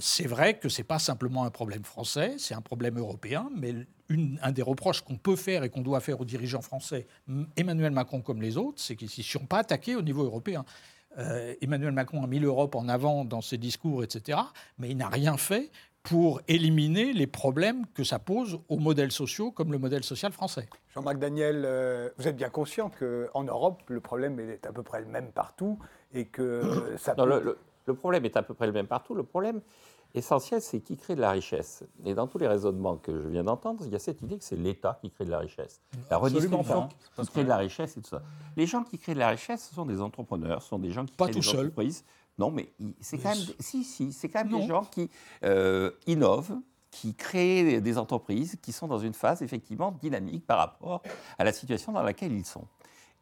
c'est 0.00 0.26
vrai 0.26 0.58
que 0.58 0.68
ce 0.68 0.78
n'est 0.78 0.84
pas 0.84 0.98
simplement 0.98 1.44
un 1.44 1.50
problème 1.50 1.84
français, 1.84 2.34
c'est 2.38 2.54
un 2.54 2.60
problème 2.60 2.98
européen, 2.98 3.50
mais 3.56 3.74
un 4.42 4.52
des 4.52 4.62
reproches 4.62 5.00
qu'on 5.00 5.16
peut 5.16 5.36
faire 5.36 5.64
et 5.64 5.70
qu'on 5.70 5.80
doit 5.80 6.00
faire 6.00 6.20
aux 6.20 6.26
dirigeants 6.26 6.60
français, 6.60 7.06
Emmanuel 7.56 7.92
Macron 7.92 8.20
comme 8.20 8.42
les 8.42 8.56
autres, 8.56 8.80
c'est 8.80 8.96
qu'ils 8.96 9.08
ne 9.16 9.22
sont 9.22 9.46
pas 9.46 9.60
attaqués 9.60 9.96
au 9.96 10.02
niveau 10.02 10.24
européen. 10.24 10.64
Euh, 11.18 11.54
Emmanuel 11.60 11.92
Macron 11.92 12.22
a 12.22 12.26
mis 12.26 12.38
l'Europe 12.38 12.74
en 12.74 12.88
avant 12.88 13.24
dans 13.24 13.40
ses 13.40 13.58
discours, 13.58 14.02
etc., 14.02 14.38
mais 14.78 14.90
il 14.90 14.96
n'a 14.96 15.08
rien 15.08 15.36
fait 15.36 15.70
pour 16.02 16.40
éliminer 16.48 17.12
les 17.12 17.28
problèmes 17.28 17.86
que 17.94 18.02
ça 18.02 18.18
pose 18.18 18.58
aux 18.68 18.78
modèles 18.78 19.12
sociaux 19.12 19.52
comme 19.52 19.70
le 19.70 19.78
modèle 19.78 20.02
social 20.02 20.32
français. 20.32 20.68
Jean-Marc 20.94 21.18
Daniel, 21.18 21.62
euh, 21.64 22.08
vous 22.18 22.26
êtes 22.26 22.36
bien 22.36 22.48
conscient 22.48 22.90
qu'en 22.90 23.44
Europe, 23.44 23.82
le 23.86 24.00
problème 24.00 24.40
est 24.40 24.66
à 24.66 24.72
peu 24.72 24.82
près 24.82 25.00
le 25.00 25.06
même 25.06 25.30
partout 25.30 25.78
et 26.12 26.26
que 26.26 26.94
ça 26.98 27.14
le, 27.14 27.94
problème 27.94 28.24
est 28.24 28.36
à 28.36 28.42
peu 28.42 28.54
près 28.54 28.66
le 28.66 28.72
même 28.72 28.88
partout. 28.88 29.14
Le 29.14 29.22
problème, 29.22 29.60
essentiel, 30.14 30.60
c'est 30.60 30.80
qui 30.80 30.96
crée 30.96 31.14
de 31.14 31.20
la 31.20 31.30
richesse. 31.30 31.84
Et 32.04 32.14
dans 32.14 32.26
tous 32.26 32.38
les 32.38 32.46
raisonnements 32.48 32.96
que 32.96 33.12
je 33.22 33.28
viens 33.28 33.44
d'entendre, 33.44 33.82
il 33.86 33.92
y 33.92 33.96
a 33.96 33.98
cette 33.98 34.20
idée 34.22 34.38
que 34.38 34.44
c'est 34.44 34.56
l'État 34.56 34.98
qui 35.00 35.10
crée 35.10 35.24
de 35.24 35.30
la 35.30 35.38
richesse. 35.38 35.80
La 36.10 36.18
redistribution 36.18 36.88
qui 37.16 37.26
crée 37.28 37.44
de 37.44 37.48
la 37.48 37.56
richesse 37.56 37.96
et 37.96 38.00
tout 38.02 38.10
ça. 38.10 38.22
Les 38.56 38.66
gens 38.66 38.82
qui 38.84 38.98
créent 38.98 39.14
de 39.14 39.18
la 39.20 39.28
richesse, 39.28 39.68
ce 39.68 39.74
sont 39.74 39.86
des 39.86 40.00
entrepreneurs, 40.00 40.62
ce 40.62 40.68
sont 40.68 40.78
des 40.78 40.90
gens 40.90 41.04
qui 41.06 41.16
Pas 41.16 41.24
créent 41.26 41.34
tout 41.34 41.40
des 41.40 41.46
seul. 41.46 41.66
entreprises. 41.66 42.04
Non, 42.38 42.50
mais 42.50 42.72
c'est 43.00 43.16
Mais 43.18 43.22
quand 43.22 43.28
même, 43.30 43.38
c'est- 43.38 43.62
si, 43.62 43.84
si, 43.84 44.12
c'est 44.12 44.28
quand 44.28 44.40
même 44.44 44.52
Non. 44.52 44.58
des 44.60 44.66
gens 44.66 44.84
qui 44.84 45.10
euh, 45.44 45.90
innovent, 46.06 46.56
qui 46.90 47.14
créent 47.14 47.80
des 47.80 47.98
entreprises, 47.98 48.56
qui 48.62 48.72
sont 48.72 48.86
dans 48.88 48.98
une 48.98 49.14
phase 49.14 49.42
effectivement 49.42 49.92
dynamique 49.92 50.46
par 50.46 50.58
rapport 50.58 51.02
à 51.38 51.44
la 51.44 51.52
situation 51.52 51.92
dans 51.92 52.02
laquelle 52.02 52.32
ils 52.32 52.44
sont. 52.44 52.64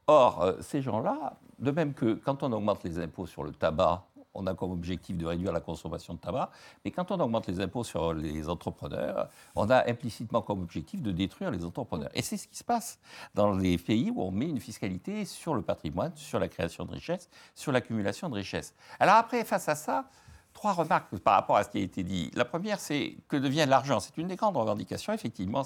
Or, 0.06 0.42
euh, 0.42 0.52
ces 0.60 0.82
gens-là, 0.82 1.36
de 1.60 1.70
même 1.70 1.94
que 1.94 2.14
quand 2.14 2.42
on 2.42 2.50
augmente 2.52 2.82
les 2.82 2.98
impôts 2.98 3.26
sur 3.26 3.44
le 3.44 3.52
tabac, 3.52 4.06
on 4.34 4.46
a 4.46 4.54
comme 4.54 4.70
objectif 4.72 5.16
de 5.16 5.26
réduire 5.26 5.52
la 5.52 5.60
consommation 5.60 6.14
de 6.14 6.18
tabac, 6.18 6.50
mais 6.84 6.90
quand 6.90 7.10
on 7.10 7.20
augmente 7.20 7.46
les 7.46 7.60
impôts 7.60 7.84
sur 7.84 8.12
les 8.12 8.48
entrepreneurs, 8.48 9.28
on 9.54 9.68
a 9.70 9.88
implicitement 9.88 10.42
comme 10.42 10.62
objectif 10.62 11.02
de 11.02 11.12
détruire 11.12 11.50
les 11.50 11.64
entrepreneurs. 11.64 12.10
Et 12.14 12.22
c'est 12.22 12.36
ce 12.36 12.48
qui 12.48 12.56
se 12.56 12.64
passe 12.64 12.98
dans 13.34 13.52
les 13.52 13.78
pays 13.78 14.10
où 14.10 14.22
on 14.22 14.30
met 14.30 14.48
une 14.48 14.60
fiscalité 14.60 15.24
sur 15.24 15.54
le 15.54 15.62
patrimoine, 15.62 16.12
sur 16.16 16.38
la 16.38 16.48
création 16.48 16.84
de 16.84 16.92
richesses, 16.92 17.28
sur 17.54 17.72
l'accumulation 17.72 18.28
de 18.28 18.34
richesses. 18.34 18.74
Alors 18.98 19.16
après, 19.16 19.44
face 19.44 19.68
à 19.68 19.74
ça, 19.74 20.10
Trois 20.52 20.72
remarques 20.72 21.16
par 21.18 21.34
rapport 21.34 21.56
à 21.56 21.64
ce 21.64 21.70
qui 21.70 21.78
a 21.78 21.80
été 21.80 22.02
dit. 22.02 22.30
La 22.34 22.44
première, 22.44 22.80
c'est 22.80 23.16
que 23.28 23.36
devient 23.36 23.66
l'argent 23.68 24.00
C'est 24.00 24.16
une 24.18 24.28
des 24.28 24.36
grandes 24.36 24.56
revendications, 24.56 25.12
effectivement. 25.12 25.62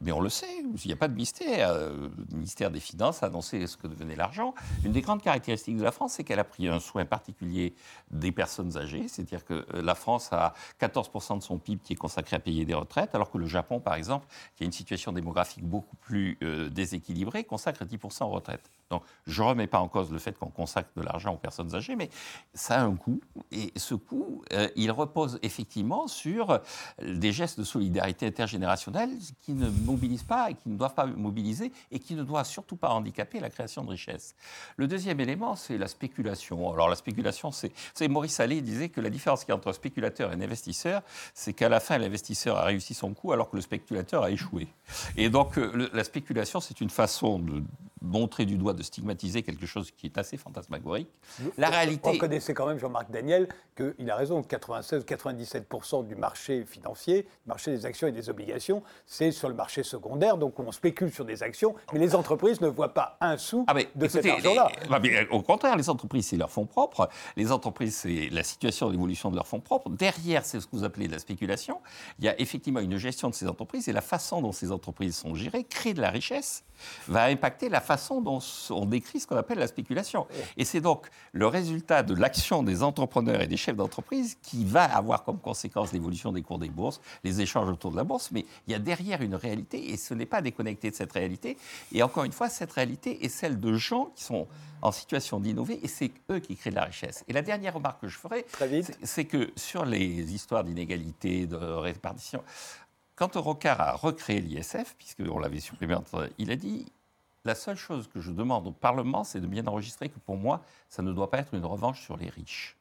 Mais 0.00 0.12
on 0.12 0.20
le 0.20 0.28
sait, 0.28 0.46
il 0.58 0.86
n'y 0.86 0.92
a 0.92 0.96
pas 0.96 1.08
de 1.08 1.14
mystère. 1.14 1.70
Euh, 1.70 2.08
Le 2.16 2.36
ministère 2.36 2.70
des 2.70 2.80
Finances 2.80 3.22
a 3.22 3.26
annoncé 3.26 3.66
ce 3.66 3.76
que 3.76 3.86
devenait 3.86 4.16
l'argent. 4.16 4.54
Une 4.84 4.92
des 4.92 5.00
grandes 5.00 5.22
caractéristiques 5.22 5.78
de 5.78 5.82
la 5.82 5.92
France, 5.92 6.14
c'est 6.14 6.24
qu'elle 6.24 6.38
a 6.38 6.44
pris 6.44 6.68
un 6.68 6.80
soin 6.80 7.04
particulier 7.04 7.74
des 8.10 8.30
personnes 8.30 8.76
âgées. 8.76 9.08
C'est-à-dire 9.08 9.44
que 9.44 9.66
euh, 9.74 9.82
la 9.82 9.94
France 9.94 10.32
a 10.32 10.54
14% 10.80 11.38
de 11.38 11.42
son 11.42 11.58
PIB 11.58 11.80
qui 11.82 11.94
est 11.94 11.96
consacré 11.96 12.36
à 12.36 12.40
payer 12.40 12.64
des 12.64 12.74
retraites, 12.74 13.14
alors 13.14 13.30
que 13.30 13.38
le 13.38 13.46
Japon, 13.46 13.80
par 13.80 13.94
exemple, 13.94 14.26
qui 14.56 14.64
a 14.64 14.66
une 14.66 14.72
situation 14.72 15.12
démographique 15.12 15.64
beaucoup 15.64 15.96
plus 15.96 16.38
euh, 16.42 16.68
déséquilibrée, 16.68 17.44
consacre 17.44 17.84
10% 17.84 18.24
aux 18.24 18.28
retraites. 18.28 18.70
Donc, 18.90 19.02
je 19.26 19.42
ne 19.42 19.48
remets 19.48 19.66
pas 19.68 19.78
en 19.78 19.88
cause 19.88 20.10
le 20.10 20.18
fait 20.18 20.36
qu'on 20.36 20.50
consacre 20.50 20.90
de 20.96 21.02
l'argent 21.02 21.32
aux 21.34 21.38
personnes 21.38 21.74
âgées, 21.76 21.94
mais 21.94 22.10
ça 22.54 22.80
a 22.80 22.82
un 22.82 22.96
coût. 22.96 23.20
Et 23.52 23.72
ce 23.76 23.94
coût, 23.94 24.42
euh, 24.52 24.68
il 24.74 24.90
repose 24.90 25.38
effectivement 25.42 26.08
sur 26.08 26.50
euh, 26.50 26.58
des 27.00 27.30
gestes 27.30 27.58
de 27.58 27.64
solidarité 27.64 28.26
intergénérationnelle 28.26 29.10
qui 29.42 29.52
ne 29.52 29.70
mobilisent 29.70 30.24
pas 30.24 30.50
et 30.50 30.54
qui 30.54 30.68
ne 30.68 30.76
doivent 30.76 30.94
pas 30.94 31.06
mobiliser 31.06 31.72
et 31.92 32.00
qui 32.00 32.14
ne 32.14 32.24
doivent 32.24 32.46
surtout 32.46 32.76
pas 32.76 32.90
handicaper 32.90 33.38
la 33.38 33.48
création 33.48 33.84
de 33.84 33.90
richesses. 33.90 34.34
Le 34.76 34.88
deuxième 34.88 35.20
élément, 35.20 35.54
c'est 35.54 35.78
la 35.78 35.86
spéculation. 35.86 36.72
Alors, 36.72 36.88
la 36.88 36.96
spéculation, 36.96 37.52
c'est. 37.52 37.72
Maurice 38.08 38.40
Allais 38.40 38.60
disait 38.60 38.88
que 38.88 39.00
la 39.00 39.10
différence 39.10 39.44
qu'il 39.44 39.50
y 39.50 39.52
a 39.52 39.56
entre 39.56 39.72
spéculateur 39.72 40.32
et 40.32 40.34
investisseur, 40.34 41.02
c'est 41.32 41.52
qu'à 41.52 41.68
la 41.68 41.78
fin, 41.78 41.96
l'investisseur 41.96 42.56
a 42.56 42.64
réussi 42.64 42.92
son 42.92 43.14
coup 43.14 43.30
alors 43.30 43.48
que 43.50 43.56
le 43.56 43.62
spéculateur 43.62 44.24
a 44.24 44.30
échoué. 44.30 44.66
Et 45.16 45.30
donc, 45.30 45.58
euh, 45.58 45.88
la 45.92 46.02
spéculation, 46.02 46.60
c'est 46.60 46.80
une 46.80 46.90
façon 46.90 47.38
de 47.38 47.62
montrer 48.02 48.46
du 48.46 48.56
doigt, 48.56 48.72
de 48.72 48.82
stigmatiser 48.82 49.42
quelque 49.42 49.66
chose 49.66 49.90
qui 49.90 50.06
est 50.06 50.18
assez 50.18 50.36
fantasmagorique. 50.36 51.08
La 51.58 51.68
Vous 51.68 51.72
réalité. 51.74 52.10
reconnaissez 52.10 52.54
quand 52.54 52.66
même, 52.66 52.78
Jean-Marc 52.78 53.10
Daniel, 53.10 53.48
qu'il 53.76 54.10
a 54.10 54.16
raison. 54.16 54.42
96-97% 54.42 56.06
du 56.06 56.14
marché 56.16 56.64
financier, 56.64 57.22
du 57.22 57.28
marché 57.48 57.70
des 57.70 57.86
actions 57.86 58.06
et 58.08 58.12
des 58.12 58.28
obligations, 58.28 58.82
c'est 59.06 59.32
sur 59.32 59.48
le 59.48 59.54
marché 59.54 59.82
secondaire. 59.82 60.36
Donc 60.36 60.58
on 60.58 60.72
spécule 60.72 61.12
sur 61.12 61.24
des 61.24 61.42
actions, 61.42 61.74
mais 61.92 61.98
les 61.98 62.14
entreprises 62.14 62.60
ne 62.60 62.68
voient 62.68 62.94
pas 62.94 63.16
un 63.20 63.36
sou 63.36 63.64
Ah, 63.66 63.74
mais 63.74 63.88
de 63.94 64.08
cet 64.08 64.24
écoutez, 64.24 64.48
argent-là. 64.48 64.68
les- 64.82 64.88
bah, 64.88 64.98
mais, 65.02 65.28
au 65.28 65.42
contraire, 65.42 65.76
les 65.76 65.88
entreprises, 65.90 66.28
c'est 66.28 66.36
leur 66.36 66.50
fonds 66.50 66.66
propres. 66.66 67.08
Les 67.36 67.52
entreprises, 67.52 67.96
c'est 67.96 68.28
la 68.30 68.42
situation 68.42 68.90
d'évolution 68.90 69.30
de 69.30 69.36
leurs 69.36 69.46
fonds 69.46 69.60
propres. 69.60 69.90
Derrière, 69.90 70.44
c'est 70.44 70.60
ce 70.60 70.66
que 70.66 70.76
vous 70.76 70.84
appelez 70.84 71.06
de 71.06 71.12
la 71.12 71.18
spéculation. 71.18 71.80
Il 72.18 72.24
y 72.24 72.28
a 72.28 72.40
effectivement 72.40 72.80
une 72.80 72.96
gestion 72.96 73.28
de 73.30 73.34
ces 73.34 73.46
entreprises 73.48 73.88
et 73.88 73.92
la 73.92 74.00
façon 74.00 74.40
dont 74.42 74.52
ces 74.52 74.72
entreprises 74.72 75.16
sont 75.16 75.34
gérées 75.34 75.64
crée 75.64 75.94
de 75.94 76.00
la 76.00 76.10
richesse, 76.10 76.64
va 77.08 77.24
impacter 77.24 77.68
la 77.68 77.80
façon 77.80 77.89
dont 78.20 78.40
on 78.70 78.86
décrit 78.86 79.20
ce 79.20 79.26
qu'on 79.26 79.36
appelle 79.36 79.58
la 79.58 79.66
spéculation. 79.66 80.26
Et 80.56 80.64
c'est 80.64 80.80
donc 80.80 81.08
le 81.32 81.46
résultat 81.46 82.02
de 82.02 82.14
l'action 82.14 82.62
des 82.62 82.82
entrepreneurs 82.82 83.40
et 83.40 83.46
des 83.46 83.56
chefs 83.56 83.76
d'entreprise 83.76 84.36
qui 84.42 84.64
va 84.64 84.84
avoir 84.84 85.24
comme 85.24 85.38
conséquence 85.38 85.92
l'évolution 85.92 86.32
des 86.32 86.42
cours 86.42 86.58
des 86.58 86.68
bourses, 86.68 87.00
les 87.24 87.40
échanges 87.40 87.68
autour 87.68 87.90
de 87.90 87.96
la 87.96 88.04
bourse. 88.04 88.30
Mais 88.32 88.44
il 88.66 88.72
y 88.72 88.74
a 88.74 88.78
derrière 88.78 89.22
une 89.22 89.34
réalité 89.34 89.90
et 89.92 89.96
ce 89.96 90.14
n'est 90.14 90.26
pas 90.26 90.42
déconnecté 90.42 90.90
de 90.90 90.94
cette 90.96 91.12
réalité. 91.12 91.56
Et 91.92 92.02
encore 92.02 92.24
une 92.24 92.32
fois, 92.32 92.48
cette 92.48 92.72
réalité 92.72 93.24
est 93.24 93.28
celle 93.28 93.58
de 93.58 93.74
gens 93.74 94.06
qui 94.14 94.24
sont 94.24 94.46
en 94.82 94.92
situation 94.92 95.40
d'innover 95.40 95.78
et 95.82 95.88
c'est 95.88 96.10
eux 96.30 96.38
qui 96.38 96.56
créent 96.56 96.70
de 96.70 96.76
la 96.76 96.84
richesse. 96.84 97.24
Et 97.28 97.32
la 97.32 97.42
dernière 97.42 97.74
remarque 97.74 98.00
que 98.00 98.08
je 98.08 98.16
ferai, 98.18 98.46
c'est- 99.04 99.24
que 99.26 99.50
sur 99.56 99.84
les 99.84 100.32
histoires 100.34 100.64
d'inégalité, 100.64 101.46
de 101.46 101.56
répartition, 101.56 102.42
quand 103.14 103.36
Rocard 103.36 103.80
a 103.82 103.92
recréé 103.92 104.40
l'ISF, 104.40 104.94
puisqu'on 104.96 105.38
l'avait 105.38 105.60
supprimé, 105.60 105.94
il 106.38 106.50
a 106.50 106.56
dit 106.56 106.86
la 107.44 107.54
seule 107.54 107.76
chose 107.76 108.08
que 108.08 108.20
je 108.20 108.32
demande 108.32 108.66
au 108.66 108.72
Parlement, 108.72 109.24
c'est 109.24 109.40
de 109.40 109.46
bien 109.46 109.66
enregistrer 109.66 110.08
que 110.08 110.18
pour 110.18 110.36
moi, 110.36 110.62
ça 110.88 111.02
ne 111.02 111.12
doit 111.12 111.30
pas 111.30 111.38
être 111.38 111.54
une 111.54 111.64
revanche 111.64 112.02
sur 112.02 112.16
les 112.16 112.28
riches. 112.28 112.76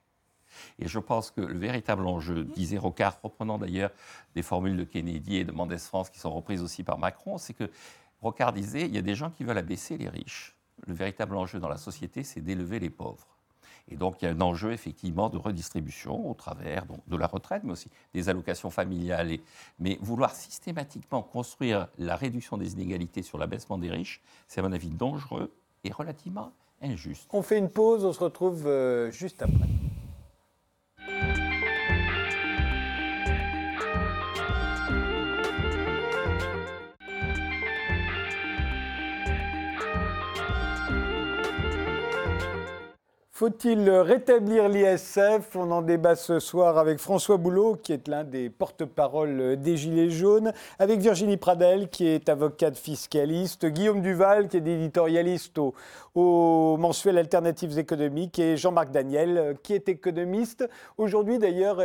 Et 0.79 0.87
je 0.87 0.99
pense 0.99 1.31
que 1.31 1.41
le 1.41 1.57
véritable 1.57 2.05
enjeu, 2.07 2.43
disait 2.43 2.77
Rocard, 2.77 3.19
reprenant 3.21 3.57
d'ailleurs 3.57 3.91
des 4.35 4.41
formules 4.41 4.77
de 4.77 4.83
Kennedy 4.83 5.37
et 5.37 5.43
de 5.43 5.51
Mendès 5.51 5.77
France 5.77 6.09
qui 6.09 6.19
sont 6.19 6.33
reprises 6.33 6.63
aussi 6.63 6.83
par 6.83 6.97
Macron, 6.97 7.37
c'est 7.37 7.53
que 7.53 7.69
Rocard 8.21 8.53
disait 8.53 8.85
il 8.85 8.95
y 8.95 8.97
a 8.97 9.01
des 9.01 9.15
gens 9.15 9.29
qui 9.29 9.43
veulent 9.43 9.57
abaisser 9.57 9.97
les 9.97 10.09
riches. 10.09 10.57
Le 10.87 10.93
véritable 10.93 11.37
enjeu 11.37 11.59
dans 11.59 11.69
la 11.69 11.77
société, 11.77 12.23
c'est 12.23 12.41
d'élever 12.41 12.79
les 12.79 12.89
pauvres. 12.89 13.27
Et 13.87 13.95
donc, 13.95 14.21
il 14.21 14.25
y 14.25 14.27
a 14.27 14.31
un 14.31 14.41
enjeu 14.41 14.71
effectivement 14.71 15.29
de 15.29 15.37
redistribution 15.37 16.29
au 16.29 16.33
travers 16.33 16.85
donc, 16.85 16.99
de 17.07 17.15
la 17.15 17.27
retraite, 17.27 17.63
mais 17.63 17.71
aussi 17.71 17.89
des 18.13 18.29
allocations 18.29 18.69
familiales. 18.69 19.37
Mais 19.79 19.97
vouloir 20.01 20.35
systématiquement 20.35 21.21
construire 21.21 21.87
la 21.97 22.15
réduction 22.15 22.57
des 22.57 22.73
inégalités 22.73 23.21
sur 23.21 23.37
l'abaissement 23.37 23.77
des 23.77 23.89
riches, 23.89 24.21
c'est 24.47 24.59
à 24.59 24.63
mon 24.63 24.71
avis 24.71 24.89
dangereux 24.89 25.51
et 25.83 25.91
relativement 25.91 26.51
injuste. 26.81 27.27
On 27.31 27.41
fait 27.41 27.57
une 27.57 27.69
pause, 27.69 28.05
on 28.05 28.13
se 28.13 28.23
retrouve 28.23 28.67
euh, 28.67 29.11
juste 29.11 29.41
après. 29.41 29.67
Faut-il 43.39 43.89
rétablir 43.89 44.67
l'ISF? 44.67 45.55
On 45.55 45.71
en 45.71 45.81
débat 45.81 46.17
ce 46.17 46.41
soir 46.41 46.77
avec 46.77 46.99
François 46.99 47.37
Boulot, 47.37 47.77
qui 47.81 47.93
est 47.93 48.09
l'un 48.09 48.25
des 48.25 48.49
porte-parole 48.49 49.55
des 49.55 49.77
Gilets 49.77 50.09
jaunes, 50.09 50.51
avec 50.77 50.99
Virginie 50.99 51.37
Pradel, 51.37 51.87
qui 51.87 52.05
est 52.05 52.27
avocate 52.27 52.75
fiscaliste, 52.75 53.65
Guillaume 53.65 54.01
Duval, 54.01 54.49
qui 54.49 54.57
est 54.57 54.67
éditorialiste 54.67 55.57
au, 55.57 55.73
au 56.15 56.75
mensuel 56.75 57.17
Alternatives 57.17 57.79
économiques, 57.79 58.39
et 58.39 58.57
Jean-Marc 58.57 58.91
Daniel, 58.91 59.37
euh, 59.37 59.53
qui 59.63 59.73
est 59.73 59.87
économiste. 59.87 60.67
Aujourd'hui, 60.97 61.39
d'ailleurs, 61.39 61.79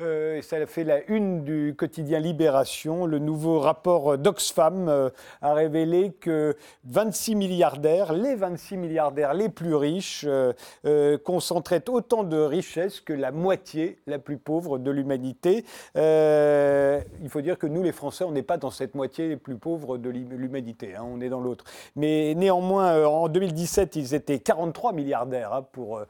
euh, 0.00 0.42
ça 0.42 0.56
a 0.56 0.66
fait 0.66 0.82
la 0.82 1.04
une 1.08 1.44
du 1.44 1.76
quotidien 1.78 2.18
Libération. 2.18 3.06
Le 3.06 3.20
nouveau 3.20 3.60
rapport 3.60 4.18
d'Oxfam 4.18 4.88
euh, 4.88 5.10
a 5.40 5.54
révélé 5.54 6.10
que 6.10 6.56
26 6.84 7.36
milliardaires, 7.36 8.12
les 8.12 8.34
26 8.34 8.76
milliardaires 8.76 9.34
les 9.34 9.48
plus 9.48 9.76
riches, 9.76 10.24
euh, 10.26 10.52
euh, 10.84 11.16
concentraient 11.16 11.88
autant 11.88 12.24
de 12.24 12.38
richesses 12.38 13.00
que 13.00 13.12
la 13.12 13.30
moitié 13.30 13.98
la 14.08 14.18
plus 14.18 14.36
pauvre 14.36 14.78
de 14.78 14.90
l'humanité. 14.90 15.64
Il 15.94 17.28
faut 17.28 17.40
dire 17.40 17.56
que 17.56 17.68
nous, 17.68 17.84
les 17.84 17.92
Français, 17.92 18.24
on 18.24 18.32
n'est 18.32 18.42
pas 18.42 18.56
dans 18.56 18.70
cette 18.72 18.96
moitié 18.96 19.28
les 19.28 19.36
plus 19.36 19.56
pauvres 19.56 19.96
de 19.96 20.10
l'hum- 20.10 20.32
l'humanité, 20.36 20.96
hein, 20.96 21.04
on 21.06 21.20
est 21.20 21.28
dans 21.28 21.40
l'autre. 21.40 21.64
Mais 21.94 22.34
néanmoins, 22.34 23.06
en 23.06 23.28
2017, 23.28 23.94
ils 23.94 24.14
étaient 24.14 24.40
43 24.40 24.92
milliardaires 24.92 25.52
hein, 25.52 25.66
pour, 25.72 26.02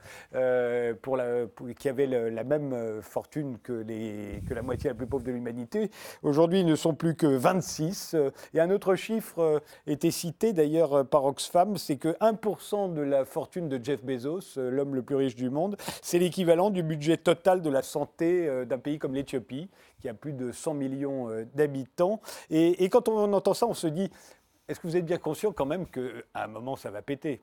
qui 1.79 1.89
avaient 1.89 2.07
la 2.07 2.45
même 2.45 3.01
fortune 3.03 3.59
que, 3.63 3.74
que 3.83 4.55
la 4.55 4.63
moitié 4.63 4.91
la 4.91 4.95
plus 4.95 5.07
pauvre 5.07 5.25
de 5.25 5.33
l'humanité. 5.33 5.91
Aujourd'hui, 6.23 6.61
ils 6.61 6.67
ne 6.67 6.77
sont 6.77 6.95
plus 6.95 7.17
que 7.17 7.27
26. 7.27 8.15
euh, 8.15 8.31
Et 8.53 8.61
un 8.61 8.71
autre 8.71 8.95
chiffre 8.95 9.39
euh, 9.41 9.59
était 9.87 10.11
cité 10.11 10.53
d'ailleurs 10.53 10.93
euh, 10.95 11.05
par 11.05 11.25
Oxfam, 11.25 11.77
c'est 11.77 11.97
que 11.97 12.09
1% 12.21 12.93
de 12.95 13.01
la 13.01 13.25
fortune 13.25 13.69
de 13.69 13.83
Jeff 13.83 14.05
Bezos, 14.05 14.59
euh, 14.59 14.71
l'homme 14.71 14.95
le 14.95 15.03
plus 15.03 15.17
riche 15.17 15.35
du 15.37 15.51
monde, 15.51 15.77
c'est 16.03 16.19
l'équivalent 16.19 16.71
du 16.71 16.83
budget 16.83 17.17
total 17.17 17.63
de 17.63 17.71
la 17.71 17.83
santé 17.83 18.65
d'un 18.67 18.79
pays 18.79 18.99
comme 18.99 19.15
l'Éthiopie, 19.15 19.69
qui 20.01 20.09
a 20.09 20.15
plus 20.15 20.33
de 20.33 20.53
100 20.53 20.75
millions 20.75 21.29
d'habitants. 21.55 22.21
Et, 22.51 22.85
et 22.85 22.89
quand 22.89 23.09
on 23.09 23.33
entend 23.33 23.55
ça, 23.55 23.67
on 23.67 23.75
se 23.75 23.87
dit, 23.87 24.11
est-ce 24.69 24.81
que 24.81 24.87
vous 24.87 24.97
êtes 24.97 25.05
bien 25.07 25.19
conscient 25.19 25.53
quand 25.53 25.67
même 25.67 25.87
qu'à 25.87 26.01
un 26.35 26.47
moment, 26.47 26.77
ça 26.77 26.91
va 26.91 27.03
péter? 27.03 27.41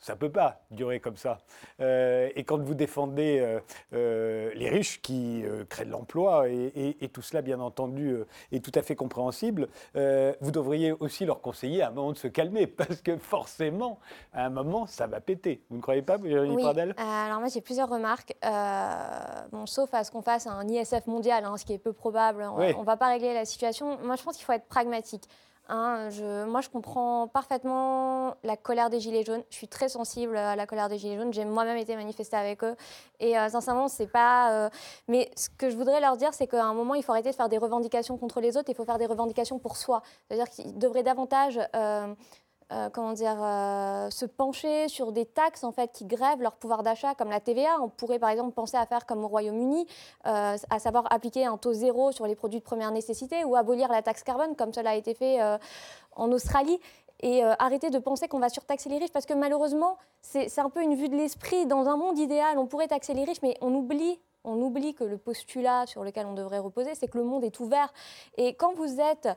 Ça 0.00 0.14
ne 0.14 0.18
peut 0.18 0.30
pas 0.30 0.62
durer 0.70 0.98
comme 0.98 1.16
ça. 1.16 1.38
Euh, 1.80 2.30
et 2.34 2.44
quand 2.44 2.58
vous 2.58 2.74
défendez 2.74 3.38
euh, 3.38 3.60
euh, 3.92 4.50
les 4.54 4.70
riches 4.70 5.02
qui 5.02 5.44
créent 5.68 5.84
de 5.84 5.90
l'emploi, 5.90 6.48
et, 6.48 7.10
tout 7.12 7.22
cela, 7.22 7.42
bien 7.42 7.60
entendu, 7.60 8.16
est 8.52 8.64
tout 8.64 8.72
à 8.74 8.82
fait 8.82 8.96
compréhensible, 8.96 9.68
vous 9.94 10.50
devriez 10.50 10.92
aussi 10.92 11.24
leur 11.24 11.40
conseiller 11.40 11.82
à 11.82 11.88
un 11.88 11.90
moment 11.90 12.12
de 12.12 12.16
se 12.16 12.28
calmer, 12.28 12.66
parce 12.66 13.02
que 13.02 13.16
forcément, 13.18 13.98
à 14.32 14.46
un 14.46 14.50
moment, 14.50 14.86
ça 14.86 15.06
va 15.06 15.20
péter. 15.20 15.62
Vous 15.70 15.76
ne 15.76 15.82
croyez 15.82 16.02
pas, 16.02 16.16
Virginie 16.16 16.56
oui. 16.56 16.64
alors 16.64 17.40
moi, 17.40 17.48
j'ai 17.48 17.60
plusieurs 17.60 17.88
remarques. 17.88 18.34
bon, 19.52 19.66
sauf 19.66 19.92
à 19.92 20.04
ce 20.04 20.10
qu'on 20.10 20.22
fasse 20.22 20.46
un 20.46 20.66
ISF 20.66 21.06
mondial, 21.06 21.44
hein, 21.44 21.56
ce 21.56 21.64
qui 21.64 21.74
est 21.74 21.78
peu 21.78 21.92
probable. 21.92 22.42
On 22.42 22.80
ne 22.80 22.84
va 22.84 22.96
pas 22.96 23.08
régler 23.08 23.34
la 23.34 23.44
situation. 23.44 23.98
Moi, 24.02 24.16
je 24.16 24.22
pense 24.22 24.36
qu'il 24.36 24.44
faut 24.46 24.52
être 24.52 24.66
pragmatique. 24.66 25.28
Hein, 25.72 26.08
moi, 26.48 26.60
je 26.62 26.68
comprends 26.68 27.28
parfaitement 27.28 28.34
la 28.42 28.56
colère 28.56 28.90
des 28.90 28.98
Gilets 28.98 29.24
jaunes. 29.24 29.44
Je 29.50 29.54
suis 29.54 29.68
très 29.68 29.88
sensible 29.88 30.36
à 30.36 30.56
la 30.56 30.66
colère 30.66 30.88
des 30.88 30.98
Gilets 30.98 31.16
jaunes. 31.16 31.32
J'ai 31.32 31.44
moi-même 31.44 31.76
été 31.76 31.94
manifestée 31.94 32.36
avec 32.36 32.64
eux. 32.64 32.74
Et 33.20 33.38
euh, 33.38 33.48
sincèrement, 33.48 33.86
c'est 33.86 34.08
pas. 34.08 34.52
Euh, 34.52 34.70
mais 35.06 35.30
ce 35.36 35.48
que 35.48 35.70
je 35.70 35.76
voudrais 35.76 36.00
leur 36.00 36.16
dire, 36.16 36.34
c'est 36.34 36.48
qu'à 36.48 36.64
un 36.64 36.74
moment, 36.74 36.94
il 36.94 37.04
faut 37.04 37.12
arrêter 37.12 37.30
de 37.30 37.36
faire 37.36 37.48
des 37.48 37.58
revendications 37.58 38.18
contre 38.18 38.40
les 38.40 38.56
autres. 38.56 38.68
Il 38.68 38.74
faut 38.74 38.84
faire 38.84 38.98
des 38.98 39.06
revendications 39.06 39.60
pour 39.60 39.76
soi. 39.76 40.02
C'est-à-dire 40.26 40.50
qu'ils 40.50 40.76
devraient 40.76 41.04
davantage. 41.04 41.60
Euh, 41.76 42.14
euh, 42.72 42.88
comment 42.88 43.12
dire, 43.12 43.36
euh, 43.42 44.10
se 44.10 44.24
pencher 44.24 44.88
sur 44.88 45.10
des 45.10 45.26
taxes 45.26 45.64
en 45.64 45.72
fait 45.72 45.90
qui 45.92 46.04
grèvent 46.04 46.40
leur 46.40 46.54
pouvoir 46.54 46.82
d'achat, 46.82 47.14
comme 47.16 47.30
la 47.30 47.40
TVA. 47.40 47.80
On 47.80 47.88
pourrait 47.88 48.20
par 48.20 48.28
exemple 48.30 48.52
penser 48.52 48.76
à 48.76 48.86
faire 48.86 49.06
comme 49.06 49.24
au 49.24 49.28
Royaume-Uni, 49.28 49.86
euh, 50.26 50.56
à 50.70 50.78
savoir 50.78 51.04
appliquer 51.10 51.46
un 51.46 51.56
taux 51.56 51.72
zéro 51.72 52.12
sur 52.12 52.26
les 52.26 52.36
produits 52.36 52.60
de 52.60 52.64
première 52.64 52.92
nécessité 52.92 53.44
ou 53.44 53.56
abolir 53.56 53.88
la 53.88 54.02
taxe 54.02 54.22
carbone, 54.22 54.54
comme 54.54 54.72
cela 54.72 54.90
a 54.90 54.94
été 54.94 55.14
fait 55.14 55.38
en 56.14 56.30
Australie. 56.32 56.78
Et 57.22 57.42
arrêter 57.42 57.90
de 57.90 57.98
penser 57.98 58.28
qu'on 58.28 58.38
va 58.38 58.48
surtaxer 58.48 58.88
les 58.88 58.96
riches, 58.96 59.12
parce 59.12 59.26
que 59.26 59.34
malheureusement, 59.34 59.98
c'est 60.22 60.58
un 60.58 60.70
peu 60.70 60.82
une 60.82 60.94
vue 60.94 61.10
de 61.10 61.16
l'esprit. 61.16 61.66
Dans 61.66 61.86
un 61.86 61.96
monde 61.96 62.18
idéal, 62.18 62.56
on 62.58 62.66
pourrait 62.66 62.88
taxer 62.88 63.12
les 63.12 63.24
riches, 63.24 63.42
mais 63.42 63.56
on 63.60 63.74
oublie 63.74 64.18
on 64.42 64.60
oublie 64.62 64.94
que 64.94 65.04
le 65.04 65.18
postulat 65.18 65.84
sur 65.86 66.02
lequel 66.02 66.26
on 66.26 66.32
devrait 66.32 66.58
reposer, 66.60 66.94
c'est 66.94 67.08
que 67.08 67.18
le 67.18 67.24
monde 67.24 67.44
est 67.44 67.60
ouvert. 67.60 67.92
Et 68.38 68.54
quand 68.54 68.72
vous 68.74 68.98
êtes 68.98 69.28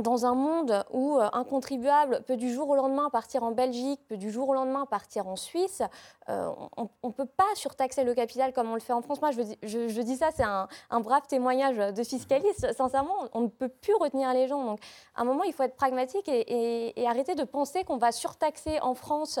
dans 0.00 0.26
un 0.26 0.34
monde 0.34 0.84
où 0.90 1.18
euh, 1.18 1.28
un 1.32 1.44
contribuable 1.44 2.22
peut 2.26 2.36
du 2.36 2.52
jour 2.52 2.68
au 2.68 2.76
lendemain 2.76 3.10
partir 3.10 3.42
en 3.42 3.52
Belgique, 3.52 4.00
peut 4.08 4.16
du 4.16 4.30
jour 4.30 4.48
au 4.48 4.54
lendemain 4.54 4.86
partir 4.86 5.26
en 5.28 5.36
Suisse, 5.36 5.82
euh, 6.28 6.50
on 6.76 7.08
ne 7.08 7.12
peut 7.12 7.26
pas 7.26 7.46
surtaxer 7.54 8.04
le 8.04 8.14
capital 8.14 8.52
comme 8.52 8.70
on 8.70 8.74
le 8.74 8.80
fait 8.80 8.92
en 8.92 9.02
France. 9.02 9.20
Moi, 9.20 9.30
je, 9.32 10.00
dis 10.00 10.16
ça, 10.16 10.30
c'est 10.34 10.44
un, 10.44 10.68
brave 11.00 11.26
témoignage 11.26 11.76
de 11.76 12.04
fiscaliste. 12.04 12.72
Sincèrement, 12.76 13.14
on 13.32 13.42
ne 13.42 13.48
peut 13.48 13.68
plus 13.68 13.94
retenir 13.94 14.32
les 14.32 14.48
gens. 14.48 14.64
Donc, 14.64 14.80
à 15.14 15.22
un 15.22 15.24
moment, 15.24 15.44
il 15.44 15.52
faut 15.52 15.62
être 15.62 15.76
pragmatique 15.76 16.28
et, 16.28 17.06
arrêter 17.06 17.34
de 17.34 17.44
penser 17.44 17.82
qu'on 17.82 17.96
va 17.96 18.12
surtaxer 18.12 18.78
en 18.80 18.94
France 18.94 19.40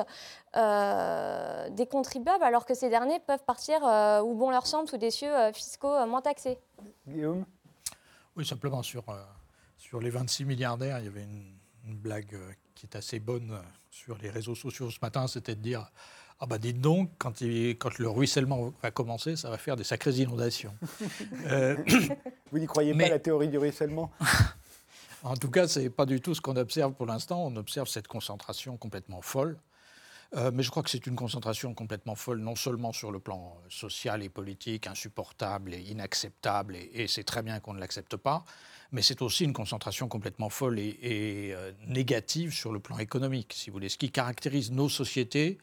euh, 0.56 1.68
des 1.70 1.86
contribuables 1.86 2.42
alors 2.42 2.66
que 2.66 2.74
ces 2.74 2.88
derniers 2.88 3.20
peuvent 3.20 3.44
partir 3.44 3.80
où 4.24 4.34
bon 4.34 4.50
leur 4.50 4.66
semble 4.66 4.88
sous 4.88 4.96
des 4.96 5.10
cieux 5.10 5.52
fiscaux 5.52 6.06
moins 6.06 6.20
taxés. 6.20 6.58
Guillaume? 7.06 7.44
Oui, 8.36 8.44
simplement 8.44 8.82
sur 8.82 9.04
sur 9.90 10.00
les 10.00 10.10
26 10.10 10.44
milliardaires, 10.44 11.00
il 11.00 11.06
y 11.06 11.08
avait 11.08 11.24
une, 11.24 11.96
blague 11.96 12.32
euh, 12.34 12.52
qui 12.76 12.86
est 12.86 12.94
assez 12.94 13.18
bonne 13.18 13.50
euh, 13.50 13.60
sur 13.90 14.16
les 14.18 14.30
réseaux 14.30 14.54
sociaux 14.54 14.88
ce 14.88 14.98
matin, 15.02 15.26
c'était 15.26 15.56
de 15.56 15.60
dire 15.60 15.90
ah 16.38 16.46
bah 16.46 16.58
dites 16.58 16.80
donc, 16.80 17.10
quand, 17.18 17.42
quand, 17.42 17.98
le 17.98 18.08
ruissellement 18.08 18.72
va 18.80 18.92
commencer, 18.92 19.34
ça 19.34 19.50
va 19.50 19.58
faire 19.58 19.74
des 19.74 19.82
sacrées 19.82 20.12
inondations. 20.12 20.72
Euh, 21.46 21.76
Vous 22.52 22.60
n'y 22.60 22.66
croyez 22.66 22.94
pas 22.94 23.06
à 23.06 23.08
la 23.08 23.18
théorie 23.18 23.48
du 23.48 23.58
ruissellement? 23.58 24.12
En 25.22 25.36
tout 25.36 25.50
cas, 25.50 25.68
ce 25.68 25.80
n'est 25.80 25.90
pas 25.90 26.06
du 26.06 26.20
tout 26.20 26.34
ce 26.34 26.40
qu'on 26.40 26.56
observe 26.56 26.94
pour 26.94 27.04
l'instant. 27.04 27.44
On 27.44 27.54
observe 27.56 27.88
cette 27.88 28.08
concentration 28.08 28.78
complètement 28.78 29.20
folle. 29.20 29.58
Mais 30.52 30.62
je 30.62 30.70
crois 30.70 30.82
que 30.82 30.90
c'est 30.90 31.06
une 31.06 31.16
concentration 31.16 31.74
complètement 31.74 32.14
folle, 32.14 32.38
non 32.38 32.54
seulement 32.54 32.92
sur 32.92 33.10
le 33.10 33.18
plan 33.18 33.56
social 33.68 34.22
et 34.22 34.28
politique, 34.28 34.86
insupportable 34.86 35.74
et 35.74 35.80
inacceptable, 35.80 36.76
et 36.76 37.08
c'est 37.08 37.24
très 37.24 37.42
bien 37.42 37.58
qu'on 37.60 37.74
ne 37.74 37.80
l'accepte 37.80 38.16
pas, 38.16 38.44
mais 38.92 39.02
c'est 39.02 39.22
aussi 39.22 39.44
une 39.44 39.52
concentration 39.52 40.08
complètement 40.08 40.48
folle 40.48 40.78
et, 40.78 41.52
euh, 41.52 41.72
négative 41.86 42.52
sur 42.52 42.72
le 42.72 42.80
plan 42.80 42.98
économique, 42.98 43.52
si 43.56 43.70
vous 43.70 43.74
voulez. 43.74 43.88
Ce 43.88 43.98
qui 43.98 44.10
caractérise 44.10 44.70
nos 44.70 44.88
sociétés, 44.88 45.58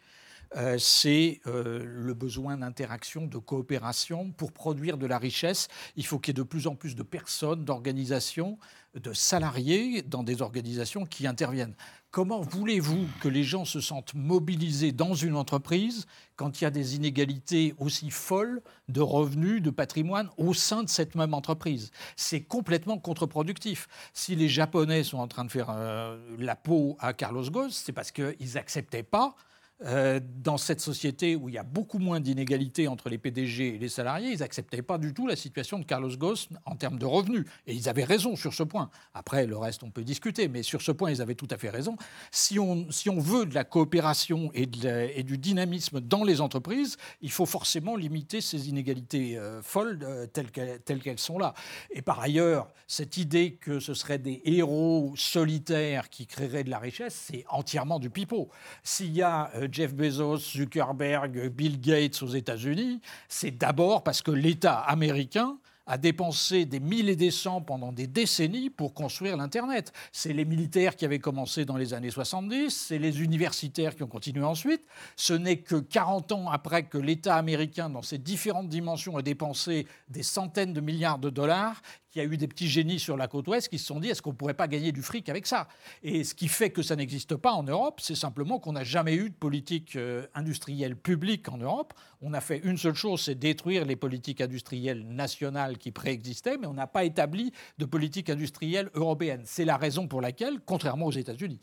euh, 0.55 0.77
c'est 0.77 1.41
euh, 1.47 1.83
le 1.85 2.13
besoin 2.13 2.57
d'interaction, 2.57 3.27
de 3.27 3.37
coopération. 3.37 4.31
Pour 4.31 4.51
produire 4.51 4.97
de 4.97 5.05
la 5.05 5.17
richesse, 5.17 5.67
il 5.95 6.05
faut 6.05 6.19
qu'il 6.19 6.31
y 6.31 6.35
ait 6.35 6.41
de 6.41 6.47
plus 6.47 6.67
en 6.67 6.75
plus 6.75 6.95
de 6.95 7.03
personnes, 7.03 7.65
d'organisations, 7.65 8.57
de 8.95 9.13
salariés 9.13 10.01
dans 10.01 10.23
des 10.23 10.41
organisations 10.41 11.05
qui 11.05 11.27
interviennent. 11.27 11.75
Comment 12.09 12.39
voulez-vous 12.39 13.05
que 13.19 13.27
les 13.27 13.43
gens 13.43 13.65
se 13.65 13.81
sentent 13.81 14.13
mobilisés 14.15 14.91
dans 14.91 15.13
une 15.13 15.35
entreprise 15.35 16.07
quand 16.35 16.59
il 16.59 16.63
y 16.63 16.67
a 16.67 16.71
des 16.71 16.95
inégalités 16.95 17.75
aussi 17.77 18.09
folles 18.09 18.61
de 18.87 19.01
revenus, 19.01 19.61
de 19.61 19.69
patrimoine 19.69 20.29
au 20.37 20.53
sein 20.53 20.83
de 20.83 20.89
cette 20.89 21.15
même 21.15 21.33
entreprise? 21.33 21.91
C'est 22.15 22.41
complètement 22.41 22.97
contre-productif. 22.97 23.87
Si 24.13 24.35
les 24.35 24.47
Japonais 24.47 25.03
sont 25.03 25.17
en 25.17 25.27
train 25.27 25.45
de 25.45 25.51
faire 25.51 25.67
euh, 25.69 26.17
la 26.39 26.55
peau 26.55 26.95
à 26.99 27.13
Carlos 27.13 27.49
Ghosn, 27.51 27.69
c'est 27.71 27.93
parce 27.93 28.11
qu'ils 28.11 28.53
n'acceptaient 28.55 29.03
pas 29.03 29.35
euh, 29.85 30.19
dans 30.23 30.57
cette 30.57 30.81
société 30.81 31.35
où 31.35 31.49
il 31.49 31.55
y 31.55 31.57
a 31.59 31.63
beaucoup 31.63 31.99
moins 31.99 32.19
d'inégalités 32.19 32.87
entre 32.87 33.09
les 33.09 33.19
PDG 33.19 33.75
et 33.75 33.77
les 33.77 33.89
salariés, 33.89 34.31
ils 34.31 34.39
n'acceptaient 34.39 34.81
pas 34.81 34.97
du 34.97 35.13
tout 35.13 35.27
la 35.27 35.35
situation 35.35 35.77
de 35.77 35.85
Carlos 35.85 36.09
Ghosn 36.17 36.57
en 36.65 36.75
termes 36.75 36.97
de 36.97 37.05
revenus. 37.05 37.45
Et 37.67 37.75
ils 37.75 37.87
avaient 37.87 38.03
raison 38.03 38.35
sur 38.35 38.53
ce 38.55 38.63
point. 38.63 38.89
Après, 39.13 39.45
le 39.45 39.55
reste, 39.55 39.83
on 39.83 39.91
peut 39.91 40.03
discuter, 40.03 40.47
mais 40.47 40.63
sur 40.63 40.81
ce 40.81 40.91
point, 40.91 41.11
ils 41.11 41.21
avaient 41.21 41.35
tout 41.35 41.47
à 41.51 41.57
fait 41.57 41.69
raison. 41.69 41.95
Si 42.31 42.57
on, 42.57 42.89
si 42.91 43.09
on 43.09 43.19
veut 43.19 43.45
de 43.45 43.53
la 43.53 43.63
coopération 43.63 44.49
et, 44.55 44.65
du 44.65 45.37
dynamisme 45.37 46.01
dans 46.01 46.23
les 46.23 46.41
entreprises, 46.41 46.97
il 47.21 47.31
faut 47.31 47.45
forcément 47.45 47.95
limiter 47.95 48.41
ces 48.41 48.69
inégalités 48.69 49.37
euh, 49.37 49.61
folles 49.61 49.99
euh, 50.01 50.25
telles 50.25 51.01
qu'elles 51.01 51.19
sont 51.19 51.37
là. 51.37 51.53
Et 51.91 52.01
par 52.01 52.19
ailleurs, 52.19 52.67
cette 52.87 53.17
idée 53.17 53.53
que 53.53 53.79
ce 53.79 53.93
seraient 53.93 54.17
des 54.17 54.41
héros 54.45 55.13
solitaires 55.15 56.09
qui 56.09 56.25
créeraient 56.25 56.63
de 56.63 56.69
la 56.71 56.79
richesse, 56.79 57.27
c'est 57.27 57.45
entièrement 57.49 57.99
du 57.99 58.09
pipeau. 58.09 58.49
S'il 58.83 59.13
y 59.13 59.21
a 59.21 59.51
Jeff 59.71 59.93
Bezos, 59.93 60.37
Zuckerberg, 60.37 61.49
Bill 61.49 61.79
Gates 61.79 62.21
aux 62.21 62.27
États-Unis, 62.27 63.01
c'est 63.27 63.51
d'abord 63.51 64.03
parce 64.03 64.21
que 64.21 64.31
l'État 64.31 64.79
américain 64.79 65.57
a 65.87 65.97
dépensé 65.97 66.65
des 66.65 66.79
mille 66.79 67.09
et 67.09 67.15
des 67.15 67.31
cents 67.31 67.61
pendant 67.61 67.91
des 67.91 68.07
décennies 68.07 68.69
pour 68.69 68.93
construire 68.93 69.37
l'Internet. 69.37 69.93
C'est 70.11 70.33
les 70.33 70.45
militaires 70.45 70.95
qui 70.95 71.05
avaient 71.05 71.19
commencé 71.19 71.65
dans 71.65 71.77
les 71.77 71.93
années 71.93 72.11
70, 72.11 72.69
c'est 72.69 72.99
les 72.99 73.21
universitaires 73.21 73.95
qui 73.95 74.03
ont 74.03 74.07
continué 74.07 74.43
ensuite. 74.43 74.81
Ce 75.15 75.33
n'est 75.33 75.57
que 75.57 75.77
40 75.77 76.33
ans 76.33 76.51
après 76.51 76.83
que 76.83 76.97
l'État 76.97 77.35
américain, 77.35 77.89
dans 77.89 78.01
ses 78.01 78.17
différentes 78.17 78.67
dimensions, 78.67 79.17
a 79.17 79.21
dépensé 79.21 79.87
des 80.09 80.23
centaines 80.23 80.73
de 80.73 80.81
milliards 80.81 81.19
de 81.19 81.29
dollars 81.29 81.81
il 82.17 82.23
y 82.23 82.25
a 82.25 82.33
eu 82.33 82.37
des 82.37 82.47
petits 82.47 82.67
génies 82.67 82.99
sur 82.99 83.15
la 83.15 83.27
côte 83.27 83.47
ouest 83.47 83.69
qui 83.69 83.77
se 83.77 83.85
sont 83.85 83.99
dit 83.99 84.09
est-ce 84.09 84.23
qu'on 84.23 84.31
ne 84.31 84.35
pourrait 84.35 84.55
pas 84.55 84.67
gagner 84.67 84.91
du 84.91 85.03
fric 85.03 85.29
avec 85.29 85.45
ça? 85.45 85.67
Et 86.01 86.23
ce 86.23 86.33
qui 86.33 86.47
fait 86.47 86.71
que 86.71 86.81
ça 86.81 86.95
n'existe 86.95 87.35
pas 87.35 87.51
en 87.51 87.61
Europe, 87.61 87.99
c'est 88.01 88.15
simplement 88.15 88.57
qu'on 88.57 88.73
n'a 88.73 88.83
jamais 88.83 89.13
eu 89.13 89.29
de 89.29 89.35
politique 89.35 89.95
euh, 89.95 90.25
industrielle 90.33 90.95
publique 90.95 91.47
en 91.49 91.57
Europe. 91.57 91.93
On 92.21 92.33
a 92.33 92.41
fait 92.41 92.57
une 92.63 92.77
seule 92.77 92.95
chose, 92.95 93.21
c'est 93.21 93.35
détruire 93.35 93.85
les 93.85 93.95
politiques 93.95 94.41
industrielles 94.41 95.07
nationales 95.07 95.77
qui 95.77 95.91
préexistaient, 95.91 96.57
mais 96.57 96.65
on 96.65 96.73
n'a 96.73 96.87
pas 96.87 97.03
établi 97.03 97.53
de 97.77 97.85
politique 97.85 98.31
industrielle 98.31 98.89
européenne. 98.95 99.43
C'est 99.45 99.65
la 99.65 99.77
raison 99.77 100.07
pour 100.07 100.21
laquelle, 100.21 100.59
contrairement 100.65 101.05
aux 101.05 101.11
États-Unis, 101.11 101.59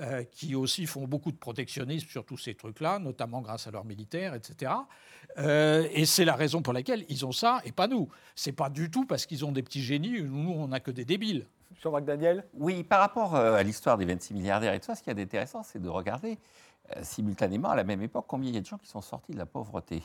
euh, 0.00 0.22
qui 0.24 0.54
aussi 0.54 0.86
font 0.86 1.08
beaucoup 1.08 1.32
de 1.32 1.36
protectionnisme 1.36 2.08
sur 2.08 2.24
tous 2.24 2.36
ces 2.36 2.54
trucs-là, 2.54 3.00
notamment 3.00 3.40
grâce 3.40 3.66
à 3.66 3.72
leurs 3.72 3.84
militaires, 3.84 4.34
etc. 4.34 4.72
Euh, 5.38 5.88
et 5.92 6.06
c'est 6.06 6.24
la 6.24 6.36
raison 6.36 6.62
pour 6.62 6.72
laquelle 6.72 7.04
ils 7.08 7.26
ont 7.26 7.32
ça 7.32 7.60
et 7.64 7.72
pas 7.72 7.88
nous. 7.88 8.08
C'est 8.36 8.52
pas 8.52 8.70
du 8.70 8.90
tout 8.90 9.06
parce 9.06 9.26
qu'ils 9.26 9.44
ont 9.44 9.50
des 9.50 9.62
petits 9.62 9.82
génies, 9.82 10.22
nous 10.22 10.52
on 10.52 10.68
n'a 10.68 10.78
que 10.78 10.92
des 10.92 11.04
débiles. 11.04 11.46
Jean-Marc 11.82 12.04
Daniel? 12.04 12.44
Oui, 12.54 12.84
par 12.84 13.00
rapport 13.00 13.34
euh, 13.34 13.54
à 13.54 13.62
l'histoire 13.64 13.98
des 13.98 14.04
26 14.04 14.34
milliardaires 14.34 14.72
et 14.72 14.78
tout 14.78 14.86
ça, 14.86 14.94
ce 14.94 15.02
qui 15.02 15.10
est 15.10 15.20
intéressant, 15.20 15.62
c'est 15.62 15.82
de 15.82 15.88
regarder 15.88 16.38
simultanément, 17.02 17.68
à 17.68 17.76
la 17.76 17.84
même 17.84 18.00
époque, 18.00 18.24
combien 18.26 18.48
il 18.48 18.54
y 18.54 18.58
a 18.58 18.62
de 18.62 18.66
gens 18.66 18.78
qui 18.78 18.88
sont 18.88 19.02
sortis 19.02 19.32
de 19.32 19.38
la 19.38 19.46
pauvreté. 19.46 20.02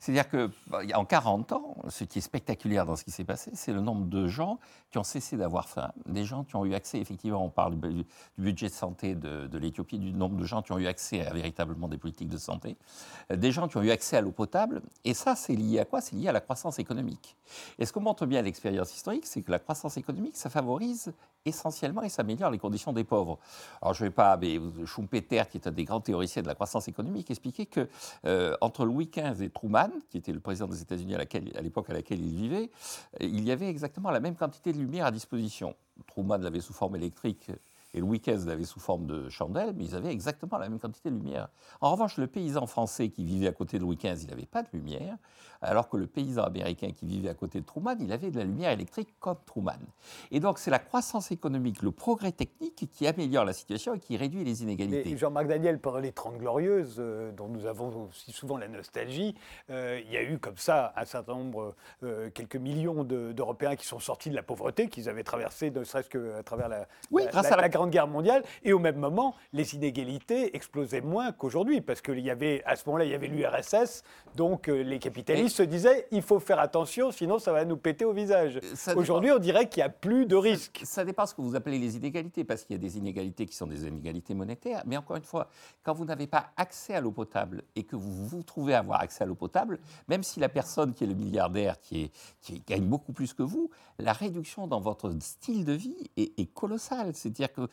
C'est-à-dire 0.00 0.28
qu'en 0.28 0.48
bah, 0.66 1.04
40 1.08 1.52
ans, 1.52 1.76
ce 1.88 2.04
qui 2.04 2.18
est 2.18 2.22
spectaculaire 2.22 2.86
dans 2.86 2.96
ce 2.96 3.04
qui 3.04 3.10
s'est 3.10 3.24
passé, 3.24 3.50
c'est 3.54 3.72
le 3.72 3.80
nombre 3.80 4.06
de 4.06 4.26
gens 4.26 4.58
qui 4.90 4.98
ont 4.98 5.04
cessé 5.04 5.36
d'avoir 5.36 5.68
faim, 5.68 5.92
des 6.06 6.24
gens 6.24 6.44
qui 6.44 6.56
ont 6.56 6.64
eu 6.64 6.74
accès, 6.74 6.98
effectivement, 6.98 7.44
on 7.44 7.50
parle 7.50 7.78
du 7.78 8.04
budget 8.38 8.68
de 8.68 8.72
santé 8.72 9.14
de, 9.14 9.58
l'Éthiopie, 9.58 9.98
du 9.98 10.12
nombre 10.12 10.36
de 10.36 10.44
gens 10.44 10.62
qui 10.62 10.72
ont 10.72 10.78
eu 10.78 10.86
accès 10.86 11.26
à 11.26 11.32
véritablement 11.32 11.88
des 11.88 11.98
politiques 11.98 12.28
de 12.28 12.38
santé, 12.38 12.76
euh, 13.30 13.36
des 13.36 13.52
gens 13.52 13.68
qui 13.68 13.76
ont 13.76 13.82
eu 13.82 13.90
accès 13.90 14.16
à 14.16 14.20
l'eau 14.20 14.32
potable, 14.32 14.82
et 15.04 15.14
ça, 15.14 15.36
c'est 15.36 15.54
lié 15.54 15.80
à 15.80 15.84
quoi? 15.84 16.00
C'est 16.00 16.16
lié 16.16 16.28
à 16.28 16.32
la 16.32 16.40
croissance 16.40 16.78
économique. 16.78 17.36
Et 17.78 17.86
ce 17.86 17.92
que 17.92 17.98
montre 17.98 18.26
bien 18.26 18.42
l'expérience 18.42 18.94
historique, 18.94 19.26
c'est 19.26 19.42
que 19.42 19.50
la 19.50 19.58
croissance 19.58 19.96
économique, 19.96 20.36
ça 20.36 20.50
favorise 20.50 21.12
essentiellement 21.44 22.02
et 22.02 22.08
ça 22.08 22.22
améliore 22.22 22.50
les 22.50 22.58
conditions 22.58 22.92
des 22.92 23.04
pauvres. 23.04 23.38
Alors 23.82 23.94
je 23.94 24.04
ne 24.04 24.08
vais 24.08 24.14
pas, 24.14 24.36
mais 24.36 24.58
Schumpeter, 24.84 25.42
qui 25.50 25.58
est 25.58 25.66
un 25.66 25.70
des 25.70 25.84
grands 25.84 26.00
théoriciens 26.00 26.42
de 26.42 26.48
la 26.48 26.54
croissance 26.54 26.88
économique, 26.88 27.30
expliquait 27.30 27.66
que 27.66 27.88
euh, 28.24 28.56
entre 28.60 28.84
Louis 28.84 29.10
XV 29.12 29.42
et 29.42 29.50
Truman, 29.50 29.90
qui 30.08 30.18
était 30.18 30.32
le 30.32 30.40
président 30.40 30.66
des 30.66 30.82
États-Unis 30.82 31.14
à 31.14 31.62
l'époque 31.62 31.90
à, 31.90 31.92
laquelle 31.92 32.20
il 32.20 32.34
vivait, 32.34 32.70
euh, 33.20 33.26
il 33.26 33.44
y 33.44 33.50
avait 33.50 33.68
exactement 33.68 34.10
la 34.10 34.20
même 34.20 34.36
quantité 34.36 34.72
de 34.72 34.78
lumière 34.78 35.06
à 35.06 35.10
disposition. 35.10 35.74
Truman 36.06 36.38
l'avait 36.38 36.60
sous 36.60 36.72
forme 36.72 36.96
électrique 36.96 37.50
Et 37.94 38.02
week-end, 38.02 38.36
ils 38.38 38.46
l'avaient 38.46 38.64
sous 38.64 38.80
forme 38.80 39.06
de 39.06 39.28
chandelle, 39.28 39.72
mais 39.76 39.84
ils 39.84 39.94
avaient 39.94 40.12
exactement 40.12 40.58
la 40.58 40.68
même 40.68 40.78
quantité 40.78 41.10
de 41.10 41.16
lumière. 41.16 41.48
En 41.80 41.90
revanche, 41.92 42.16
le 42.18 42.26
paysan 42.26 42.66
français 42.66 43.08
qui 43.08 43.24
vivait 43.24 43.48
à 43.48 43.52
côté 43.52 43.78
de 43.78 43.82
Louis 43.82 43.96
XV, 43.96 44.22
il 44.22 44.28
n'avait 44.28 44.46
pas 44.46 44.62
de 44.62 44.68
lumière, 44.72 45.16
alors 45.62 45.88
que 45.88 45.96
le 45.96 46.06
paysan 46.06 46.42
américain 46.44 46.90
qui 46.92 47.06
vivait 47.06 47.28
à 47.28 47.34
côté 47.34 47.60
de 47.60 47.64
Truman, 47.66 47.96
il 48.00 48.12
avait 48.12 48.30
de 48.30 48.38
la 48.38 48.44
lumière 48.44 48.70
électrique 48.70 49.08
comme 49.20 49.36
Truman. 49.46 49.72
Et 50.30 50.40
donc, 50.40 50.58
c'est 50.58 50.70
la 50.70 50.78
croissance 50.78 51.30
économique, 51.32 51.82
le 51.82 51.90
progrès 51.90 52.32
technique 52.32 52.88
qui 52.92 53.06
améliore 53.06 53.44
la 53.44 53.52
situation 53.52 53.94
et 53.94 53.98
qui 53.98 54.16
réduit 54.16 54.44
les 54.44 54.62
inégalités. 54.62 55.16
Jean-Marc 55.16 55.46
Daniel, 55.48 55.78
pendant 55.80 55.98
les 55.98 56.12
Trente 56.12 56.38
Glorieuses, 56.38 56.96
euh, 56.98 57.32
dont 57.32 57.48
nous 57.48 57.66
avons 57.66 58.08
aussi 58.08 58.32
souvent 58.32 58.56
la 58.56 58.68
nostalgie, 58.68 59.34
euh, 59.70 60.00
il 60.04 60.12
y 60.12 60.16
a 60.16 60.22
eu 60.22 60.38
comme 60.38 60.56
ça 60.56 60.92
un 60.96 61.04
certain 61.04 61.34
nombre, 61.34 61.74
euh, 62.02 62.30
quelques 62.30 62.56
millions 62.56 63.04
de- 63.04 63.32
d'Européens 63.32 63.76
qui 63.76 63.86
sont 63.86 63.98
sortis 64.00 64.30
de 64.30 64.34
la 64.34 64.42
pauvreté, 64.42 64.88
qu'ils 64.88 65.08
avaient 65.08 65.24
traversé 65.24 65.70
ne 65.70 65.82
serait-ce 65.84 66.08
qu'à 66.08 66.42
travers 66.42 66.68
la, 66.68 66.86
Oui, 67.10 67.24
la- 67.24 67.30
grâce 67.30 67.46
la- 67.48 67.54
à 67.54 67.56
la- 67.56 67.62
la 67.62 67.68
Grande 67.68 67.90
Guerre 67.90 68.06
mondiale. 68.06 68.42
Et 68.62 68.72
au 68.72 68.78
même 68.78 68.96
moment, 68.96 69.34
les 69.52 69.74
inégalités 69.74 70.54
explosaient 70.56 71.00
moins 71.00 71.32
qu'aujourd'hui, 71.32 71.80
parce 71.80 72.00
qu'il 72.00 72.20
y 72.20 72.30
avait, 72.30 72.62
à 72.64 72.76
ce 72.76 72.84
moment-là, 72.86 73.04
il 73.04 73.10
y 73.10 73.14
avait 73.14 73.26
l'URSS, 73.28 74.02
donc 74.36 74.68
les 74.68 74.98
capitalistes 74.98 75.47
se 75.50 75.62
disaient, 75.62 76.06
il 76.10 76.22
faut 76.22 76.40
faire 76.40 76.58
attention, 76.58 77.10
sinon 77.10 77.38
ça 77.38 77.52
va 77.52 77.64
nous 77.64 77.76
péter 77.76 78.04
au 78.04 78.12
visage. 78.12 78.60
ça 78.74 78.92
dépend. 78.92 79.00
Aujourd'hui, 79.00 79.30
on 79.32 79.38
dirait 79.38 79.68
qu'il 79.68 79.80
n'y 79.80 79.86
a 79.86 79.90
plus 79.90 80.26
de 80.26 80.36
risque. 80.36 80.80
Ça 80.84 81.04
dépend 81.04 81.26
ce 81.26 81.34
que 81.34 81.42
vous 81.42 81.54
appelez 81.54 81.78
les 81.78 81.96
inégalités, 81.96 82.44
parce 82.44 82.64
qu'il 82.64 82.76
y 82.76 82.78
a 82.78 82.82
des 82.82 82.98
inégalités 82.98 83.46
qui 83.46 83.54
sont 83.54 83.66
des 83.66 83.86
inégalités 83.86 84.34
monétaires. 84.34 84.82
Mais 84.86 84.96
encore 84.96 85.16
une 85.16 85.22
fois, 85.22 85.48
quand 85.82 85.94
vous 85.94 86.04
n'avez 86.04 86.26
pas 86.26 86.50
accès 86.56 86.94
à 86.94 87.00
l'eau 87.00 87.12
potable 87.12 87.62
et 87.76 87.84
que 87.84 87.96
vous 87.96 88.26
vous 88.26 88.42
trouvez 88.42 88.74
à 88.74 88.78
avoir 88.78 89.00
accès 89.00 89.24
à 89.24 89.26
l'eau 89.26 89.34
potable, 89.34 89.78
même 90.08 90.22
si 90.22 90.40
la 90.40 90.48
personne 90.48 90.94
qui 90.94 91.04
est 91.04 91.08
le 91.08 91.14
milliardaire, 91.14 91.80
qui, 91.80 92.04
est, 92.04 92.10
qui 92.40 92.62
gagne 92.66 92.84
beaucoup 92.84 93.12
plus 93.12 93.32
que 93.34 93.42
vous, 93.42 93.70
la 93.98 94.12
réduction 94.12 94.66
dans 94.66 94.80
votre 94.80 95.12
style 95.20 95.64
de 95.64 95.72
vie 95.72 95.96
est, 96.16 96.38
est 96.38 96.52
colossale. 96.52 97.14
C'est-à-dire 97.14 97.52
que 97.52 97.68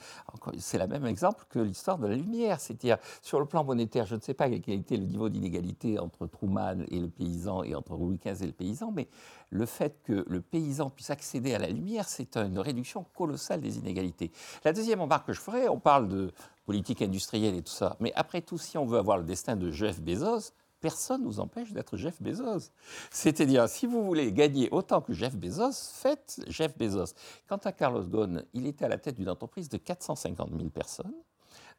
c'est 0.58 0.78
le 0.78 0.88
même 0.88 1.06
exemple 1.06 1.46
que 1.50 1.60
l'histoire 1.60 1.98
de 1.98 2.08
la 2.08 2.16
lumière. 2.16 2.60
C'est-à-dire, 2.60 2.98
sur 3.22 3.40
le 3.40 3.46
plan 3.46 3.64
monétaire, 3.64 4.06
je 4.06 4.16
ne 4.16 4.22
sais 4.22 4.34
pas 4.34 4.50
quel 4.50 4.80
était 4.80 4.98
le 4.98 5.06
niveau 5.06 5.30
d'inégalité 5.30 6.00
entre 6.00 6.28
Truman 6.28 6.84
et 6.90 7.00
le 7.00 7.10
paysan 7.10 7.64
entre 7.74 7.96
Louis 7.96 8.20
XV 8.24 8.44
et 8.44 8.48
le 8.48 8.54
paysan, 8.54 8.92
mais 8.92 9.08
le 9.50 9.66
fait 9.66 10.02
que 10.04 10.26
le 10.28 10.42
paysan 10.42 10.90
puisse 10.90 11.10
accéder 11.10 11.56
à 11.56 11.60
la 11.60 11.70
lumière, 11.70 12.08
c'est 12.08 12.38
une 12.38 12.60
réduction 12.60 13.06
colossale 13.16 13.62
des 13.62 13.78
inégalités. 13.78 14.32
La 14.64 14.74
deuxième 14.74 15.02
remarque 15.02 15.28
que 15.28 15.34
je 15.34 15.42
ferai, 15.42 15.70
on 15.70 15.80
parle 15.80 16.08
de 16.08 16.32
politique 16.66 17.02
industrielle 17.02 17.56
et 17.56 17.62
tout 17.62 17.72
ça, 17.72 17.96
mais 18.00 18.12
après 18.16 18.42
tout, 18.42 18.58
si 18.58 18.78
on 18.78 18.86
veut 18.86 19.00
avoir 19.00 19.18
le 19.18 19.24
destin 19.24 19.56
de 19.56 19.72
Jeff 19.72 20.02
Bezos, 20.02 20.52
personne 20.86 21.22
ne 21.22 21.26
nous 21.26 21.40
empêche 21.40 21.72
d'être 21.72 21.98
Jeff 21.98 22.22
Bezos. 22.22 22.70
C'est-à-dire, 23.10 23.68
si 23.68 23.88
vous 23.88 24.04
voulez 24.04 24.32
gagner 24.32 24.70
autant 24.72 25.02
que 25.02 25.14
Jeff 25.14 25.36
Bezos, 25.36 25.92
faites 25.94 26.40
Jeff 26.48 26.78
Bezos. 26.78 27.16
Quant 27.48 27.58
à 27.58 27.72
Carlos 27.72 28.04
Ghosn, 28.04 28.46
il 28.54 28.68
était 28.68 28.86
à 28.86 28.90
la 28.90 29.00
tête 29.00 29.16
d'une 29.16 29.30
entreprise 29.30 29.68
de 29.68 29.78
450 29.78 30.52
000 30.56 30.70
personnes. 30.70 31.14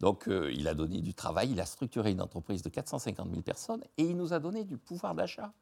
Donc, 0.01 0.29
euh, 0.29 0.53
il 0.53 0.69
a 0.69 0.75
donné 0.75 1.01
du 1.01 1.15
travail, 1.15 1.51
il 1.53 1.61
a 1.61 1.65
structuré 1.65 2.11
une 2.11 2.21
entreprise 2.21 2.63
de 2.63 2.69
450 2.69 3.31
000 3.31 3.43
personnes 3.43 3.83
et 3.97 4.05
il 4.05 4.17
nous 4.17 4.35
a 4.35 4.39
donné 4.39 4.65
du 4.65 4.77
pouvoir 4.77 5.15
d'achat. 5.15 5.53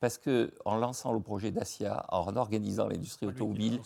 Parce 0.00 0.18
que 0.18 0.52
en 0.64 0.76
lançant 0.76 1.12
le 1.12 1.20
projet 1.20 1.50
Dacia, 1.50 2.04
en 2.08 2.34
organisant 2.36 2.88
l'industrie 2.88 3.26
automobile, 3.26 3.80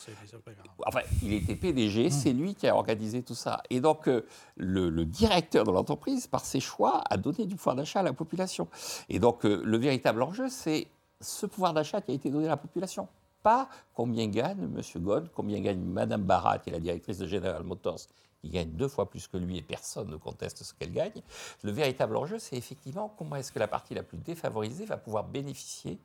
enfin, 0.87 1.01
il 1.23 1.35
était 1.35 1.55
PDG, 1.55 2.11
c'est 2.11 2.33
lui 2.33 2.55
qui 2.55 2.67
a 2.67 2.75
organisé 2.75 3.23
tout 3.23 3.35
ça. 3.35 3.63
Et 3.69 3.81
donc, 3.81 4.09
euh, 4.09 4.25
le, 4.57 4.89
le 4.89 5.05
directeur 5.05 5.65
de 5.65 5.71
l'entreprise, 5.71 6.27
par 6.27 6.45
ses 6.45 6.61
choix, 6.61 7.03
a 7.11 7.17
donné 7.17 7.47
du 7.47 7.57
pouvoir 7.57 7.77
d'achat 7.77 8.01
à 8.01 8.03
la 8.03 8.13
population. 8.13 8.69
Et 9.09 9.19
donc, 9.19 9.45
euh, 9.45 9.61
le 9.65 9.77
véritable 9.77 10.23
enjeu, 10.23 10.49
c'est 10.49 10.87
ce 11.21 11.47
pouvoir 11.47 11.75
d'achat 11.75 12.01
qui 12.01 12.13
a 12.13 12.15
été 12.15 12.31
donné 12.31 12.47
à 12.47 12.51
la 12.51 12.57
population. 12.57 13.09
Pas 13.43 13.69
combien 13.95 14.27
gagne 14.27 14.63
M. 14.63 14.81
God, 14.97 15.31
combien 15.35 15.61
gagne 15.61 15.81
Mme 15.81 16.23
Barat, 16.23 16.59
qui 16.59 16.71
est 16.71 16.73
la 16.73 16.81
directrice 16.81 17.19
de 17.19 17.27
General 17.27 17.63
Motors, 17.63 18.01
qui 18.41 18.49
gagne 18.51 18.71
deux 18.71 18.89
fois 18.89 19.09
plus 19.09 19.29
que 19.29 19.37
lui 19.37 19.59
et 19.59 19.63
personne 19.63 20.09
ne 20.11 20.17
conteste 20.17 20.63
ce 20.63 20.73
qu'elle 20.75 20.93
gagne. 20.93 21.23
Le 21.63 21.73
véritable 21.73 22.17
enjeu, 22.17 22.39
c'est 22.39 22.57
effectivement 22.57 23.15
comment 23.19 23.37
est-ce 23.37 23.53
que 23.53 23.59
la 23.59 23.69
partie 23.69 23.95
la 23.95 24.03
plus 24.03 24.19
défavorisée 24.19 24.87
va 24.87 24.97
pouvoir 24.97 25.25
bénéficier 25.25 25.99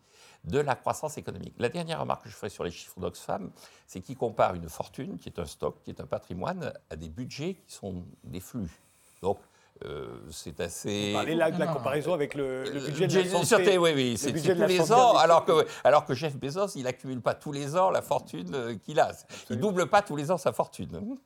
de 0.43 0.59
la 0.59 0.75
croissance 0.75 1.17
économique. 1.17 1.55
La 1.57 1.69
dernière 1.69 1.99
remarque 1.99 2.23
que 2.23 2.29
je 2.29 2.35
ferai 2.35 2.49
sur 2.49 2.63
les 2.63 2.71
chiffres 2.71 2.99
d'Oxfam, 2.99 3.51
c'est 3.87 4.01
qu'ils 4.01 4.17
comparent 4.17 4.55
une 4.55 4.69
fortune, 4.69 5.17
qui 5.17 5.29
est 5.29 5.39
un 5.39 5.45
stock, 5.45 5.77
qui 5.83 5.89
est 5.89 5.99
un 5.99 6.05
patrimoine, 6.05 6.73
à 6.89 6.95
des 6.95 7.09
budgets 7.09 7.55
qui 7.67 7.73
sont 7.73 8.03
des 8.23 8.39
flux. 8.39 8.69
Donc, 9.21 9.39
euh, 9.83 10.19
c'est 10.29 10.59
assez... 10.61 11.07
Vous 11.09 11.13
parlez 11.17 11.35
là 11.35 11.51
de 11.51 11.59
la 11.59 11.67
comparaison 11.67 12.13
avec 12.13 12.33
le, 12.33 12.63
le 12.63 12.79
budget 12.79 13.07
de 13.07 13.17
la 13.17 13.29
santé. 13.29 13.45
sûreté, 13.45 13.77
oui, 13.77 13.91
oui, 13.93 14.11
le 14.11 14.17
c'est 14.17 14.31
la 14.31 14.65
tous 14.65 14.69
les 14.69 14.91
ans, 14.91 15.17
alors 15.17 15.45
que, 15.45 15.65
alors 15.83 16.05
que 16.05 16.13
Jeff 16.13 16.35
Bezos, 16.37 16.75
il 16.75 16.83
n'accumule 16.83 17.21
pas 17.21 17.33
tous 17.33 17.51
les 17.51 17.75
ans 17.75 17.89
la 17.89 18.01
fortune 18.01 18.53
euh, 18.53 18.75
qu'il 18.75 18.99
a. 18.99 19.11
Il 19.49 19.59
double 19.59 19.87
pas 19.87 20.01
tous 20.01 20.15
les 20.15 20.31
ans 20.31 20.37
sa 20.37 20.53
fortune. 20.53 21.17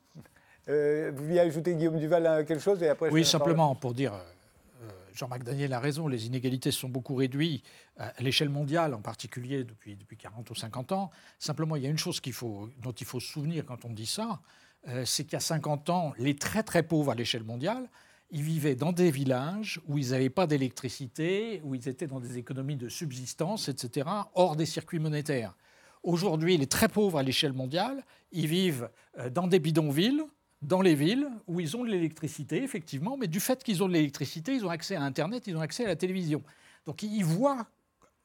Euh, 0.69 1.11
vous 1.15 1.23
vouliez 1.25 1.39
ajouter, 1.39 1.75
Guillaume 1.75 1.99
Duval, 1.99 2.25
à 2.27 2.43
quelque 2.43 2.61
chose 2.61 2.81
et 2.83 2.89
après 2.89 3.09
Oui, 3.09 3.25
simplement 3.25 3.73
pour 3.75 3.93
dire, 3.93 4.13
euh, 4.13 4.17
euh, 4.83 4.89
Jean-Marc 5.13 5.43
Daniel 5.43 5.73
a 5.73 5.79
raison, 5.79 6.07
les 6.07 6.27
inégalités 6.27 6.71
sont 6.71 6.89
beaucoup 6.89 7.15
réduites 7.15 7.65
euh, 7.99 8.09
à 8.15 8.21
l'échelle 8.21 8.49
mondiale, 8.49 8.93
en 8.93 9.01
particulier 9.01 9.63
depuis, 9.63 9.95
depuis 9.95 10.17
40 10.17 10.49
ou 10.49 10.55
50 10.55 10.91
ans. 10.91 11.09
Simplement, 11.39 11.75
il 11.75 11.83
y 11.83 11.87
a 11.87 11.89
une 11.89 11.97
chose 11.97 12.21
faut, 12.31 12.69
dont 12.81 12.91
il 12.91 13.05
faut 13.05 13.19
se 13.19 13.27
souvenir 13.27 13.65
quand 13.65 13.83
on 13.85 13.93
dit 13.93 14.05
ça, 14.05 14.39
euh, 14.87 15.03
c'est 15.05 15.23
qu'il 15.23 15.33
y 15.33 15.37
a 15.37 15.41
50 15.41 15.89
ans, 15.89 16.13
les 16.17 16.35
très 16.35 16.63
très 16.63 16.83
pauvres 16.83 17.11
à 17.11 17.15
l'échelle 17.15 17.43
mondiale, 17.43 17.89
ils 18.31 18.43
vivaient 18.43 18.75
dans 18.75 18.91
des 18.91 19.11
villages 19.11 19.81
où 19.87 19.97
ils 19.97 20.11
n'avaient 20.11 20.29
pas 20.29 20.47
d'électricité, 20.47 21.61
où 21.63 21.75
ils 21.75 21.89
étaient 21.89 22.07
dans 22.07 22.19
des 22.19 22.37
économies 22.37 22.75
de 22.75 22.87
subsistance, 22.87 23.69
etc., 23.69 24.07
hors 24.35 24.55
des 24.55 24.67
circuits 24.67 24.99
monétaires. 24.99 25.55
Aujourd'hui, 26.03 26.55
les 26.57 26.67
très 26.67 26.87
pauvres 26.87 27.17
à 27.17 27.23
l'échelle 27.23 27.53
mondiale, 27.53 28.03
ils 28.31 28.47
vivent 28.47 28.89
euh, 29.17 29.29
dans 29.29 29.47
des 29.47 29.59
bidonvilles, 29.59 30.23
dans 30.61 30.81
les 30.81 30.95
villes, 30.95 31.29
où 31.47 31.59
ils 31.59 31.77
ont 31.77 31.83
de 31.83 31.89
l'électricité, 31.89 32.63
effectivement, 32.63 33.17
mais 33.17 33.27
du 33.27 33.39
fait 33.39 33.63
qu'ils 33.63 33.81
ont 33.81 33.87
de 33.87 33.93
l'électricité, 33.93 34.53
ils 34.53 34.65
ont 34.65 34.69
accès 34.69 34.95
à 34.95 35.01
Internet, 35.01 35.47
ils 35.47 35.55
ont 35.55 35.61
accès 35.61 35.85
à 35.85 35.87
la 35.87 35.95
télévision. 35.95 36.43
Donc 36.85 37.03
ils 37.03 37.23
voient 37.23 37.67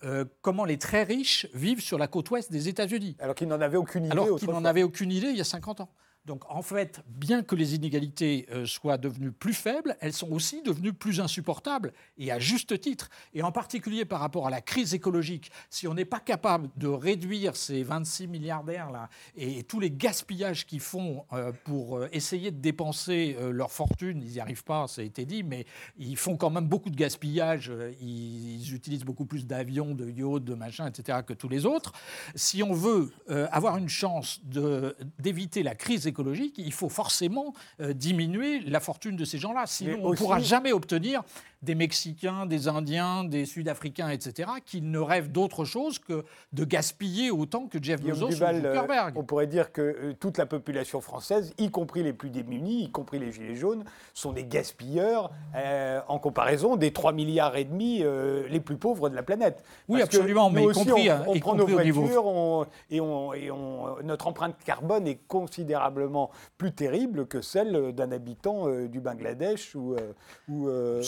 euh, 0.03 0.25
comment 0.43 0.65
les 0.65 0.79
très 0.79 1.05
riches 1.05 1.47
vivent 1.55 1.81
sur 1.81 1.97
la 1.99 2.09
côte 2.09 2.31
ouest 2.31 2.51
des 2.51 2.69
États-Unis. 2.69 3.17
Alors 3.21 3.35
qu'ils 3.35 3.49
n'en 3.49 3.61
avaient 3.61 3.77
aucune 3.77 4.07
idée. 4.07 4.13
Alors 4.13 4.39
qu'ils 4.39 4.51
n'en 4.51 4.65
avaient 4.65 4.83
aucune 4.83 5.13
idée 5.13 5.29
il 5.29 5.37
y 5.37 5.41
a 5.41 5.45
50 5.45 5.81
ans. 5.81 5.91
Donc 6.27 6.45
en 6.49 6.63
fait, 6.63 7.03
bien 7.07 7.43
que 7.43 7.55
les 7.55 7.75
inégalités 7.75 8.47
euh, 8.51 8.65
soient 8.65 8.97
devenues 8.97 9.33
plus 9.33 9.53
faibles, 9.53 9.97
elles 10.01 10.15
sont 10.15 10.33
aussi 10.33 10.63
devenues 10.63 10.95
plus 10.95 11.21
insupportables, 11.21 11.93
et 12.17 12.33
à 12.33 12.39
juste 12.39 12.81
titre. 12.81 13.11
Et 13.35 13.43
en 13.43 13.53
particulier 13.53 14.07
par 14.07 14.21
rapport 14.21 14.47
à 14.47 14.51
la 14.51 14.63
crise 14.63 14.95
écologique, 14.95 15.51
si 15.69 15.87
on 15.87 15.93
n'est 15.93 16.07
pas 16.07 16.21
capable 16.21 16.71
de 16.79 16.89
réduire 16.89 17.57
ces 17.57 17.83
26 17.83 18.29
milliardaires-là 18.29 19.11
et, 19.37 19.65
tous 19.65 19.81
les 19.81 19.91
gaspillages 19.91 20.67
qu'ils 20.67 20.81
font 20.81 21.25
euh, 21.33 21.53
pour 21.65 21.99
euh, 21.99 22.09
essayer 22.13 22.51
de 22.51 22.61
dépenser 22.61 23.37
leur 23.51 23.71
fortune, 23.71 24.23
ils 24.23 24.33
n'y 24.33 24.41
arrivent 24.41 24.65
pas, 24.65 24.87
ça 24.89 25.03
a 25.03 25.05
été 25.05 25.25
dit, 25.25 25.43
mais 25.43 25.67
ils 25.99 26.17
font 26.17 26.37
quand 26.37 26.51
même 26.51 26.67
beaucoup 26.67 26.91
de 26.91 26.97
gaspillage, 26.97 27.73
ils, 28.01 28.75
utilisent 28.75 29.05
beaucoup 29.05 29.27
plus 29.27 29.47
d'avions, 29.47 29.95
de 29.95 30.09
yachts, 30.09 30.45
de 30.45 30.55
machins, 30.55 30.87
etc. 30.87 31.19
que 31.27 31.33
tous 31.33 31.49
les 31.49 31.67
autres. 31.67 31.93
Si 32.35 32.63
on 32.63 32.73
veut 32.73 33.11
avoir 33.29 33.77
une 33.77 33.89
chance 33.89 34.41
d'éviter 35.19 35.63
la 35.63 35.75
crise 35.75 36.07
écologique, 36.07 36.14
il 36.57 36.73
faut 36.73 36.89
forcément 36.89 37.55
euh, 37.81 37.93
diminuer 37.93 38.61
la 38.61 38.81
fortune 38.81 39.17
de 39.17 39.25
ces 39.25 39.39
gens-là. 39.39 39.65
Sinon, 39.67 39.99
on 40.03 40.11
ne 40.11 40.17
pourra 40.17 40.39
jamais 40.41 40.73
obtenir 40.73 41.23
des 41.65 41.75
Mexicains, 41.75 42.47
des 42.47 42.69
Indiens, 42.69 43.25
des 43.25 43.47
Sud-Africains, 43.47 44.11
etc., 44.11 44.51
qui 44.65 44.83
ne 44.83 44.99
rêvent 44.99 45.33
d'autre 45.33 45.65
chose 45.65 45.99
que 45.99 46.25
de 46.53 46.65
gaspiller 46.65 47.31
autant 47.31 47.67
que 47.67 47.83
Jeff 47.83 48.03
Bezos 48.03 48.29
Duval, 48.29 48.57
ou 48.57 48.59
euh, 48.67 48.75
Zuckerberg. 48.75 49.19
on 49.19 49.25
pourrait 49.25 49.47
dire 49.47 49.73
que 49.73 49.81
euh, 49.81 50.13
toute 50.19 50.39
la 50.39 50.47
population 50.47 51.01
française, 51.01 51.53
y 51.59 51.71
compris 51.71 52.03
les 52.03 52.13
plus 52.13 52.31
démunis, 52.31 52.85
y 52.85 52.91
compris 52.91 53.19
les 53.19 53.33
gilets 53.33 53.57
jaunes, 53.57 53.85
sont 54.13 54.33
des 54.33 54.45
gaspilleurs 54.45 55.31
euh, 55.57 56.01
en 56.09 56.19
comparaison 56.19 56.77
des 56.77 56.93
3 56.93 57.13
milliards 57.13 57.57
et 57.57 57.65
demi 57.65 58.01
euh, 58.03 58.47
les 58.51 58.61
plus 58.61 58.77
pauvres 58.77 59.09
de 59.09 59.15
la 59.17 59.23
planète. 59.23 59.63
Oui, 59.89 60.01
Parce 60.01 60.15
absolument, 60.15 60.51
mais 60.51 60.63
y 60.65 60.73
compris, 60.73 61.11
on, 61.11 61.31
on 61.31 61.35
y 61.35 61.41
prend 61.41 61.55
nos 61.55 61.61
compris 61.67 61.75
au 61.81 61.85
niveau- 61.85 62.03
voitures 62.03 62.27
on- 62.27 62.67
et, 62.91 63.01
notre 64.05 64.27
empreinte 64.27 64.57
carbone 64.65 65.07
est 65.07 65.19
considérablement 65.29 66.31
plus 66.59 66.73
terrible 66.73 67.27
que 67.27 67.41
celle 67.41 67.93
d'un 67.95 68.13
habitant 68.13 68.69
euh, 68.69 68.89
du 68.89 69.01
Bangladesh 69.01 69.75
ou, 69.75 69.95
euh, 69.95 70.13
ou 70.49 70.69
euh, 70.69 71.01
ou 71.01 71.03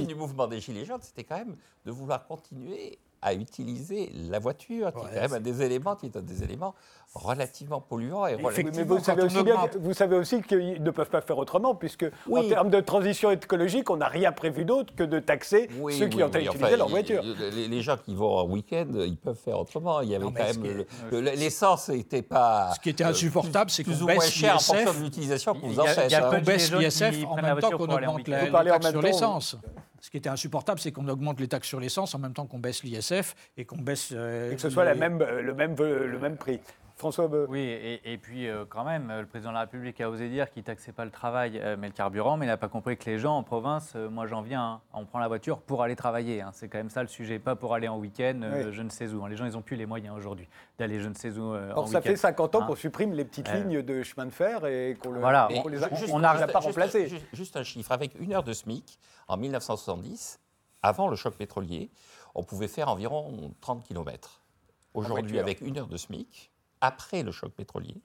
l'origine 0.00 0.06
du 0.06 0.14
mouvement 0.14 0.46
des 0.46 0.60
Gilets 0.60 0.84
jaunes, 0.84 1.00
c'était 1.02 1.24
quand 1.24 1.38
même 1.38 1.56
de 1.84 1.90
vouloir 1.90 2.26
continuer 2.26 2.98
à 3.22 3.34
utiliser 3.34 4.10
la 4.30 4.38
voiture, 4.38 4.92
qui 4.92 4.98
Ouais, 5.04 5.10
est 5.10 5.14
quand 5.14 5.20
même 5.20 5.32
un 5.34 5.40
des 5.40 5.62
éléments, 5.62 5.94
qui 5.96 6.06
est 6.06 6.16
un 6.16 6.22
des 6.22 6.42
éléments 6.42 6.74
relativement 7.14 7.80
polluants 7.80 8.26
et 8.26 8.36
Oui, 8.36 8.42
relativement... 8.44 8.72
mais 8.76 8.82
vous 8.84 8.98
savez, 9.00 9.22
aussi 9.22 9.42
bien, 9.42 9.56
vous 9.80 9.92
savez 9.94 10.16
aussi 10.16 10.42
qu'ils 10.42 10.82
ne 10.82 10.90
peuvent 10.90 11.08
pas 11.10 11.20
faire 11.20 11.38
autrement, 11.38 11.74
puisque 11.74 12.06
en 12.30 12.42
termes 12.48 12.70
de 12.70 12.80
transition 12.80 13.30
écologique, 13.30 13.90
on 13.90 13.96
n'a 13.96 14.08
rien 14.08 14.30
prévu 14.32 14.64
d'autre 14.64 14.94
que 14.94 15.02
de 15.02 15.18
taxer 15.18 15.68
Oui, 15.80 15.98
ceux 15.98 16.06
qui 16.08 16.22
ont 16.22 16.30
oui, 16.32 16.44
utilisé 16.44 16.64
enfin, 16.66 16.76
leur 16.76 16.88
voiture. 16.88 17.22
Les, 17.52 17.66
les 17.68 17.82
gens 17.82 17.96
qui 17.96 18.14
vont 18.14 18.36
en 18.38 18.46
week-end, 18.46 18.86
ils 18.94 19.16
peuvent 19.16 19.36
faire 19.42 19.58
autrement. 19.58 20.00
Il 20.02 20.10
y 20.10 20.14
avait 20.14 20.24
Non, 20.24 20.30
mais 20.30 20.40
quand 20.40 20.52
ce 20.52 20.58
même... 20.60 20.84
qui 20.86 20.86
le- 21.12 21.20
le- 21.20 21.30
L'essence 21.30 21.88
n'était 21.88 22.22
pas... 22.22 22.72
Ce 22.74 22.80
qui 22.80 22.90
était 22.90 23.04
euh, 23.04 23.08
insupportable, 23.08 23.70
c'est 23.70 23.82
qu'on 23.84 24.04
baisse 24.04 24.30
cher 24.30 24.56
en 24.56 24.58
fonction 24.60 24.92
de 24.94 24.98
l'utilisation 25.04 25.54
qu'on 25.54 25.68
en 25.78 25.84
y 25.84 25.88
a- 25.88 25.94
fait. 26.08 26.16
on 26.38 26.40
baisse 26.42 26.72
l'ISF 26.72 27.24
en 27.26 27.36
même 27.36 27.58
temps 27.58 27.70
qu'on 27.70 27.88
augmente 27.88 28.28
les 28.28 28.50
taxes 28.52 28.90
sur 28.90 29.02
l'essence. 29.02 29.56
Ce 30.02 30.08
qui 30.10 30.16
était 30.16 30.30
insupportable, 30.30 30.80
c'est 30.80 30.92
qu'on 30.92 31.06
augmente 31.08 31.40
les 31.40 31.48
taxes 31.48 31.68
sur 31.68 31.78
l'essence 31.78 32.14
en 32.14 32.18
même 32.18 32.32
temps 32.32 32.46
qu'on 32.46 32.58
baisse 32.58 32.82
l'ISF 32.84 33.34
et 33.58 33.66
qu'on 33.66 33.76
baisse. 33.76 34.10
euh, 34.12 34.50
Et 34.52 34.54
que 34.54 34.60
ce 34.62 34.70
soit 34.70 34.84
la 34.84 34.94
les- 34.94 35.00
même, 35.00 35.20
euh, 35.20 35.42
le, 35.42 35.52
même, 35.54 35.74
le 35.76 36.18
même 36.18 36.36
prix. 36.38 36.58
François 37.00 37.26
Beu. 37.28 37.46
Oui, 37.48 37.58
et, 37.60 38.12
et 38.12 38.16
puis 38.18 38.46
euh, 38.48 38.64
quand 38.68 38.84
même, 38.84 39.10
euh, 39.10 39.22
le 39.22 39.26
président 39.26 39.50
de 39.50 39.54
la 39.54 39.60
République 39.62 40.00
a 40.00 40.08
osé 40.08 40.28
dire 40.28 40.50
qu'il 40.50 40.62
taxait 40.62 40.92
pas 40.92 41.04
le 41.04 41.10
travail, 41.10 41.58
euh, 41.58 41.76
mais 41.78 41.88
le 41.88 41.92
carburant, 41.92 42.36
mais 42.36 42.46
il 42.46 42.48
n'a 42.48 42.56
pas 42.56 42.68
compris 42.68 42.96
que 42.96 43.08
les 43.10 43.18
gens 43.18 43.36
en 43.36 43.42
province, 43.42 43.94
euh, 43.96 44.08
moi 44.08 44.26
j'en 44.26 44.42
viens, 44.42 44.62
hein, 44.62 44.80
on 44.92 45.04
prend 45.06 45.18
la 45.18 45.26
voiture 45.28 45.58
pour 45.60 45.82
aller 45.82 45.96
travailler. 45.96 46.40
hein. 46.42 46.50
c'est 46.52 46.68
quand 46.68 46.78
même 46.78 46.90
ça 46.90 47.02
le 47.02 47.08
sujet, 47.08 47.38
pas 47.38 47.56
pour 47.56 47.74
aller 47.74 47.88
en 47.88 47.98
week-end, 47.98 48.40
Oui. 48.42 48.72
je 48.72 48.82
ne 48.82 48.90
sais 48.90 49.08
où. 49.12 49.24
hein. 49.24 49.28
Les 49.28 49.36
gens, 49.36 49.46
ils 49.46 49.52
n'ont 49.52 49.62
plus 49.62 49.76
les 49.76 49.86
moyens 49.86 50.14
aujourd'hui 50.16 50.48
d'aller 50.78 51.00
je 51.00 51.08
ne 51.08 51.14
sais 51.14 51.30
où 51.38 51.54
euh, 51.54 51.72
en 51.72 51.78
Or, 51.78 51.88
ça 51.88 52.00
fait 52.00 52.16
50 52.16 52.54
ans 52.54 52.60
Hein. 52.62 52.66
qu'on 52.66 52.76
supprime 52.76 53.12
les 53.14 53.24
petites 53.24 53.50
lignes 53.52 53.82
de 53.82 54.02
chemin 54.02 54.26
de 54.26 54.30
fer 54.32 54.64
et 54.66 54.96
qu'on 55.02 55.10
le- 55.10 55.20
Voilà, 55.20 55.48
qu'on 55.50 55.64
on- 55.64 55.68
les 55.68 55.82
a, 55.82 55.88
Juste- 55.88 56.12
on 56.12 56.18
juste- 56.18 56.22
pas 56.22 56.46
juste- 56.46 56.54
remplacé. 56.66 57.08
Juste, 57.08 57.26
juste 57.32 57.56
un 57.56 57.62
chiffre. 57.64 57.90
Avec 57.92 58.12
une 58.20 58.32
heure 58.34 58.44
de 58.44 58.52
SMIC, 58.52 58.98
en 59.26 59.36
1970, 59.38 60.38
avant 60.82 61.08
le 61.08 61.16
choc 61.16 61.34
pétrolier, 61.34 61.90
on 62.34 62.42
pouvait 62.42 62.68
faire 62.68 62.88
environ 62.88 63.52
30 63.60 63.82
km. 63.84 64.42
Aujourd'hui, 64.92 65.22
voiture. 65.38 65.40
avec 65.40 65.60
une 65.60 65.78
heure 65.78 65.86
de 65.86 65.96
SMIC, 65.96 66.49
après 66.80 67.22
le 67.22 67.32
choc 67.32 67.52
pétrolier, 67.52 67.96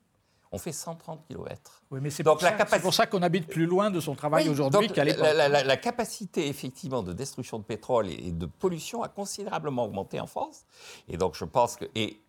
on 0.52 0.58
fait 0.58 0.72
130 0.72 1.26
km. 1.28 1.84
Oui, 1.92 2.00
mais 2.02 2.10
c'est 2.10 2.24
Donc, 2.24 2.40
pour, 2.40 2.80
pour 2.82 2.94
ça 2.94 3.08
qu'on 3.08 3.22
habite 3.24 3.48
plus 3.48 3.66
loin 3.66 3.92
de 3.92 4.00
son 4.00 4.16
travail 4.16 4.46
Oui, 4.46 4.50
aujourd'hui 4.52 4.88
qu'à 4.88 5.04
l'époque. 5.04 5.24
la, 5.24 5.34
la- 5.34 5.50
la- 5.50 5.64
la 5.64 5.78
capacité 5.78 6.48
effectivement 6.48 7.04
de 7.04 7.12
destruction 7.12 7.60
de 7.60 7.64
pétrole 7.64 8.10
et 8.10 8.32
de 8.32 8.46
pollution 8.46 9.04
a 9.04 9.10
considérablement 9.10 9.84
augmenté 9.86 10.20
en 10.20 10.28
France. 10.28 10.62
Et 11.10 11.18
donc 11.18 11.36
je 11.36 11.44
pense 11.46 11.76
que 11.76 11.86
et 11.96 12.22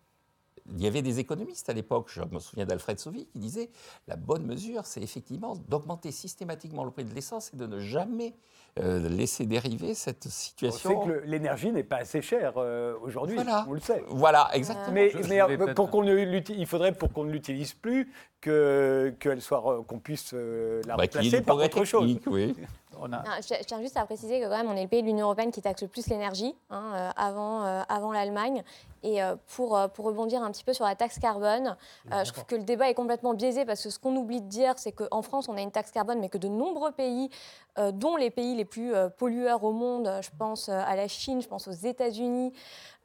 il 0.75 0.81
y 0.81 0.87
avait 0.87 1.01
des 1.01 1.19
économistes 1.19 1.69
à 1.69 1.73
l'époque, 1.73 2.07
je 2.09 2.21
me 2.31 2.39
souviens 2.39 2.65
d'Alfred 2.65 2.99
Sauvy, 2.99 3.25
qui 3.27 3.39
disait 3.39 3.69
la 4.07 4.15
bonne 4.15 4.45
mesure, 4.45 4.85
c'est 4.85 5.01
effectivement 5.01 5.55
d'augmenter 5.67 6.11
systématiquement 6.11 6.83
le 6.83 6.91
prix 6.91 7.05
de 7.05 7.13
l'essence 7.13 7.51
et 7.53 7.57
de 7.57 7.65
ne 7.65 7.79
jamais 7.79 8.35
euh, 8.79 9.09
laisser 9.09 9.45
dériver 9.47 9.95
cette 9.95 10.25
On 10.27 10.29
situation. 10.29 10.89
sait 10.89 11.07
que 11.07 11.11
le- 11.13 11.21
l'énergie 11.21 11.71
n'est 11.71 11.83
pas 11.83 11.97
assez 11.97 12.21
chère 12.21 12.53
euh, 12.57 12.93
aujourd'hui, 13.01 13.35
Voilà. 13.35 13.65
on 13.67 13.73
le 13.73 13.79
sait. 13.79 14.03
Voilà, 14.07 14.49
exactement. 14.53 14.91
Mais, 14.93 15.09
Je- 15.09 15.17
je 15.23 15.29
mais, 15.29 15.47
vais 15.47 15.61
euh, 15.69 15.73
pour 15.73 15.89
qu'on 15.89 16.03
il 16.03 16.65
faudrait 16.67 16.91
pour 16.93 17.11
qu'on 17.11 17.23
ne 17.23 17.31
l'utilise 17.31 17.73
plus 17.73 18.11
que 18.39 19.15
qu'elle 19.19 19.41
soit 19.41 19.83
qu'on 19.87 19.99
puisse 19.99 20.31
euh, 20.35 20.81
la 20.85 20.95
Bah, 20.95 21.07
qu'il 21.07 21.23
y 21.23 21.27
ait 21.33 21.37
remplacer 21.39 21.43
par 21.45 21.57
autre 21.57 21.85
chose. 21.85 22.01
technique, 22.13 22.27
oui. 22.27 22.55
On 22.99 23.11
a- 23.13 23.17
Non, 23.23 23.31
je, 23.41 23.53
je 23.55 23.63
tiens 23.63 23.81
juste 23.81 23.97
à 23.97 24.05
préciser 24.05 24.39
que 24.39 24.45
quand 24.45 24.57
même, 24.57 24.69
on 24.69 24.75
est 24.75 24.83
le 24.83 24.87
pays 24.87 25.01
de 25.01 25.07
l'Union 25.07 25.25
européenne 25.25 25.51
qui 25.51 25.61
taxe 25.61 25.81
le 25.81 25.87
plus 25.87 26.07
l'énergie 26.07 26.55
hein, 26.69 26.91
euh, 26.93 27.09
avant, 27.15 27.63
euh, 27.65 27.81
avant 27.89 28.11
l'Allemagne. 28.11 28.63
Et 29.03 29.21
euh, 29.23 29.35
pour, 29.55 29.79
pour 29.93 30.05
rebondir 30.05 30.41
un 30.43 30.51
petit 30.51 30.63
peu 30.63 30.73
sur 30.73 30.85
la 30.85 30.95
taxe 30.95 31.19
carbone, 31.19 31.77
euh, 32.11 32.23
je 32.23 32.31
trouve 32.33 32.45
que 32.45 32.55
le 32.55 32.63
débat 32.63 32.89
est 32.89 32.93
complètement 32.95 33.33
biaisé 33.33 33.65
parce 33.65 33.83
que 33.83 33.89
ce 33.89 33.99
qu'on 33.99 34.15
oublie 34.15 34.41
de 34.41 34.47
dire, 34.47 34.73
c'est 34.77 34.91
qu'en 34.91 35.21
France, 35.21 35.47
on 35.49 35.55
a 35.57 35.61
une 35.61 35.71
taxe 35.71 35.91
carbone, 35.91 36.19
mais 36.19 36.29
que 36.29 36.37
de 36.37 36.47
nombreux 36.47 36.91
pays, 36.91 37.29
euh, 37.77 37.91
dont 37.91 38.15
les 38.15 38.31
pays 38.31 38.55
les 38.55 38.65
plus 38.65 38.93
euh, 38.95 39.09
pollueurs 39.09 39.63
au 39.63 39.71
monde, 39.71 40.11
je 40.21 40.29
pense 40.37 40.67
à 40.69 40.95
la 40.95 41.07
Chine, 41.07 41.41
je 41.41 41.47
pense 41.47 41.67
aux 41.67 41.71
États-Unis, 41.71 42.51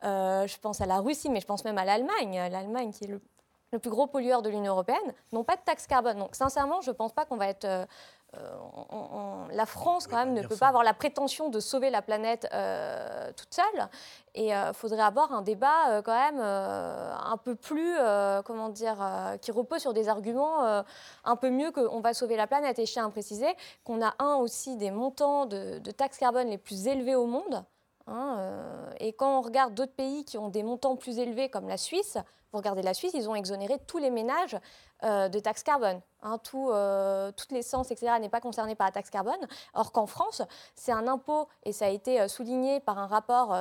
je 0.02 0.58
pense 0.60 0.80
à 0.80 0.86
la 0.86 0.98
Russie, 1.00 1.30
mais 1.30 1.40
je 1.40 1.46
pense 1.46 1.64
même 1.64 1.78
à 1.78 1.84
l'Allemagne, 1.84 2.48
l'Allemagne 2.50 2.92
qui 2.92 3.04
est 3.04 3.08
le 3.08 3.20
le 3.74 3.78
plus 3.78 3.88
gros 3.88 4.06
pollueur 4.06 4.42
de 4.42 4.50
l'Union 4.50 4.72
européenne, 4.72 5.14
n'ont 5.32 5.44
pas 5.44 5.56
de 5.56 5.62
taxe 5.64 5.86
carbone. 5.86 6.18
Donc 6.18 6.34
sincèrement, 6.34 6.82
je 6.82 6.90
ne 6.90 6.94
pense 6.94 7.14
pas 7.14 7.24
qu'on 7.24 7.38
va 7.38 7.46
être... 7.48 7.66
euh, 8.34 8.38
euh, 8.38 8.56
on- 8.90 8.96
on- 8.98 9.48
la 9.54 9.66
France, 9.66 10.06
quand 10.06 10.16
même, 10.16 10.32
ne 10.32 10.42
peut 10.42 10.54
ça. 10.54 10.60
pas 10.60 10.68
avoir 10.68 10.84
la 10.84 10.94
prétention 10.94 11.48
de 11.50 11.60
sauver 11.60 11.90
la 11.90 12.00
planète 12.02 12.48
euh, 12.52 13.30
toute 13.36 13.52
seule. 13.54 13.88
Et 14.34 14.48
il 14.48 14.70
faudrait 14.72 15.02
avoir 15.02 15.32
un 15.32 15.42
débat 15.42 15.90
euh, 15.90 16.02
quand 16.02 16.14
même 16.18 16.40
euh, 16.40 17.14
un 17.14 17.36
peu 17.36 17.54
plus, 17.54 17.94
euh, 17.98 18.40
comment 18.42 18.70
dire, 18.70 18.96
euh, 19.00 19.36
qui 19.36 19.50
repose 19.52 19.80
sur 19.80 19.92
des 19.92 20.08
arguments 20.08 20.64
euh, 20.64 20.82
un 21.24 21.36
peu 21.36 21.50
mieux 21.50 21.70
qu'on 21.70 22.00
va 22.00 22.14
sauver 22.14 22.36
la 22.36 22.46
planète. 22.46 22.78
Et 22.78 22.86
je 22.86 22.92
tiens 22.92 23.06
à 23.06 23.10
préciser 23.10 23.54
qu'on 23.84 24.02
a 24.02 24.14
un 24.18 24.36
aussi 24.36 24.76
des 24.76 24.90
montants 24.90 25.44
de, 25.46 25.78
de 25.78 25.90
taxes 25.90 26.16
carbone 26.18 26.48
les 26.48 26.58
plus 26.58 26.86
élevés 26.86 27.14
au 27.14 27.26
monde. 27.26 27.62
Hein, 28.06 28.36
euh, 28.38 28.90
et 28.98 29.12
quand 29.12 29.38
on 29.38 29.40
regarde 29.40 29.74
d'autres 29.74 29.94
pays 29.94 30.24
qui 30.24 30.38
ont 30.38 30.48
des 30.48 30.62
montants 30.62 30.96
plus 30.96 31.18
élevés 31.18 31.48
comme 31.48 31.68
la 31.68 31.76
Suisse, 31.76 32.18
vous 32.52 32.58
regardez 32.58 32.82
la 32.82 32.94
Suisse, 32.94 33.12
ils 33.14 33.28
ont 33.28 33.34
exonéré 33.34 33.78
tous 33.86 33.98
les 33.98 34.10
ménages 34.10 34.58
euh, 35.04 35.28
de 35.28 35.38
taxes 35.38 35.62
carbone. 35.62 36.00
Hein, 36.22 36.38
tout, 36.38 36.70
euh, 36.70 37.32
toute 37.32 37.50
l'essence, 37.50 37.90
etc., 37.90 38.14
n'est 38.20 38.28
pas 38.28 38.40
concernée 38.40 38.74
par 38.74 38.86
la 38.86 38.92
taxe 38.92 39.10
carbone. 39.10 39.48
Or 39.74 39.92
qu'en 39.92 40.06
France, 40.06 40.42
c'est 40.74 40.92
un 40.92 41.08
impôt, 41.08 41.48
et 41.64 41.72
ça 41.72 41.86
a 41.86 41.88
été 41.88 42.28
souligné 42.28 42.80
par 42.80 42.98
un 42.98 43.06
rapport 43.06 43.56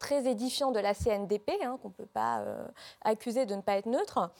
très 0.00 0.26
édifiant 0.26 0.72
de 0.72 0.80
la 0.80 0.94
CNDP, 0.94 1.52
hein, 1.62 1.78
qu'on 1.80 1.88
ne 1.88 1.94
peut 1.94 2.06
pas 2.06 2.44
accuser 3.02 3.46
de 3.46 3.54
ne 3.54 3.62
pas 3.62 3.74
être 3.74 3.86
neutre, 3.86 4.30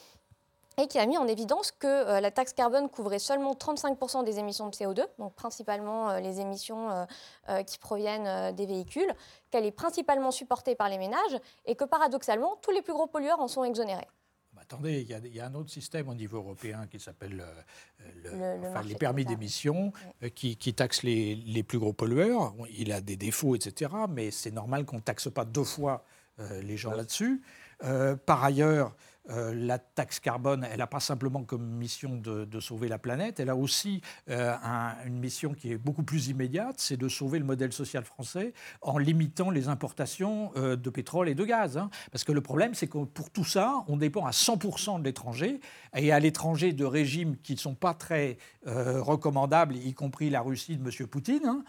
et 0.79 0.87
qui 0.87 0.99
a 0.99 1.07
mis 1.07 1.19
en 1.19 1.27
évidence 1.27 1.73
que 1.73 1.87
euh, 1.87 2.21
la 2.21 2.31
taxe 2.31 2.53
carbone 2.53 2.89
couvrait 2.89 3.19
seulement 3.19 3.53
35% 3.55 4.25
des 4.25 4.39
émissions 4.39 4.69
de 4.69 4.75
CO2, 4.75 5.05
donc 5.19 5.35
principalement 5.35 6.11
euh, 6.11 6.21
les 6.21 6.41
émissions 6.41 6.91
euh, 6.91 7.05
euh, 7.49 7.63
qui 7.65 7.79
proviennent 7.79 8.27
euh, 8.27 8.53
des 8.53 8.67
véhicules, 8.67 9.13
qu'elle 9.51 9.67
est 9.67 9.73
principalement 9.73 10.31
supportée 10.31 10.75
par 10.77 10.89
les 10.89 10.99
ménages, 10.99 11.39
et 11.67 11.75
que 11.75 11.85
paradoxalement, 11.85 12.57
tous 12.63 12.71
les 12.71 12.83
plus 12.83 12.93
gros 12.93 13.07
pollueurs 13.09 13.41
en 13.41 13.49
sont 13.49 13.65
exonérés. 13.65 14.07
Bah, 14.53 14.61
attendez, 14.63 15.01
il 15.01 15.09
y, 15.09 15.15
a- 15.15 15.19
il 15.19 15.35
y 15.35 15.41
a 15.41 15.47
un 15.47 15.55
autre 15.55 15.71
système 15.71 16.09
au 16.09 16.15
niveau 16.15 16.39
européen 16.39 16.87
qui 16.91 17.01
s'appelle 17.01 17.37
le- 17.37 18.31
Le- 18.31 18.31
le 18.31 18.59
enfin, 18.61 18.71
marché 18.75 18.89
les 18.89 18.95
permis 18.95 19.25
d'émission, 19.25 19.93
qui, 20.37 20.57
qui 20.57 20.75
taxe 20.75 21.03
les, 21.03 21.35
les 21.35 21.63
plus 21.65 21.79
gros 21.81 21.93
pollueurs. 21.93 22.55
Il 22.71 22.93
a 22.93 23.01
des 23.01 23.17
défauts, 23.17 23.57
etc. 23.57 23.91
Mais 24.09 24.31
c'est 24.31 24.51
normal 24.53 24.85
qu'on 24.85 24.97
ne 24.97 25.01
taxe 25.03 25.29
pas 25.31 25.45
deux 25.45 25.65
fois 25.65 26.05
euh, 26.41 26.63
les 26.63 26.77
gens 26.77 26.93
là-dessus. 26.93 27.43
Euh, 27.85 28.17
par 28.17 28.43
ailleurs, 28.45 28.95
euh, 29.31 29.55
la 29.55 29.79
taxe 29.79 30.21
carbone, 30.21 30.67
elle 30.71 30.79
n'a 30.79 30.87
pas 30.87 31.01
simplement 31.01 31.43
comme 31.45 31.65
mission 31.67 32.17
de, 32.17 32.61
sauver 32.61 32.89
la 32.89 32.99
planète, 32.99 33.41
elle 33.41 33.51
a 33.51 33.57
aussi 33.57 34.01
euh, 34.31 34.55
un- 34.63 34.95
une 35.07 35.19
mission 35.19 35.55
qui 35.55 35.71
est 35.73 35.79
beaucoup 35.79 36.03
plus 36.03 36.29
immédiate, 36.29 36.77
c'est 36.79 36.97
de 36.97 37.09
sauver 37.09 37.39
le 37.39 37.45
modèle 37.45 37.73
social 37.73 38.05
français 38.05 38.53
en 38.83 38.99
limitant 38.99 39.51
les 39.51 39.69
importations 39.69 40.51
euh, 40.57 40.77
de 40.77 40.91
pétrole 40.91 41.29
et 41.29 41.35
de 41.35 41.45
gaz. 41.45 41.77
hein. 41.77 41.91
Parce 42.11 42.25
que 42.25 42.33
le 42.33 42.41
problème, 42.41 42.75
c'est 42.75 42.87
que 42.89 42.99
pour 43.05 43.31
tout 43.31 43.45
ça, 43.45 43.85
on 43.87 43.97
dépend 43.97 44.27
à 44.27 44.31
100% 44.33 44.99
de 45.01 45.05
l'étranger, 45.05 45.61
et 45.95 46.13
à 46.13 46.19
l'étranger 46.21 46.73
de 46.73 46.85
régimes 46.85 47.37
qui 47.37 47.53
ne 47.55 47.59
sont 47.59 47.75
pas 47.75 47.95
très 47.95 48.39
recommandables, 48.67 49.77
y 49.77 49.95
compris 49.95 50.31
la 50.31 50.41
Russie 50.41 50.77
de 50.77 50.83
M. 50.87 51.07
Poutine. 51.07 51.47
hein. 51.47 51.63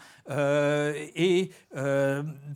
Et 1.14 1.50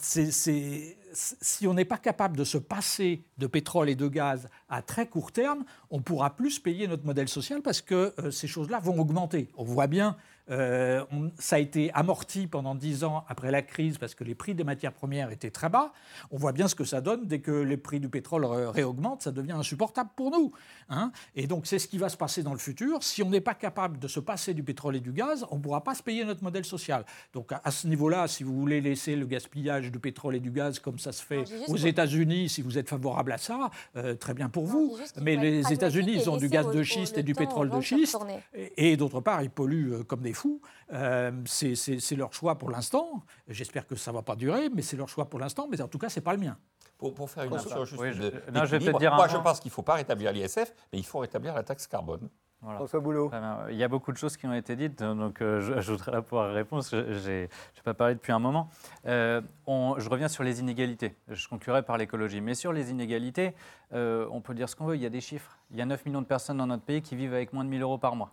c'est- 0.01 0.97
si 1.15 1.67
on 1.67 1.75
n'est 1.75 1.85
pas 1.85 1.99
capable 1.99 2.37
de 2.37 2.45
se 2.45 2.59
passer 2.59 3.25
de 3.39 3.47
pétrole 3.47 3.89
et 3.89 3.95
de 3.95 4.09
gaz 4.09 4.49
à 4.69 4.83
très 4.83 5.07
court 5.07 5.33
terme, 5.33 5.65
on 5.95 6.01
pourra 6.03 6.35
plus 6.35 6.59
payer 6.59 6.89
notre 6.89 7.07
modèle 7.07 7.29
social 7.29 7.63
parce 7.63 7.81
que 7.81 8.13
euh, 8.19 8.31
ces 8.33 8.49
choses-là 8.49 8.81
vont 8.81 8.99
augmenter. 8.99 9.49
On 9.57 9.63
voit 9.63 9.87
bien, 9.87 10.17
euh, 10.51 11.05
on- 11.13 11.31
ça 11.39 11.55
a 11.57 11.59
été 11.61 11.93
amorti 11.95 12.49
pendant 12.49 12.75
10 12.75 13.05
ans 13.05 13.25
après 13.29 13.53
la 13.53 13.63
crise 13.63 13.97
parce 13.97 14.15
que 14.17 14.25
les 14.25 14.35
prix 14.35 14.55
des 14.57 14.65
matières 14.65 14.93
premières 14.93 15.31
étaient 15.31 15.53
très 15.53 15.69
bas. 15.69 15.93
On 16.33 16.37
voit 16.37 16.51
bien 16.51 16.67
ce 16.67 16.75
que 16.75 16.83
ça 16.85 17.01
donne 17.01 17.27
dès 17.29 17.39
que 17.39 17.53
les 17.53 17.77
prix 17.77 18.01
du 18.01 18.09
pétrole 18.09 18.45
ré- 18.45 18.67
réaugmentent, 18.69 19.23
ça 19.23 19.31
devient 19.31 19.53
insupportable 19.53 20.11
pour 20.17 20.33
nous. 20.33 20.51
hein. 20.89 21.13
Et 21.37 21.47
donc 21.47 21.67
c'est 21.69 21.79
ce 21.79 21.87
qui 21.87 21.97
va 21.99 22.09
se 22.09 22.17
passer 22.17 22.43
dans 22.43 22.53
le 22.53 22.59
futur. 22.59 23.01
Si 23.05 23.23
on 23.23 23.31
n'est 23.31 23.41
pas 23.41 23.55
capable 23.55 24.01
de 24.01 24.09
se 24.09 24.19
passer 24.21 24.53
du 24.53 24.65
pétrole 24.65 24.97
et 24.97 25.01
du 25.01 25.13
gaz, 25.13 25.47
on 25.53 25.59
ne 25.59 25.63
pourra 25.63 25.85
pas 25.85 25.95
se 25.95 26.03
payer 26.03 26.25
notre 26.25 26.43
modèle 26.43 26.65
social. 26.65 27.05
Donc 27.35 27.53
à, 27.53 27.61
à 27.63 27.71
ce 27.71 27.87
niveau-là, 27.87 28.27
si 28.27 28.43
vous 28.43 28.55
voulez 28.59 28.81
laisser 28.81 29.15
le 29.15 29.27
gaspillage 29.27 29.93
du 29.93 30.01
pétrole 30.01 30.35
et 30.35 30.41
du 30.41 30.51
gaz 30.51 30.81
comme 30.81 30.99
ça 30.99 31.13
se 31.13 31.23
fait 31.23 31.45
Non, 31.45 31.67
aux 31.69 31.77
États-Unis, 31.77 32.49
si 32.49 32.63
vous 32.63 32.79
êtes 32.79 32.89
favorable 32.89 33.31
à 33.33 33.39
ça, 33.39 33.71
euh, 33.97 34.17
très 34.17 34.35
bien 34.35 34.49
pour 34.49 34.65
Non, 34.65 34.71
vous. 34.71 34.97
Mais 35.23 35.37
les 35.37 35.61
pragmatique 35.61 35.84
États-Unis, 35.87 36.13
ils 36.15 36.31
ont 36.31 36.37
du 36.37 36.49
gaz 36.49 36.71
de 36.71 36.83
schiste 36.83 37.19
et 37.19 37.23
du 37.23 37.35
pétrole 37.35 37.71
de 37.71 37.81
schiste. 37.81 38.17
Et, 38.55 38.93
et 38.93 38.97
d'autre 38.97 39.21
part, 39.21 39.43
ils 39.43 39.51
polluent 39.51 39.93
euh, 39.95 40.03
comme 40.05 40.21
des 40.23 40.33
fous. 40.33 40.61
Euh, 40.93 41.33
c'est- 41.47 42.17
leur 42.17 42.33
choix 42.33 42.57
pour 42.59 42.71
l'instant. 42.71 43.23
J'espère 43.49 43.87
que 43.87 43.97
ça 43.97 44.11
ne 44.13 44.17
va 44.17 44.23
pas 44.23 44.37
durer, 44.37 44.69
mais 44.71 44.83
c'est 44.83 44.97
leur 44.97 45.09
choix 45.09 45.25
pour 45.29 45.39
l'instant. 45.41 45.67
Mais 45.71 45.81
en 45.81 45.89
tout 45.89 45.99
cas, 45.99 46.09
ce 46.09 46.19
n'est 46.21 46.25
pas 46.25 46.33
le 46.33 46.39
mien. 46.39 46.57
Pour, 46.99 47.13
pour 47.13 47.29
faire 47.29 47.45
une 47.45 47.59
juste 47.59 47.97
Oui, 47.99 48.09
je- 48.13 48.23
de- 48.23 48.33
non, 48.53 48.65
je 48.65 48.77
vais 48.77 48.79
peut-être 48.79 48.99
dire 48.99 49.13
un 49.13 49.17
Moi, 49.17 49.27
point. 49.27 49.37
je 49.37 49.43
pense 49.43 49.59
qu'il 49.61 49.69
ne 49.71 49.75
faut 49.75 49.83
pas 49.83 49.95
rétablir 49.95 50.33
l'ISF, 50.33 50.73
mais 50.93 50.99
il 50.99 51.05
faut 51.05 51.19
rétablir 51.19 51.53
la 51.55 51.63
taxe 51.65 51.87
carbone. 51.87 52.29
Voilà. 52.65 52.79
François 52.79 53.01
Boulot. 53.01 53.31
Il 53.71 53.77
y 53.77 53.85
a 53.85 53.89
beaucoup 53.89 54.11
de 54.11 54.17
choses 54.17 54.37
qui 54.37 54.47
ont 54.47 54.55
été 54.55 54.75
dites, 54.75 55.03
donc 55.03 55.43
euh, 55.43 55.61
je- 55.61 55.73
j'ajouterai 55.75 56.13
la 56.13 56.23
pouvoir 56.23 56.53
réponse. 56.53 56.91
Je 56.91 57.29
n'ai 57.31 57.49
pas 57.85 57.95
parlé 57.95 58.15
depuis 58.15 58.33
un 58.33 58.39
moment. 58.39 58.71
Euh, 59.07 59.41
on- 59.67 59.97
je 59.99 60.09
reviens 60.09 60.29
sur 60.29 60.43
les 60.45 60.61
inégalités. 60.61 61.15
Je 61.29 61.47
conclurai 61.49 61.83
par 61.83 61.99
l'écologie. 61.99 62.41
Mais 62.41 62.55
sur 62.55 62.73
les 62.73 62.91
inégalités, 62.91 63.55
euh, 63.93 64.27
on 64.31 64.41
peut 64.41 64.55
dire 64.55 64.69
ce 64.69 64.77
qu'on 64.77 64.87
veut. 64.87 64.97
Il 64.97 65.03
y 65.03 65.07
a 65.07 65.11
des 65.11 65.21
chiffres. 65.21 65.59
Il 65.71 65.77
y 65.77 65.83
a 65.83 65.87
9 65.87 66.05
millions 66.07 66.23
de 66.23 66.27
personnes 66.27 66.57
dans 66.57 66.67
notre 66.67 66.85
pays 66.85 67.03
qui 67.03 67.17
vivent 67.17 67.35
avec 67.35 67.53
moins 67.53 67.65
de 67.65 67.69
1000 67.69 67.83
euros 67.83 67.99
par 67.99 68.17
mois. 68.17 68.31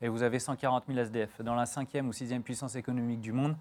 Et 0.00 0.08
vous 0.08 0.22
avez 0.22 0.38
140 0.38 0.84
000 0.88 0.98
SDF. 0.98 1.40
Dans 1.42 1.54
la 1.54 1.66
cinquième 1.66 2.08
ou 2.08 2.12
sixième 2.12 2.42
puissance 2.42 2.74
économique 2.76 3.20
du 3.20 3.32
monde, 3.32 3.54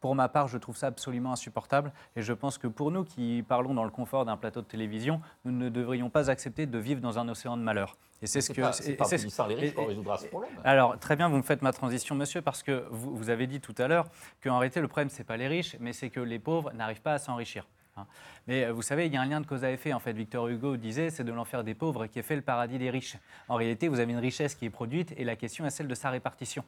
pour 0.00 0.14
ma 0.14 0.28
part, 0.28 0.48
je 0.48 0.58
trouve 0.58 0.76
ça 0.76 0.88
absolument 0.88 1.32
insupportable. 1.32 1.92
Et 2.16 2.22
je 2.22 2.32
pense 2.32 2.58
que 2.58 2.66
pour 2.66 2.90
nous 2.90 3.04
qui 3.04 3.44
parlons 3.46 3.74
dans 3.74 3.84
le 3.84 3.90
confort 3.90 4.24
d'un 4.24 4.36
plateau 4.36 4.62
de 4.62 4.66
télévision, 4.66 5.20
nous 5.44 5.52
ne 5.52 5.68
devrions 5.68 6.10
pas 6.10 6.30
accepter 6.30 6.66
de 6.66 6.78
vivre 6.78 7.00
dans 7.00 7.18
un 7.18 7.28
océan 7.28 7.56
de 7.56 7.62
malheur. 7.62 7.96
Et 8.22 8.26
c'est 8.26 8.40
ce 8.40 8.48
C'est 8.48 8.54
que. 8.54 8.72
c'est 8.72 8.94
pas 8.94 9.04
c'est 9.04 9.48
les 9.48 9.54
riches 9.54 9.74
qu'on 9.74 9.86
résoudra 9.86 10.18
ce 10.18 10.26
problème. 10.26 10.50
alors, 10.64 10.98
très 10.98 11.16
bien, 11.16 11.28
vous 11.28 11.36
me 11.36 11.42
faites 11.42 11.62
ma 11.62 11.72
transition, 11.72 12.14
monsieur, 12.14 12.42
parce 12.42 12.62
que 12.62 12.86
vous, 12.90 13.14
vous 13.16 13.30
avez 13.30 13.46
dit 13.46 13.60
tout 13.60 13.74
à 13.78 13.88
l'heure 13.88 14.06
qu'en 14.42 14.58
réalité, 14.58 14.80
le 14.80 14.88
problème, 14.88 15.10
ce 15.10 15.18
n'est 15.18 15.24
pas 15.24 15.36
les 15.36 15.48
riches, 15.48 15.76
mais 15.80 15.92
c'est 15.92 16.10
que 16.10 16.20
les 16.20 16.38
pauvres 16.38 16.72
n'arrivent 16.72 17.02
pas 17.02 17.14
à 17.14 17.18
s'enrichir. 17.18 17.66
Hein. 18.00 18.06
Mais 18.46 18.64
euh, 18.64 18.72
vous 18.72 18.82
savez, 18.82 19.06
il 19.06 19.12
y 19.12 19.16
a 19.16 19.20
un 19.20 19.26
lien 19.26 19.40
de 19.40 19.46
cause 19.46 19.64
à 19.64 19.70
effet. 19.70 19.92
En 19.92 20.00
fait, 20.00 20.12
Victor 20.12 20.48
Hugo 20.48 20.76
disait, 20.76 21.10
c'est 21.10 21.24
de 21.24 21.32
l'enfer 21.32 21.62
des 21.62 21.74
pauvres 21.74 22.06
qui 22.06 22.18
est 22.18 22.22
fait 22.22 22.36
le 22.36 22.42
paradis 22.42 22.78
des 22.78 22.90
riches. 22.90 23.16
En 23.48 23.54
réalité, 23.56 23.86
vous 23.88 24.00
avez 24.00 24.12
une 24.12 24.18
richesse 24.18 24.54
qui 24.54 24.64
est 24.64 24.70
produite 24.70 25.12
et 25.16 25.24
la 25.24 25.36
question 25.36 25.66
est 25.66 25.70
celle 25.70 25.88
de 25.88 25.94
sa 25.94 26.10
répartition. 26.10 26.64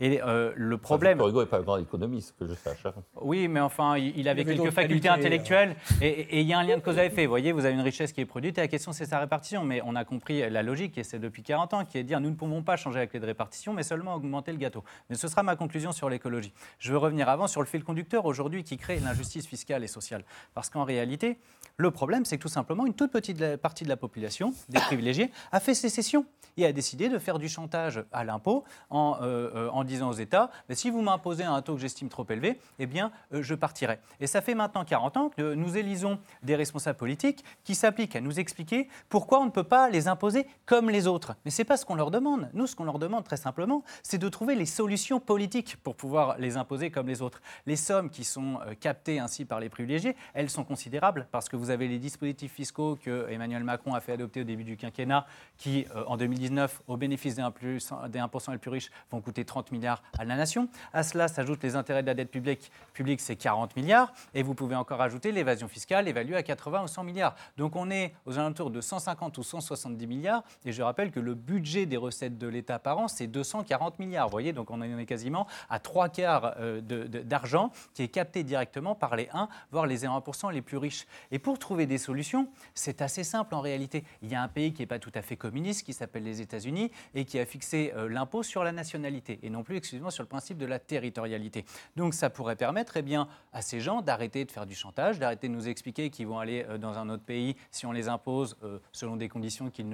Et 0.00 0.22
euh, 0.22 0.52
le 0.56 0.78
problème. 0.78 1.18
Victor 1.18 1.28
Hugo 1.28 1.40
n'est 1.40 1.46
pas 1.50 1.58
un 1.58 1.62
grand 1.62 1.76
économiste, 1.78 2.34
que 2.38 2.46
je 2.46 2.54
sache. 2.54 2.86
hein. 2.86 2.94
Oui, 3.20 3.48
mais 3.48 3.60
enfin, 3.60 3.98
il 3.98 4.28
avait, 4.28 4.44
quelques 4.44 4.70
facultés 4.70 5.08
qualités, 5.08 5.08
intellectuelles 5.08 5.76
et, 6.00 6.06
et 6.06 6.40
il 6.40 6.46
y 6.46 6.52
a 6.52 6.58
un 6.58 6.62
lien 6.62 6.76
de 6.76 6.82
cause 6.82 6.98
à 6.98 7.04
effet. 7.04 7.26
Vous 7.26 7.30
voyez, 7.30 7.52
vous 7.52 7.64
avez 7.64 7.74
une 7.74 7.80
richesse 7.80 8.12
qui 8.12 8.20
est 8.20 8.26
produite 8.26 8.56
et 8.58 8.60
la 8.62 8.68
question, 8.68 8.92
c'est 8.92 9.06
sa 9.06 9.18
répartition. 9.18 9.64
Mais 9.64 9.82
on 9.84 9.94
a 9.96 10.04
compris 10.04 10.48
la 10.48 10.62
logique, 10.62 10.96
et 10.98 11.02
c'est 11.04 11.18
depuis 11.18 11.42
40 11.42 11.74
ans, 11.74 11.84
qui 11.84 11.98
est 11.98 12.02
de 12.02 12.08
dire 12.08 12.20
nous 12.20 12.30
ne 12.30 12.34
pouvons 12.36 12.62
pas 12.62 12.76
changer 12.76 13.00
la 13.00 13.06
clé 13.06 13.20
de 13.20 13.26
répartition, 13.26 13.72
mais 13.72 13.82
seulement 13.82 14.14
augmenter 14.14 14.52
le 14.52 14.58
gâteau. 14.58 14.84
Mais 15.10 15.16
ce 15.16 15.28
sera 15.28 15.42
ma 15.42 15.56
conclusion 15.56 15.92
sur 15.92 16.08
l'écologie. 16.08 16.52
Je 16.78 16.92
veux 16.92 16.98
revenir 16.98 17.28
avant 17.28 17.46
sur 17.46 17.60
le 17.60 17.66
fil 17.66 17.84
conducteur 17.84 18.24
aujourd'hui 18.24 18.64
qui 18.64 18.76
crée 18.76 18.98
l'injustice 19.00 19.46
fiscale 19.46 19.84
et 19.84 19.88
sociale. 19.88 20.24
Parce 20.54 20.70
qu'en 20.76 20.84
réalité, 20.84 21.38
le 21.78 21.90
problème, 21.90 22.24
c'est 22.24 22.38
que 22.38 22.42
tout 22.42 22.48
simplement, 22.48 22.86
une 22.86 22.94
toute 22.94 23.10
petite 23.10 23.56
partie 23.56 23.84
de 23.84 23.88
la 23.88 23.96
population, 23.96 24.54
des 24.68 24.80
privilégiés, 24.80 25.30
a 25.52 25.60
fait 25.60 25.74
sécession 25.74 26.24
et 26.56 26.64
a 26.64 26.72
décidé 26.72 27.10
de 27.10 27.18
faire 27.18 27.38
du 27.38 27.50
chantage 27.50 28.02
à 28.12 28.24
l'impôt 28.24 28.64
en, 28.88 29.18
euh, 29.20 29.68
euh, 29.70 29.84
disant 29.84 30.08
aux 30.08 30.14
États 30.14 30.50
mais 30.68 30.74
si 30.74 30.88
vous 30.88 31.02
m'imposez 31.02 31.44
un 31.44 31.60
taux 31.60 31.74
que 31.74 31.80
j'estime 31.80 32.08
trop 32.08 32.26
élevé, 32.30 32.58
eh 32.78 32.86
bien, 32.86 33.12
euh, 33.34 33.42
je 33.42 33.54
partirai. 33.54 33.98
Et 34.20 34.26
ça 34.26 34.40
fait 34.40 34.54
maintenant 34.54 34.86
40 34.86 35.16
ans 35.18 35.28
que 35.28 35.54
nous 35.54 35.76
élisons 35.76 36.18
des 36.42 36.56
responsables 36.56 36.96
politiques 36.98 37.44
qui 37.62 37.74
s'appliquent 37.74 38.16
à 38.16 38.22
nous 38.22 38.40
expliquer 38.40 38.88
pourquoi 39.10 39.40
on 39.40 39.44
ne 39.44 39.50
peut 39.50 39.62
pas 39.62 39.90
les 39.90 40.08
imposer 40.08 40.46
comme 40.64 40.88
les 40.88 41.06
autres. 41.06 41.36
Mais 41.44 41.50
ce 41.50 41.60
n'est 41.60 41.66
pas 41.66 41.76
ce 41.76 41.84
qu'on 41.84 41.94
leur 41.94 42.10
demande. 42.10 42.48
Nous, 42.54 42.66
ce 42.66 42.74
qu'on 42.74 42.84
leur 42.84 42.98
demande 42.98 43.24
très 43.24 43.36
simplement, 43.36 43.84
c'est 44.02 44.18
de 44.18 44.28
trouver 44.28 44.54
les 44.54 44.66
solutions 44.66 45.20
politiques 45.20 45.76
pour 45.82 45.94
pouvoir 45.94 46.38
les 46.38 46.56
imposer 46.56 46.90
comme 46.90 47.06
les 47.06 47.20
autres. 47.20 47.42
Les 47.66 47.76
sommes 47.76 48.08
qui 48.08 48.24
sont 48.24 48.58
captées 48.80 49.18
ainsi 49.18 49.44
par 49.44 49.60
les 49.60 49.68
privilégiés, 49.68 50.16
elles 50.32 50.50
considérables 50.64 51.26
parce 51.30 51.48
que 51.48 51.56
vous 51.56 51.70
avez 51.70 51.88
les 51.88 51.98
dispositifs 51.98 52.52
fiscaux 52.52 52.96
que 52.96 53.28
Emmanuel 53.30 53.64
Macron 53.64 53.94
a 53.94 54.00
fait 54.00 54.12
adopter 54.12 54.40
au 54.40 54.44
début 54.44 54.64
du 54.64 54.76
quinquennat 54.76 55.26
qui, 55.56 55.86
euh, 55.94 56.04
en 56.06 56.16
2019, 56.16 56.82
au 56.86 56.96
bénéfice 56.96 57.34
des 57.34 57.42
1%, 57.42 58.08
des 58.08 58.18
1% 58.18 58.52
les 58.52 58.58
plus 58.58 58.70
riches, 58.70 58.90
vont 59.10 59.20
coûter 59.20 59.44
30 59.44 59.72
milliards 59.72 60.02
à 60.18 60.24
la 60.24 60.36
nation. 60.36 60.68
À 60.92 61.02
cela 61.02 61.28
s'ajoutent 61.28 61.62
les 61.62 61.76
intérêts 61.76 62.02
de 62.02 62.06
la 62.06 62.14
dette 62.14 62.30
publique, 62.30 62.70
publique 62.92 63.20
c'est 63.20 63.36
40 63.36 63.76
milliards. 63.76 64.12
Et 64.34 64.42
vous 64.42 64.54
pouvez 64.54 64.76
encore 64.76 65.00
ajouter 65.00 65.32
l'évasion 65.32 65.68
fiscale 65.68 66.08
évaluée 66.08 66.36
à 66.36 66.42
80 66.42 66.84
ou 66.84 66.86
100 66.86 67.04
milliards. 67.04 67.34
Donc 67.56 67.76
on 67.76 67.90
est 67.90 68.14
aux 68.26 68.38
alentours 68.38 68.70
de 68.70 68.80
150 68.80 69.38
ou 69.38 69.42
170 69.42 70.06
milliards. 70.06 70.42
Et 70.64 70.72
je 70.72 70.82
rappelle 70.82 71.10
que 71.10 71.20
le 71.20 71.34
budget 71.34 71.86
des 71.86 71.96
recettes 71.96 72.38
de 72.38 72.46
l'État 72.46 72.78
par 72.78 72.98
an, 72.98 73.08
c'est 73.08 73.26
240 73.26 73.98
milliards. 73.98 74.26
Vous 74.26 74.32
voyez, 74.32 74.52
donc 74.52 74.70
on 74.70 74.80
en 74.80 74.98
est 74.98 75.06
quasiment 75.06 75.46
à 75.68 75.78
trois 75.78 76.08
quarts 76.08 76.54
euh, 76.58 76.80
d'argent 76.80 77.70
qui 77.94 78.02
est 78.02 78.08
capté 78.08 78.44
directement 78.44 78.94
par 78.94 79.16
les 79.16 79.28
1, 79.32 79.48
voire 79.70 79.86
les 79.86 80.04
0,1% 80.04 80.45
les 80.50 80.62
plus 80.62 80.76
riches. 80.76 81.06
Et 81.30 81.38
pour 81.38 81.58
trouver 81.58 81.86
des 81.86 81.98
solutions, 81.98 82.48
c'est 82.74 83.02
assez 83.02 83.24
simple 83.24 83.54
en 83.54 83.60
réalité. 83.60 84.04
Il 84.22 84.30
y 84.30 84.34
a 84.34 84.42
un 84.42 84.48
pays 84.48 84.72
qui 84.72 84.82
n'est 84.82 84.86
pas 84.86 84.98
tout 84.98 85.12
à 85.14 85.22
fait 85.22 85.36
communiste, 85.36 85.84
qui 85.84 85.92
s'appelle 85.92 86.24
les 86.24 86.40
États-Unis, 86.40 86.90
et 87.14 87.24
qui 87.24 87.38
a 87.38 87.46
fixé 87.46 87.92
euh, 87.96 88.08
l'impôt 88.08 88.42
sur 88.42 88.64
la 88.64 88.72
nationalité, 88.72 89.38
et 89.42 89.50
non 89.50 89.62
plus 89.62 89.76
exclusivement 89.76 90.10
sur 90.10 90.22
le 90.22 90.28
principe 90.28 90.58
de 90.58 90.66
la 90.66 90.78
territorialité. 90.78 91.64
Donc 91.96 92.14
ça 92.14 92.30
pourrait 92.30 92.56
permettre 92.56 92.96
eh 92.96 93.02
bien, 93.02 93.28
à 93.52 93.62
ces 93.62 93.80
gens 93.80 94.02
d'arrêter 94.02 94.44
de 94.44 94.50
faire 94.50 94.66
du 94.66 94.74
chantage, 94.74 95.18
d'arrêter 95.18 95.48
de 95.48 95.52
nous 95.52 95.68
expliquer 95.68 96.10
qu'ils 96.10 96.26
vont 96.26 96.38
aller 96.38 96.64
euh, 96.68 96.78
dans 96.78 96.98
un 96.98 97.08
autre 97.08 97.24
pays 97.24 97.56
si 97.70 97.86
on 97.86 97.92
les 97.92 98.08
impose 98.08 98.56
euh, 98.62 98.78
selon 98.92 99.16
des 99.16 99.28
conditions 99.28 99.70
qu'ils 99.70 99.86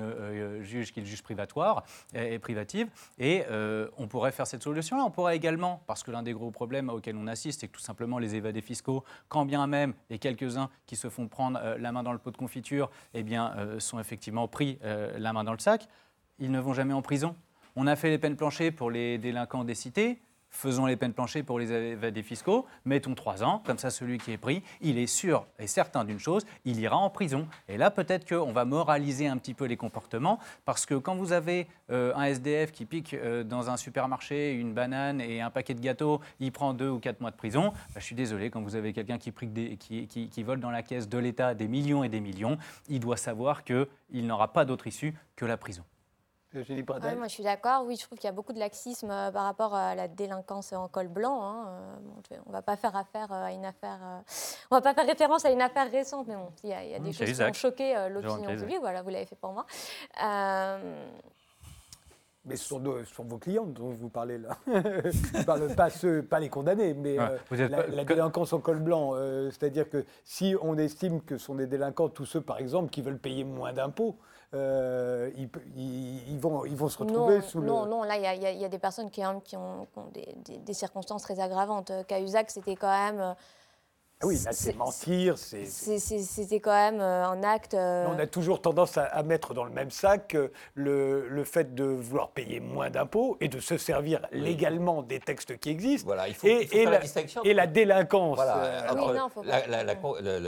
jugent, 0.62 1.22
privatoires 1.22 1.84
et, 2.14 2.38
privatives. 2.38 2.88
Et 3.18 3.44
on 3.96 4.08
pourrait 4.08 4.32
faire 4.32 4.46
cette 4.46 4.62
solution-là. 4.62 5.04
On 5.04 5.10
pourrait 5.10 5.36
également, 5.36 5.82
parce 5.86 6.02
que 6.02 6.10
l'un 6.10 6.22
des 6.22 6.32
gros 6.32 6.50
problèmes 6.50 6.88
auxquels 6.88 7.16
on 7.16 7.26
assiste, 7.26 7.60
c'est 7.60 7.68
que 7.68 7.72
tout 7.72 7.80
simplement 7.80 8.18
les 8.18 8.34
évadés 8.34 8.60
fiscaux, 8.60 9.04
quand 9.28 9.44
bien 9.44 9.66
même 9.66 9.94
les 10.10 10.18
qui 10.86 10.96
se 10.96 11.08
font 11.08 11.28
prendre 11.28 11.58
euh, 11.62 11.78
la 11.78 11.92
main 11.92 12.02
dans 12.02 12.12
le 12.12 12.18
pot 12.18 12.30
de 12.30 12.36
confiture, 12.36 12.90
eh 13.14 13.22
bien, 13.22 13.52
euh, 13.56 13.80
sont 13.80 13.98
effectivement 13.98 14.48
pris 14.48 14.78
euh, 14.84 15.18
la 15.18 15.32
main 15.32 15.44
dans 15.44 15.52
le 15.52 15.58
sac, 15.58 15.88
ils 16.38 16.50
ne 16.50 16.60
vont 16.60 16.74
jamais 16.74 16.94
en 16.94 17.02
prison. 17.02 17.36
On 17.76 17.86
a 17.86 17.96
fait 17.96 18.10
les 18.10 18.18
peines 18.18 18.36
planchées 18.36 18.70
pour 18.70 18.90
les 18.90 19.18
délinquants 19.18 19.64
des 19.64 19.74
cités. 19.74 20.20
Faisons 20.54 20.84
les 20.84 20.96
peines 20.96 21.14
planchées 21.14 21.42
pour 21.42 21.58
les 21.58 21.72
évadés 21.72 22.22
fiscaux. 22.22 22.66
Mettons 22.84 23.14
trois 23.14 23.42
ans, 23.42 23.62
comme 23.64 23.78
ça 23.78 23.88
celui 23.90 24.18
qui 24.18 24.32
est 24.32 24.36
pris, 24.38 24.62
il 24.82 24.98
est 24.98 25.06
sûr 25.06 25.46
et 25.58 25.66
certain 25.66 26.04
d'une 26.04 26.18
chose, 26.18 26.44
il 26.66 26.78
ira 26.78 26.96
en 26.98 27.08
prison. 27.08 27.48
Et 27.68 27.78
là, 27.78 27.90
peut-être 27.90 28.28
qu'on 28.28 28.52
va 28.52 28.64
moraliser 28.66 29.26
un 29.26 29.38
petit 29.38 29.54
peu 29.54 29.64
les 29.64 29.78
comportements, 29.78 30.38
parce 30.66 30.84
que 30.84 30.94
quand 30.94 31.14
vous 31.16 31.32
avez 31.32 31.66
euh, 31.90 32.12
un 32.14 32.24
SDF 32.24 32.70
qui 32.70 32.84
pique 32.84 33.14
euh, 33.14 33.42
dans 33.44 33.70
un 33.70 33.78
supermarché 33.78 34.52
une 34.52 34.74
banane 34.74 35.20
et 35.22 35.40
un 35.40 35.50
paquet 35.50 35.72
de 35.74 35.80
gâteaux, 35.80 36.20
il 36.38 36.52
prend 36.52 36.74
deux 36.74 36.90
ou 36.90 36.98
quatre 36.98 37.20
mois 37.22 37.30
de 37.30 37.36
prison. 37.36 37.70
Bah, 37.94 38.00
je 38.00 38.04
suis 38.04 38.14
désolé, 38.14 38.50
quand 38.50 38.60
vous 38.60 38.76
avez 38.76 38.92
quelqu'un 38.92 39.16
qui, 39.18 39.32
qui- 39.78 40.28
qui 40.28 40.42
vole 40.42 40.60
dans 40.60 40.70
la 40.70 40.82
caisse 40.82 41.08
de 41.08 41.18
l'État 41.18 41.54
des 41.54 41.66
millions 41.66 42.04
et 42.04 42.10
des 42.10 42.20
millions, 42.20 42.58
il 42.90 43.00
doit 43.00 43.16
savoir 43.16 43.64
qu'il 43.64 43.86
n'aura 44.26 44.52
pas 44.52 44.66
d'autre 44.66 44.86
issue 44.86 45.14
que 45.34 45.46
la 45.46 45.56
prison. 45.56 45.82
Eugénie 46.54 46.80
Ouais, 46.80 46.82
Bradel. 46.84 47.16
moi, 47.18 47.28
je 47.28 47.32
suis 47.32 47.42
d'accord. 47.42 47.84
Oui, 47.86 47.96
je 47.96 48.04
trouve 48.06 48.18
qu'il 48.18 48.26
y 48.28 48.30
a 48.30 48.32
beaucoup 48.32 48.52
de 48.52 48.58
laxisme 48.58 49.10
euh, 49.10 49.30
par 49.30 49.44
rapport 49.44 49.74
à 49.74 49.94
la 49.94 50.08
délinquance 50.08 50.72
en 50.72 50.88
col 50.88 51.08
blanc. 51.08 51.40
hein. 51.42 51.66
Euh, 52.32 52.36
on 52.46 52.50
ne 52.50 52.52
va 52.52 52.62
pas 52.62 52.76
faire 52.76 52.94
affaire 52.96 53.32
euh, 53.32 53.44
à 53.46 53.52
une 53.52 53.64
affaire. 53.64 53.98
euh, 54.02 54.18
on 54.70 54.76
va 54.76 54.82
pas 54.82 54.94
faire 54.94 55.06
référence 55.06 55.44
à 55.44 55.50
une 55.50 55.62
affaire 55.62 55.90
récente, 55.90 56.26
mais 56.28 56.36
bon, 56.36 56.50
il 56.64 56.70
y 56.70 56.72
a, 56.72 56.84
il 56.84 56.90
y 56.90 56.94
a 56.94 56.98
Mmh, 56.98 57.02
des 57.04 57.12
choses 57.12 57.32
qui 57.32 57.42
ont 57.42 57.52
choqué 57.52 57.96
euh, 57.96 58.08
l'opinion 58.08 58.56
publique. 58.56 58.78
Voilà, 58.80 59.02
vous 59.02 59.08
l'avez 59.10 59.26
fait 59.26 59.36
pour 59.36 59.52
moi. 59.52 59.66
Euh, 60.22 61.06
Mais 62.44 62.56
ce 62.56 62.64
sont, 62.64 62.80
de- 62.80 63.04
ce 63.04 63.14
sont 63.14 63.24
vos 63.24 63.38
clients 63.38 63.64
dont 63.66 63.90
vous 63.90 64.08
parlez 64.08 64.36
là. 64.38 64.50
Je 64.66 65.44
parle 65.44 65.74
pas, 65.76 65.90
ceux, 65.90 66.22
pas 66.22 66.40
les 66.40 66.48
condamnés, 66.48 66.92
mais 66.92 67.18
Ouais, 67.18 67.38
euh, 67.52 67.68
la, 67.68 67.76
pas- 67.82 67.86
la 67.86 68.04
que- 68.04 68.08
délinquance 68.14 68.52
en 68.52 68.58
col 68.60 68.80
blanc. 68.80 69.12
euh, 69.14 69.50
C'est-à-dire 69.50 69.88
que 69.88 70.04
si 70.24 70.54
on 70.60 70.76
estime 70.76 71.22
que 71.22 71.38
sont 71.38 71.54
des 71.54 71.66
délinquants 71.68 72.08
tous 72.08 72.26
ceux, 72.26 72.40
par 72.40 72.58
exemple, 72.58 72.90
qui 72.90 73.00
veulent 73.00 73.18
payer 73.18 73.44
moins 73.44 73.72
d'impôts, 73.72 74.16
euh, 74.54 75.30
ils, 75.36 76.38
vont, 76.38 76.64
ils 76.64 76.76
vont 76.76 76.88
se 76.88 76.98
retrouver 76.98 77.36
non, 77.36 77.42
sous 77.42 77.60
non, 77.60 77.84
le... 77.84 77.90
non, 77.90 78.02
là, 78.02 78.16
il 78.16 78.22
y 78.22 78.26
a- 78.26 78.52
y, 78.52 78.62
y 78.64 78.68
des 78.68 78.78
personnes 78.78 79.10
qui, 79.10 79.22
hein, 79.22 79.40
qui 79.44 79.56
ont, 79.56 79.86
qui 79.92 79.98
ont 79.98 80.08
des, 80.12 80.34
des- 80.44 80.58
des 80.58 80.74
circonstances 80.74 81.22
très 81.22 81.40
aggravantes. 81.40 81.90
Euh, 81.90 82.02
Cahuzac, 82.04 82.50
c'était 82.50 82.76
quand 82.76 82.90
même. 82.90 83.34
Ah 84.22 84.26
oui, 84.28 84.38
là, 84.44 84.52
c'est 84.52 84.76
mentir. 84.76 85.36
c'est- 85.36 85.64
c'est- 85.64 85.98
c'est- 85.98 86.18
c'est- 86.18 86.42
C'était 86.42 86.60
quand 86.60 86.70
même 86.72 87.00
euh, 87.00 87.24
un 87.26 87.42
acte. 87.42 87.74
euh, 87.74 88.06
On 88.14 88.18
a 88.18 88.26
toujours 88.26 88.60
tendance 88.62 88.96
à, 88.96 89.02
à 89.04 89.22
mettre 89.24 89.52
dans 89.52 89.64
le 89.64 89.70
même 89.72 89.90
sac 89.90 90.34
euh, 90.36 90.48
le, 90.74 91.28
le 91.28 91.44
fait 91.44 91.74
de 91.74 91.82
vouloir 91.84 92.30
payer 92.30 92.60
moins 92.60 92.88
d'impôts 92.90 93.36
et 93.40 93.48
de 93.48 93.58
se 93.58 93.76
servir 93.76 94.20
légalement 94.30 95.02
des 95.02 95.18
textes 95.18 95.58
qui 95.58 95.70
existent. 95.70 96.06
Voilà, 96.06 96.28
il 96.28 96.34
faut, 96.34 96.46
et, 96.46 96.50
il 96.62 96.68
faut 96.68 96.74
et 96.76 96.80
faire 96.82 96.84
la, 96.84 96.90
la 96.92 96.98
distinction. 97.02 97.42
et 97.42 97.52
la 97.54 97.66
délinquance. 97.66 98.36
Voilà, 98.36 98.56
euh, 98.58 98.80
Oui, 98.94 99.18
non, 99.18 99.28
faut 99.28 99.42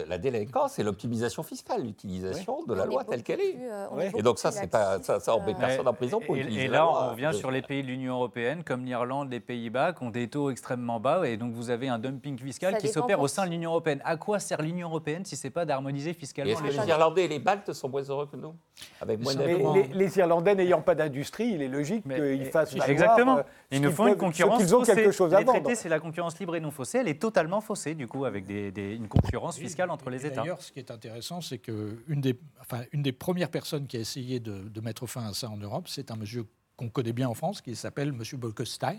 la, 0.09 0.19
délinquance 0.19 0.79
et 0.79 0.83
l'optimisation 0.85 1.43
fiscale, 1.43 1.83
l'utilisation 1.83 2.63
de 2.65 2.75
la 2.75 2.85
on 2.85 2.87
loi 2.87 3.05
telle 3.05 3.23
qu'elle 3.23 3.41
est. 3.41 3.53
plus, 3.55 3.69
euh, 3.71 3.87
on 3.91 3.97
Ouais. 3.97 4.13
Et 4.17 4.23
donc 4.23 4.39
ça, 4.39 4.51
c'est 4.53 4.67
pas, 4.69 5.03
ça, 5.03 5.19
ça 5.21 5.35
embête 5.35 5.57
euh, 5.57 5.61
personne 5.61 5.89
en 5.89 5.95
prison 5.95 6.21
pour 6.25 6.37
Et, 6.37 6.41
utiliser 6.41 6.65
et 6.65 6.69
la 6.69 6.79
là, 6.79 6.85
loi. 6.85 7.07
on 7.07 7.11
revient 7.11 7.31
sur 7.37 7.51
les 7.51 7.63
pays 7.63 7.83
de 7.83 7.89
l'Union 7.89 8.15
européenne, 8.15 8.63
comme 8.65 8.85
l'Irlande, 8.85 9.31
les 9.31 9.41
Pays-Bas, 9.41 9.93
qui 9.95 10.03
ont 10.05 10.11
des 10.11 10.29
taux 10.29 10.51
extrêmement 10.51 11.01
bas, 11.01 11.27
et 11.27 11.37
donc 11.37 11.53
vous 11.55 11.71
avez 11.71 11.89
un 11.89 11.99
dumping 11.99 12.39
fiscal 12.39 12.75
Ça 12.75 12.79
qui 12.79 12.89
s'opère 12.89 13.21
au 13.21 13.29
sein 13.29 13.45
de 13.47 13.51
l'Union 13.51 13.64
européenne. 13.71 14.01
À 14.05 14.17
quoi 14.17 14.39
sert 14.39 14.61
l'Union 14.63 14.89
européenne 14.89 15.25
si 15.25 15.37
c'est 15.37 15.51
pas 15.51 15.65
d'harmoniser 15.65 16.13
fiscalement 16.15 16.53
est-ce 16.53 16.63
que 16.63 16.67
les 16.83 16.89
Irlandais 16.89 17.25
et 17.25 17.29
les 17.29 17.39
Baltes 17.39 17.73
sont 17.73 17.89
moins 17.89 18.03
heureux 18.03 18.27
que 18.27 18.37
nous 18.37 18.55
Avec 19.01 19.21
moins 19.21 19.35
Mais 19.35 19.57
d'impôts 19.57 19.75
les, 19.75 19.87
les 19.89 20.19
Irlandais 20.19 20.55
n'ayant 20.55 20.83
pas 20.83 20.95
d'industrie, 20.95 21.53
il 21.55 21.63
est 21.63 21.69
logique 21.69 22.05
qu'ils 22.05 22.13
et- 22.43 22.45
fassent 22.47 22.75
Exactement. 22.87 23.39
euh, 23.39 23.43
Ils 23.71 23.79
ce 23.79 23.83
nous 23.83 23.91
font 23.93 24.07
une 24.07 24.15
ce 24.15 24.19
concurrence 24.19 24.59
qu'ils 24.63 24.75
ont 24.75 24.81
faussée. 24.81 24.95
quelque 24.95 25.13
chose 25.13 25.35
à 25.35 25.39
les 25.41 25.45
vendre. 25.45 25.61
traités, 25.61 25.75
c'est 25.75 25.89
la 25.89 26.01
concurrence 26.01 26.39
libre 26.39 26.57
et 26.57 26.61
non 26.61 26.71
faussée. 26.71 26.99
Elle 26.99 27.09
est 27.09 27.21
totalement 27.21 27.61
faussée, 27.61 27.95
du 27.95 28.07
coup, 28.07 28.25
avec 28.25 28.45
des- 28.47 28.71
des- 28.71 28.95
une 28.95 29.09
concurrence 29.09 29.59
fiscale 29.59 29.91
entre 29.91 30.11
les 30.11 30.25
États. 30.27 30.43
D'ailleurs, 30.43 30.61
ce 30.63 30.73
qui 30.73 30.79
est 30.79 30.91
intéressant, 30.91 31.41
c'est 31.41 31.59
qu'une 31.59 32.21
des, 32.21 32.39
enfin, 32.61 32.83
une 32.93 33.03
des 33.03 33.13
premières 33.13 33.51
personnes 33.51 33.87
qui 33.87 33.97
a 33.97 34.01
essayé 34.01 34.41
de, 34.41 34.69
de 34.69 34.81
mettre 34.81 35.07
fin 35.07 35.27
à 35.27 35.33
ça 35.35 35.49
en 35.51 35.57
Europe, 35.57 35.89
c'est 35.89 36.11
un 36.11 36.17
monsieur 36.17 36.45
qu'on 36.77 36.89
connaît 36.89 37.13
bien 37.13 37.29
en 37.29 37.35
France, 37.35 37.61
qui 37.61 37.77
s'appelle 37.77 38.09
M. 38.09 38.21
Bolkestein, 38.39 38.97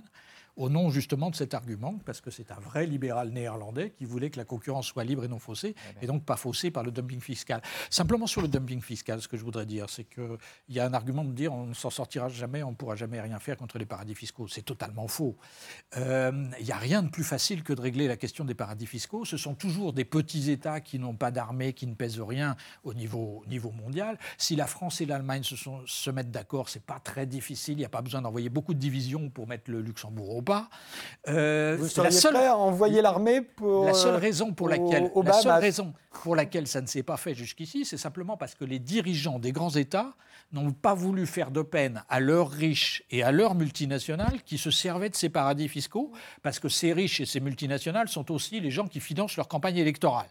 au 0.58 0.70
nom 0.70 0.90
justement 0.90 1.30
de 1.30 1.36
cet 1.36 1.54
argument, 1.54 2.00
parce 2.06 2.22
que 2.22 2.32
c'est 2.32 2.52
un 2.52 2.60
vrai 2.60 2.86
libéral 2.86 3.30
néerlandais 3.30 3.92
qui 3.92 4.06
voulait 4.06 4.30
que 4.30 4.38
la 4.38 4.46
concurrence 4.46 4.88
soit 4.88 5.04
libre 5.04 5.24
et 5.24 5.28
non 5.28 5.40
faussée, 5.40 5.76
et 6.02 6.08
donc 6.08 6.24
pas 6.24 6.38
faussée 6.38 6.72
par 6.72 6.84
le 6.84 6.92
dumping 6.92 7.20
fiscal. 7.20 7.62
Simplement 7.90 8.28
sur 8.28 8.42
le 8.42 8.48
dumping 8.48 8.82
fiscal, 8.82 9.22
ce 9.22 9.28
que 9.28 9.38
je 9.38 9.44
voudrais 9.44 9.66
dire, 9.66 9.90
c'est 9.90 10.06
qu'il 10.06 10.38
y 10.70 10.80
a 10.80 10.86
un 10.86 10.94
argument 10.94 11.24
de 11.24 11.34
dire 11.34 11.54
on 11.54 11.66
ne 11.66 11.74
s'en 11.74 11.90
sortira 11.90 12.30
jamais, 12.30 12.64
on 12.64 12.72
ne 12.72 12.76
pourra 12.76 12.96
jamais 12.96 13.20
rien 13.20 13.40
faire 13.40 13.58
contre 13.58 13.78
les 13.78 13.86
paradis 13.86 14.16
fiscaux. 14.16 14.48
C'est 14.48 14.64
totalement 14.64 15.08
faux. 15.08 15.36
Euh, 15.98 16.32
Il 16.60 16.66
n'y 16.66 16.72
a 16.72 16.78
rien 16.78 17.04
de 17.04 17.10
plus 17.10 17.24
facile 17.24 17.64
que 17.64 17.74
de 17.74 17.82
régler 17.82 18.08
la 18.08 18.18
question 18.18 18.46
des 18.46 18.56
paradis 18.56 18.86
fiscaux. 18.86 19.26
Ce 19.26 19.38
sont 19.38 19.56
toujours 19.56 19.94
des 19.94 20.06
petits 20.06 20.52
États 20.52 20.82
qui 20.82 21.00
n'ont 21.00 21.16
pas 21.16 21.32
d'armée, 21.32 21.74
qui 21.74 21.88
ne 21.88 21.96
pèsent 21.96 22.22
rien 22.22 22.56
au 22.84 22.94
niveau, 22.94 23.44
au 23.44 23.50
niveau 23.50 23.72
mondial. 23.72 24.18
Si 24.38 24.56
la 24.56 24.68
France 24.68 25.02
et 25.02 25.06
l'Allemagne 25.06 25.44
se, 25.44 25.56
se 25.86 26.10
mettent 26.10 26.32
d'accord, 26.32 26.70
c'est 26.70 26.84
pas 26.84 27.00
très 27.00 27.26
difficile. 27.26 27.74
Il 27.74 27.80
n'y 27.80 27.86
a 27.86 27.90
pas 27.90 28.02
besoin 28.02 28.22
d'envoyer 28.22 28.50
beaucoup 28.50 28.74
de 28.74 28.80
divisions 28.80 29.30
pour 29.30 29.48
mettre 29.48 29.72
le 29.72 29.82
Luxembourg 29.82 30.36
au 30.36 30.42
pas. 30.46 30.70
Euh, 31.28 31.76
Vous 31.80 32.02
la 32.02 32.12
seule- 32.12 32.34
prêt 32.34 32.48
à 32.48 32.56
envoyer 32.58 33.02
l'armée 33.02 33.42
pour 33.42 33.86
la 33.86 33.94
seule 33.94 34.14
euh, 34.16 34.18
raison 34.18 34.54
pour 34.54 34.70
laquelle, 34.70 35.12
la 35.24 35.34
seule 35.34 35.60
raison 35.60 35.94
pour 36.24 36.36
laquelle 36.36 36.68
ça 36.68 36.80
ne 36.82 36.88
s'est 36.88 37.04
pas 37.04 37.18
fait 37.18 37.34
jusqu'ici, 37.34 37.84
c'est 37.84 37.98
simplement 37.98 38.38
parce 38.38 38.56
que 38.56 38.64
les 38.64 38.80
dirigeants 38.80 39.40
des 39.40 39.52
grands 39.52 39.72
États 39.76 40.14
n'ont 40.54 40.72
pas 40.72 40.94
voulu 40.94 41.26
faire 41.26 41.52
de 41.52 41.62
peine 41.64 42.04
à 42.08 42.20
leurs 42.20 42.50
riches 42.52 43.04
et 43.12 43.24
à 43.24 43.32
leurs 43.32 43.56
multinationales 43.56 44.42
qui 44.46 44.58
se 44.58 44.72
servaient 44.72 45.10
de 45.10 45.16
ces 45.16 45.30
paradis 45.30 45.68
fiscaux, 45.68 46.12
parce 46.44 46.60
que 46.60 46.70
ces 46.70 46.94
riches 46.94 47.20
et 47.20 47.26
ces 47.26 47.40
multinationales 47.42 48.08
sont 48.08 48.32
aussi 48.32 48.60
les 48.62 48.72
gens 48.72 48.88
qui 48.88 49.00
financent 49.02 49.36
leur 49.36 49.48
campagne 49.48 49.78
électorale. 49.78 50.30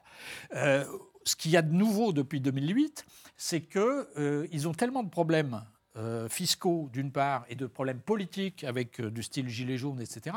Euh, 0.54 0.84
ce 1.24 1.36
qu'il 1.36 1.50
y 1.50 1.56
a 1.56 1.62
de 1.62 1.72
nouveau 1.72 2.12
depuis 2.12 2.40
2008, 2.40 3.04
c'est 3.36 3.60
qu'ils 3.62 4.68
ont 4.68 4.74
tellement 4.74 5.02
de 5.02 5.10
problèmes 5.10 5.62
euh, 5.96 6.28
fiscaux 6.28 6.90
d'une 6.92 7.12
part 7.12 7.44
et 7.48 7.54
de 7.54 7.66
problèmes 7.66 8.00
politiques 8.00 8.64
avec 8.64 9.00
euh, 9.00 9.12
du 9.12 9.22
style 9.22 9.48
gilet 9.48 9.76
jaune, 9.76 10.00
etc., 10.00 10.34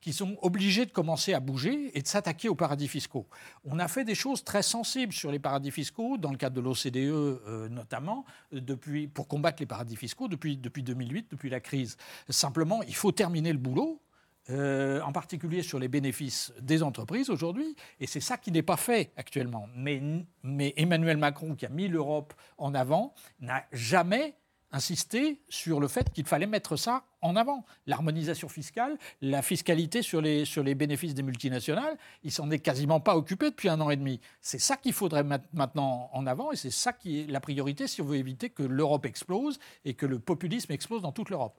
qui 0.00 0.12
sont 0.12 0.36
obligés 0.40 0.86
de 0.86 0.92
commencer 0.92 1.34
à 1.34 1.40
bouger 1.40 1.90
et 1.98 2.02
de 2.02 2.06
s'attaquer 2.06 2.48
aux 2.48 2.54
paradis 2.54 2.86
fiscaux. 2.86 3.26
On 3.64 3.80
a 3.80 3.88
fait 3.88 4.04
des 4.04 4.14
choses 4.14 4.44
très 4.44 4.62
sensibles 4.62 5.12
sur 5.12 5.32
les 5.32 5.40
paradis 5.40 5.72
fiscaux, 5.72 6.16
dans 6.16 6.30
le 6.30 6.36
cadre 6.36 6.54
de 6.54 6.60
l'OCDE 6.60 6.96
euh, 6.96 7.68
notamment, 7.68 8.24
depuis, 8.52 9.08
pour 9.08 9.26
combattre 9.26 9.56
les 9.58 9.66
paradis 9.66 9.96
fiscaux 9.96 10.28
depuis, 10.28 10.56
depuis 10.56 10.84
2008, 10.84 11.26
depuis 11.32 11.50
la 11.50 11.58
crise. 11.58 11.96
Simplement, 12.28 12.80
il 12.84 12.94
faut 12.94 13.10
terminer 13.10 13.52
le 13.52 13.58
boulot. 13.58 14.00
en 14.48 15.12
particulier 15.12 15.62
sur 15.62 15.80
les 15.80 15.88
bénéfices 15.88 16.52
des 16.60 16.82
entreprises 16.84 17.30
aujourd'hui, 17.30 17.74
et 17.98 18.06
c'est 18.06 18.20
ça 18.20 18.36
qui 18.36 18.52
n'est 18.52 18.62
pas 18.62 18.76
fait 18.76 19.10
actuellement. 19.16 19.68
Mais, 19.74 20.00
mais 20.44 20.72
Emmanuel 20.76 21.16
Macron, 21.16 21.56
qui 21.56 21.66
a 21.66 21.68
mis 21.68 21.88
l'Europe 21.88 22.32
en 22.58 22.74
avant, 22.74 23.12
n'a 23.40 23.64
jamais 23.72 24.34
insisté 24.72 25.40
sur 25.48 25.80
le 25.80 25.88
fait 25.88 26.12
qu'il 26.12 26.26
fallait 26.26 26.46
mettre 26.46 26.76
ça 26.76 27.02
en 27.22 27.36
avant. 27.36 27.64
L'harmonisation 27.86 28.48
fiscale, 28.48 28.96
la 29.20 29.42
fiscalité 29.42 30.02
sur 30.02 30.20
les, 30.20 30.44
sur 30.44 30.62
les 30.62 30.74
bénéfices 30.74 31.14
des 31.14 31.22
multinationales, 31.22 31.96
il 32.22 32.32
s'en 32.32 32.50
est 32.50 32.58
quasiment 32.58 33.00
pas 33.00 33.16
occupé 33.16 33.50
depuis 33.50 33.68
un 33.68 33.80
an 33.80 33.90
et 33.90 33.96
demi. 33.96 34.20
C'est 34.40 34.58
ça 34.58 34.76
qu'il 34.76 34.92
faudrait 34.92 35.24
mettre 35.24 35.46
maintenant 35.52 36.10
en 36.12 36.26
avant 36.26 36.52
et 36.52 36.56
c'est 36.56 36.70
ça 36.70 36.92
qui 36.92 37.20
est 37.20 37.26
la 37.30 37.40
priorité 37.40 37.86
si 37.86 38.00
on 38.00 38.04
veut 38.04 38.16
éviter 38.16 38.50
que 38.50 38.62
l'Europe 38.62 39.06
explose 39.06 39.58
et 39.84 39.94
que 39.94 40.06
le 40.06 40.18
populisme 40.18 40.72
explose 40.72 41.02
dans 41.02 41.12
toute 41.12 41.30
l'Europe. 41.30 41.58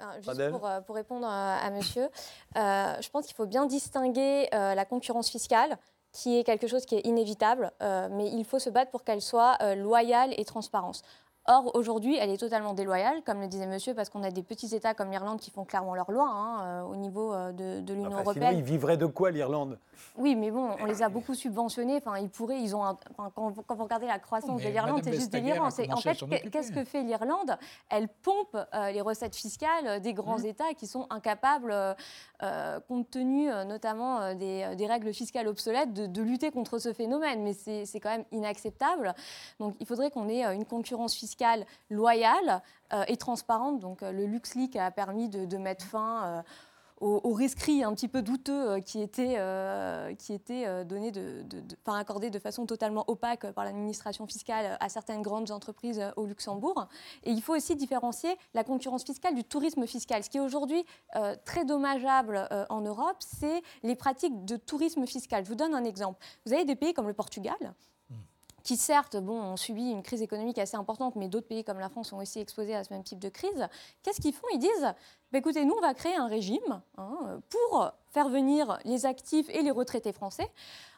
Alors, 0.00 0.14
Juste 0.22 0.50
pour, 0.50 0.66
euh, 0.66 0.80
pour 0.80 0.94
répondre 0.94 1.26
à, 1.26 1.58
à 1.58 1.70
monsieur, 1.70 2.08
euh, 2.56 2.94
je 3.00 3.08
pense 3.10 3.26
qu'il 3.26 3.36
faut 3.36 3.46
bien 3.46 3.66
distinguer 3.66 4.48
euh, 4.54 4.74
la 4.74 4.84
concurrence 4.86 5.28
fiscale, 5.28 5.78
qui 6.16 6.38
est 6.38 6.44
quelque 6.44 6.66
chose 6.66 6.86
qui 6.86 6.94
est 6.94 7.06
inévitable, 7.06 7.72
euh, 7.82 8.08
mais 8.10 8.30
il 8.30 8.44
faut 8.44 8.58
se 8.58 8.70
battre 8.70 8.90
pour 8.90 9.04
qu'elle 9.04 9.20
soit 9.20 9.58
euh, 9.60 9.74
loyale 9.74 10.32
et 10.38 10.46
transparente. 10.46 11.02
Or, 11.48 11.70
aujourd'hui, 11.74 12.16
elle 12.20 12.30
est 12.30 12.36
totalement 12.38 12.74
déloyale, 12.74 13.22
comme 13.24 13.40
le 13.40 13.46
disait 13.46 13.66
monsieur, 13.66 13.94
parce 13.94 14.10
qu'on 14.10 14.22
a 14.24 14.30
des 14.30 14.42
petits 14.42 14.74
États 14.74 14.94
comme 14.94 15.10
l'Irlande 15.12 15.38
qui 15.38 15.50
font 15.52 15.64
clairement 15.64 15.94
leur 15.94 16.10
loi 16.10 16.26
hein, 16.28 16.60
euh, 16.64 16.82
au 16.82 16.96
niveau 16.96 17.32
euh, 17.32 17.52
de, 17.52 17.80
de 17.80 17.94
l'Union 17.94 18.08
Enfin, 18.08 18.18
sinon, 18.18 18.30
européenne. 18.32 18.58
ils 18.58 18.64
vivraient 18.64 18.96
de 18.96 19.06
quoi 19.06 19.30
l'Irlande? 19.30 19.78
Oui, 20.18 20.34
mais 20.34 20.50
bon, 20.50 20.70
on 20.80 20.84
les 20.86 21.02
a 21.02 21.08
beaucoup 21.08 21.34
subventionnés. 21.34 21.96
Enfin, 21.98 22.18
ils 22.18 22.28
pourraient, 22.28 22.60
ils 22.60 22.74
ont. 22.74 22.84
un- 22.84 22.96
enfin, 23.16 23.30
quand, 23.34 23.48
vous- 23.50 23.62
quand 23.62 23.74
vous 23.76 23.84
regardez 23.84 24.06
la 24.06 24.18
croissance 24.18 24.58
mais 24.60 24.66
de 24.66 24.70
l'Irlande, 24.70 25.00
c'est 25.04 25.12
juste 25.12 25.30
délirant. 25.30 25.68
en 25.68 25.70
fait, 25.70 26.50
qu'est-ce 26.50 26.72
que 26.72 26.84
fait 26.84 27.02
l'Irlande? 27.02 27.56
Elle 27.90 28.08
pompe 28.08 28.56
euh, 28.74 28.90
les 28.90 29.00
recettes 29.00 29.36
fiscales 29.36 30.00
des 30.00 30.12
grands 30.14 30.38
Mmh. 30.38 30.46
États 30.46 30.74
qui 30.76 30.86
sont 30.86 31.06
incapables, 31.10 31.72
euh, 32.42 32.80
compte 32.88 33.08
tenu 33.10 33.50
euh, 33.50 33.64
notamment 33.64 34.34
des, 34.34 34.74
des 34.76 34.86
règles 34.86 35.14
fiscales 35.14 35.46
obsolètes, 35.48 35.92
de, 35.94 36.06
de 36.06 36.22
lutter 36.22 36.50
contre 36.50 36.78
ce 36.78 36.92
phénomène. 36.92 37.42
Mais 37.42 37.52
c'est 37.54 37.86
c'est 37.86 38.00
quand 38.00 38.10
même 38.10 38.24
inacceptable. 38.32 39.14
Donc, 39.60 39.76
il 39.80 39.86
faudrait 39.86 40.10
qu'on 40.10 40.28
ait 40.28 40.42
une 40.54 40.64
concurrence 40.64 41.14
fiscale 41.14 41.35
loyale 41.90 42.62
euh, 42.92 43.04
et 43.08 43.16
transparente. 43.16 43.80
Donc, 43.80 44.02
euh, 44.02 44.12
le 44.12 44.26
LuxLeak 44.26 44.76
a 44.76 44.90
permis 44.90 45.28
de, 45.28 45.56
mettre 45.56 45.84
fin. 45.84 46.24
euh, 46.24 46.42
aux, 47.02 47.20
aux 47.24 47.34
rescrits 47.34 47.84
un 47.84 47.92
petit 47.92 48.08
peu 48.08 48.22
douteux 48.22 48.78
qui 48.78 49.02
étaient, 49.02 49.36
étaient 50.30 50.64
accordés 51.86 52.30
de 52.30 52.38
façon 52.38 52.64
totalement 52.64 53.04
opaque 53.06 53.52
par 53.52 53.66
l'administration 53.66 54.26
fiscale 54.26 54.78
à 54.80 54.88
certaines 54.88 55.20
grandes 55.20 55.50
entreprises 55.50 56.02
au 56.16 56.24
Luxembourg. 56.24 56.88
Et 57.24 57.32
il 57.32 57.42
faut 57.42 57.54
aussi 57.54 57.76
différencier 57.76 58.34
la 58.54 58.64
concurrence 58.64 59.04
fiscale 59.04 59.34
du 59.34 59.44
tourisme 59.44 59.86
fiscal. 59.86 60.24
Ce 60.24 60.30
qui 60.30 60.38
est 60.38 60.40
aujourd'hui 60.40 60.86
très 61.44 61.66
dommageable 61.66 62.48
en 62.70 62.80
Europe, 62.80 63.18
c'est 63.18 63.62
les 63.82 63.94
pratiques 63.94 64.46
de 64.46 64.56
tourisme 64.56 65.06
fiscal. 65.06 65.44
Je 65.44 65.50
vous 65.50 65.54
donne 65.54 65.74
un 65.74 65.84
exemple. 65.84 66.18
Vous 66.46 66.54
avez 66.54 66.64
des 66.64 66.76
pays 66.76 66.94
comme 66.94 67.08
le 67.08 67.12
Portugal 67.12 67.74
qui 68.66 68.76
certes 68.76 69.16
bon, 69.16 69.40
ont 69.40 69.56
subi 69.56 69.90
une 69.90 70.02
crise 70.02 70.22
économique 70.22 70.58
assez 70.58 70.76
importante, 70.76 71.14
mais 71.14 71.28
d'autres 71.28 71.46
pays 71.46 71.62
comme 71.62 71.78
la 71.78 71.88
France 71.88 72.08
sont 72.08 72.16
aussi 72.16 72.40
exposés 72.40 72.74
à 72.74 72.82
ce 72.82 72.92
même 72.92 73.04
type 73.04 73.20
de 73.20 73.28
crise. 73.28 73.68
Qu'est-ce 74.02 74.20
qu'ils 74.20 74.34
font? 74.34 74.48
Ils 74.52 74.58
disent, 74.58 74.92
bah, 75.30 75.38
écoutez, 75.38 75.64
nous, 75.64 75.74
on 75.78 75.80
va 75.80 75.94
créer 75.94 76.16
un 76.16 76.26
régime 76.26 76.82
hein, 76.98 77.40
pour 77.48 77.92
faire 78.10 78.28
venir 78.28 78.80
les 78.84 79.06
actifs 79.06 79.48
et 79.50 79.62
les 79.62 79.70
retraités 79.70 80.12
français 80.12 80.50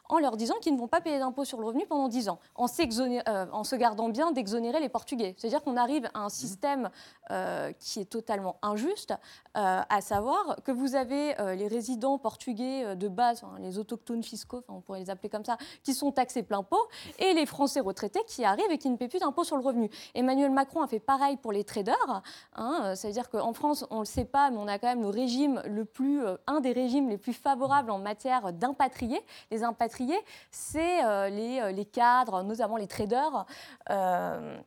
en 0.09 0.17
leur 0.17 0.35
disant 0.35 0.55
qu'ils 0.59 0.73
ne 0.73 0.79
vont 0.79 0.87
pas 0.87 1.01
payer 1.01 1.19
d'impôts 1.19 1.45
sur 1.45 1.59
le 1.59 1.65
revenu 1.65 1.85
pendant 1.87 2.07
10 2.07 2.29
ans, 2.29 2.39
en, 2.55 2.65
euh, 2.65 3.45
en 3.51 3.63
se 3.63 3.75
gardant 3.75 4.09
bien 4.09 4.31
d'exonérer 4.31 4.79
les 4.79 4.89
Portugais. 4.89 5.35
C'est-à-dire 5.37 5.63
qu'on 5.63 5.77
arrive 5.77 6.09
à 6.13 6.21
un 6.21 6.29
système 6.29 6.89
euh, 7.31 7.71
qui 7.79 7.99
est 8.01 8.09
totalement 8.09 8.57
injuste, 8.63 9.13
euh, 9.55 9.81
à 9.87 10.01
savoir 10.01 10.57
que 10.65 10.71
vous 10.71 10.95
avez 10.95 11.35
les 11.55 11.67
résidents 11.67 12.17
portugais 12.17 12.95
de 12.95 13.07
base, 13.07 13.43
hein, 13.43 13.57
les 13.59 13.77
autochtones 13.77 14.23
fiscaux, 14.23 14.63
on 14.67 14.81
pourrait 14.81 14.99
les 14.99 15.09
appeler 15.09 15.29
comme 15.29 15.45
ça, 15.45 15.57
qui 15.83 15.93
sont 15.93 16.11
taxés 16.11 16.41
plein 16.41 16.63
pot, 16.63 16.87
et 17.19 17.33
les 17.33 17.45
Français 17.45 17.79
retraités 17.79 18.21
qui 18.25 18.43
arrivent 18.43 18.71
et 18.71 18.77
qui 18.77 18.89
ne 18.89 18.97
paient 18.97 19.07
plus 19.07 19.19
d'impôts 19.19 19.43
sur 19.43 19.57
le 19.57 19.63
revenu. 19.63 19.89
Emmanuel 20.15 20.51
Macron 20.51 20.81
a 20.81 20.87
fait 20.87 20.99
pareil 20.99 21.37
pour 21.37 21.51
les 21.51 21.63
traders. 21.63 22.23
Hein, 22.55 22.95
ça 22.95 23.07
veut 23.07 23.13
dire 23.13 23.29
qu'en 23.29 23.53
France, 23.53 23.85
on 23.91 23.95
ne 23.95 23.99
le 24.01 24.05
sait 24.05 24.25
pas, 24.25 24.49
mais 24.49 24.57
on 24.57 24.67
a 24.67 24.79
quand 24.79 24.87
même 24.87 25.01
le 25.01 25.09
régime 25.09 25.61
le 25.65 25.85
plus, 25.85 26.21
un 26.47 26.61
des 26.61 26.71
régimes 26.71 27.09
les 27.09 27.17
plus 27.17 27.33
favorables 27.33 27.91
en 27.91 27.99
matière 27.99 28.51
d'impatriés. 28.53 29.21
Les 29.51 29.63
impatriés, 29.63 29.98
c'est 30.51 31.03
euh, 31.05 31.29
les, 31.29 31.59
euh, 31.61 31.71
les 31.71 31.85
cadres, 31.85 32.43
notamment 32.43 32.77
les 32.77 32.87
traders. 32.87 33.45
euh, 33.89 34.57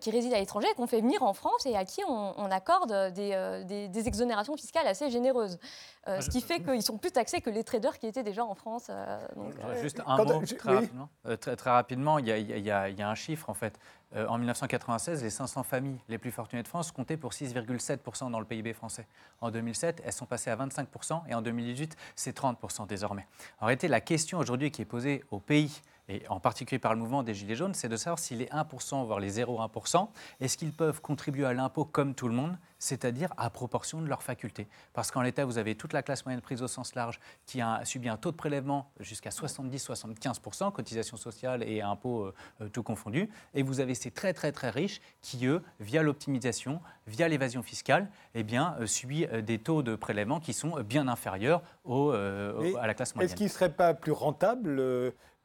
qui 0.00 0.10
résident 0.10 0.34
à 0.34 0.40
l'étranger 0.40 0.66
et 0.68 0.74
qu'on 0.74 0.88
fait 0.88 1.00
venir 1.00 1.22
en 1.22 1.32
France 1.32 1.64
et 1.64 1.76
à 1.76 1.84
qui 1.84 2.02
on, 2.08 2.34
on 2.36 2.50
accorde 2.50 3.12
des, 3.12 3.30
euh, 3.34 3.62
des- 3.62 3.86
des 3.86 4.08
exonérations 4.08 4.56
fiscales 4.56 4.84
assez 4.88 5.10
généreuses. 5.12 5.60
Euh, 6.08 6.20
ce 6.20 6.28
qui 6.28 6.40
fait 6.40 6.60
qu'ils 6.60 6.82
sont 6.82 6.98
plus 6.98 7.12
taxés 7.12 7.40
que 7.40 7.50
les 7.50 7.62
traders 7.62 7.96
qui 8.00 8.08
étaient 8.08 8.24
déjà 8.24 8.44
en 8.44 8.56
France. 8.56 8.88
euh, 8.90 9.20
donc, 9.36 9.52
euh, 9.64 9.80
Juste 9.80 10.02
un 10.04 10.16
mot 10.16 10.24
très 10.44 10.70
oui. 10.70 10.74
rapidement. 10.74 11.08
Euh, 11.26 11.36
très, 11.36 11.54
très 11.54 11.70
rapidement, 11.70 12.18
il 12.18 12.26
y, 12.26 12.32
a, 12.32 12.36
il 12.36 12.48
y 12.66 12.70
a- 12.72 12.88
il 12.88 12.98
y 12.98 13.02
a 13.02 13.08
un 13.08 13.14
chiffre 13.14 13.48
en 13.48 13.54
fait. 13.54 13.78
Euh, 14.14 14.26
en 14.28 14.38
1996, 14.38 15.22
les 15.22 15.30
500 15.30 15.64
familles 15.64 15.98
les 16.08 16.18
plus 16.18 16.30
fortunées 16.30 16.62
de 16.62 16.68
France 16.68 16.92
comptaient 16.92 17.16
pour 17.16 17.32
6,7% 17.32 18.30
dans 18.30 18.38
le 18.38 18.46
PIB 18.46 18.72
français. 18.72 19.06
En 19.40 19.50
2007, 19.50 20.02
elles 20.04 20.12
sont 20.12 20.26
passées 20.26 20.50
à 20.50 20.56
25% 20.56 21.22
et 21.28 21.34
en 21.34 21.42
2018, 21.42 21.96
c'est 22.14 22.36
30% 22.36 22.86
désormais. 22.86 23.26
En 23.60 23.66
réalité, 23.66 23.88
la 23.88 24.00
question 24.00 24.38
aujourd'hui 24.38 24.70
qui 24.70 24.82
est 24.82 24.86
posée 24.86 25.24
au 25.30 25.40
pays 25.40 25.82
et 26.08 26.22
en 26.28 26.40
particulier 26.40 26.78
par 26.78 26.94
le 26.94 27.00
mouvement 27.00 27.22
des 27.22 27.34
Gilets 27.34 27.56
jaunes, 27.56 27.74
c'est 27.74 27.88
de 27.88 27.96
savoir 27.96 28.18
si 28.18 28.34
les 28.34 28.46
1%, 28.46 29.04
voire 29.06 29.20
les 29.20 29.40
0,1%, 29.40 30.08
est-ce 30.40 30.56
qu'ils 30.56 30.72
peuvent 30.72 31.00
contribuer 31.00 31.46
à 31.46 31.52
l'impôt 31.52 31.84
comme 31.84 32.14
tout 32.14 32.28
le 32.28 32.34
monde, 32.34 32.56
c'est-à-dire 32.78 33.32
à 33.36 33.50
proportion 33.50 34.00
de 34.00 34.06
leurs 34.06 34.22
facultés? 34.22 34.68
Parce 34.92 35.10
qu'en 35.10 35.22
l'état, 35.22 35.44
vous 35.44 35.58
avez 35.58 35.74
toute 35.74 35.92
la 35.92 36.02
classe 36.02 36.24
moyenne 36.24 36.40
prise 36.40 36.62
au 36.62 36.68
sens 36.68 36.94
large 36.94 37.18
qui 37.44 37.60
a 37.60 37.84
subi 37.84 38.08
un 38.08 38.16
taux 38.16 38.30
de 38.30 38.36
prélèvement 38.36 38.90
jusqu'à 39.00 39.30
70-75%, 39.30 40.72
cotisation 40.72 41.16
sociale 41.16 41.62
et 41.62 41.82
impôts 41.82 42.24
euh, 42.24 42.34
euh, 42.60 42.68
tout 42.68 42.82
confondus. 42.82 43.28
Et 43.54 43.62
vous 43.62 43.80
avez 43.80 43.94
ces 43.94 44.10
très 44.10 44.32
très 44.32 44.52
très 44.52 44.70
riches 44.70 45.00
qui, 45.22 45.46
eux, 45.46 45.62
via 45.80 46.02
l'optimisation, 46.02 46.80
via 47.06 47.28
l'évasion 47.28 47.62
fiscale, 47.62 48.08
eh 48.34 48.42
bien, 48.42 48.76
euh, 48.80 48.86
subissent 48.86 49.28
des 49.28 49.58
taux 49.58 49.82
de 49.82 49.96
prélèvement 49.96 50.40
qui 50.40 50.52
sont 50.52 50.80
bien 50.82 51.08
inférieurs 51.08 51.62
au, 51.84 52.12
euh, 52.12 52.74
à 52.80 52.86
la 52.86 52.94
classe 52.94 53.14
moyenne. 53.14 53.30
Est-ce 53.30 53.36
qu'il 53.36 53.46
ne 53.46 53.50
serait 53.50 53.72
pas 53.72 53.94
plus 53.94 54.12
rentable, 54.12 54.80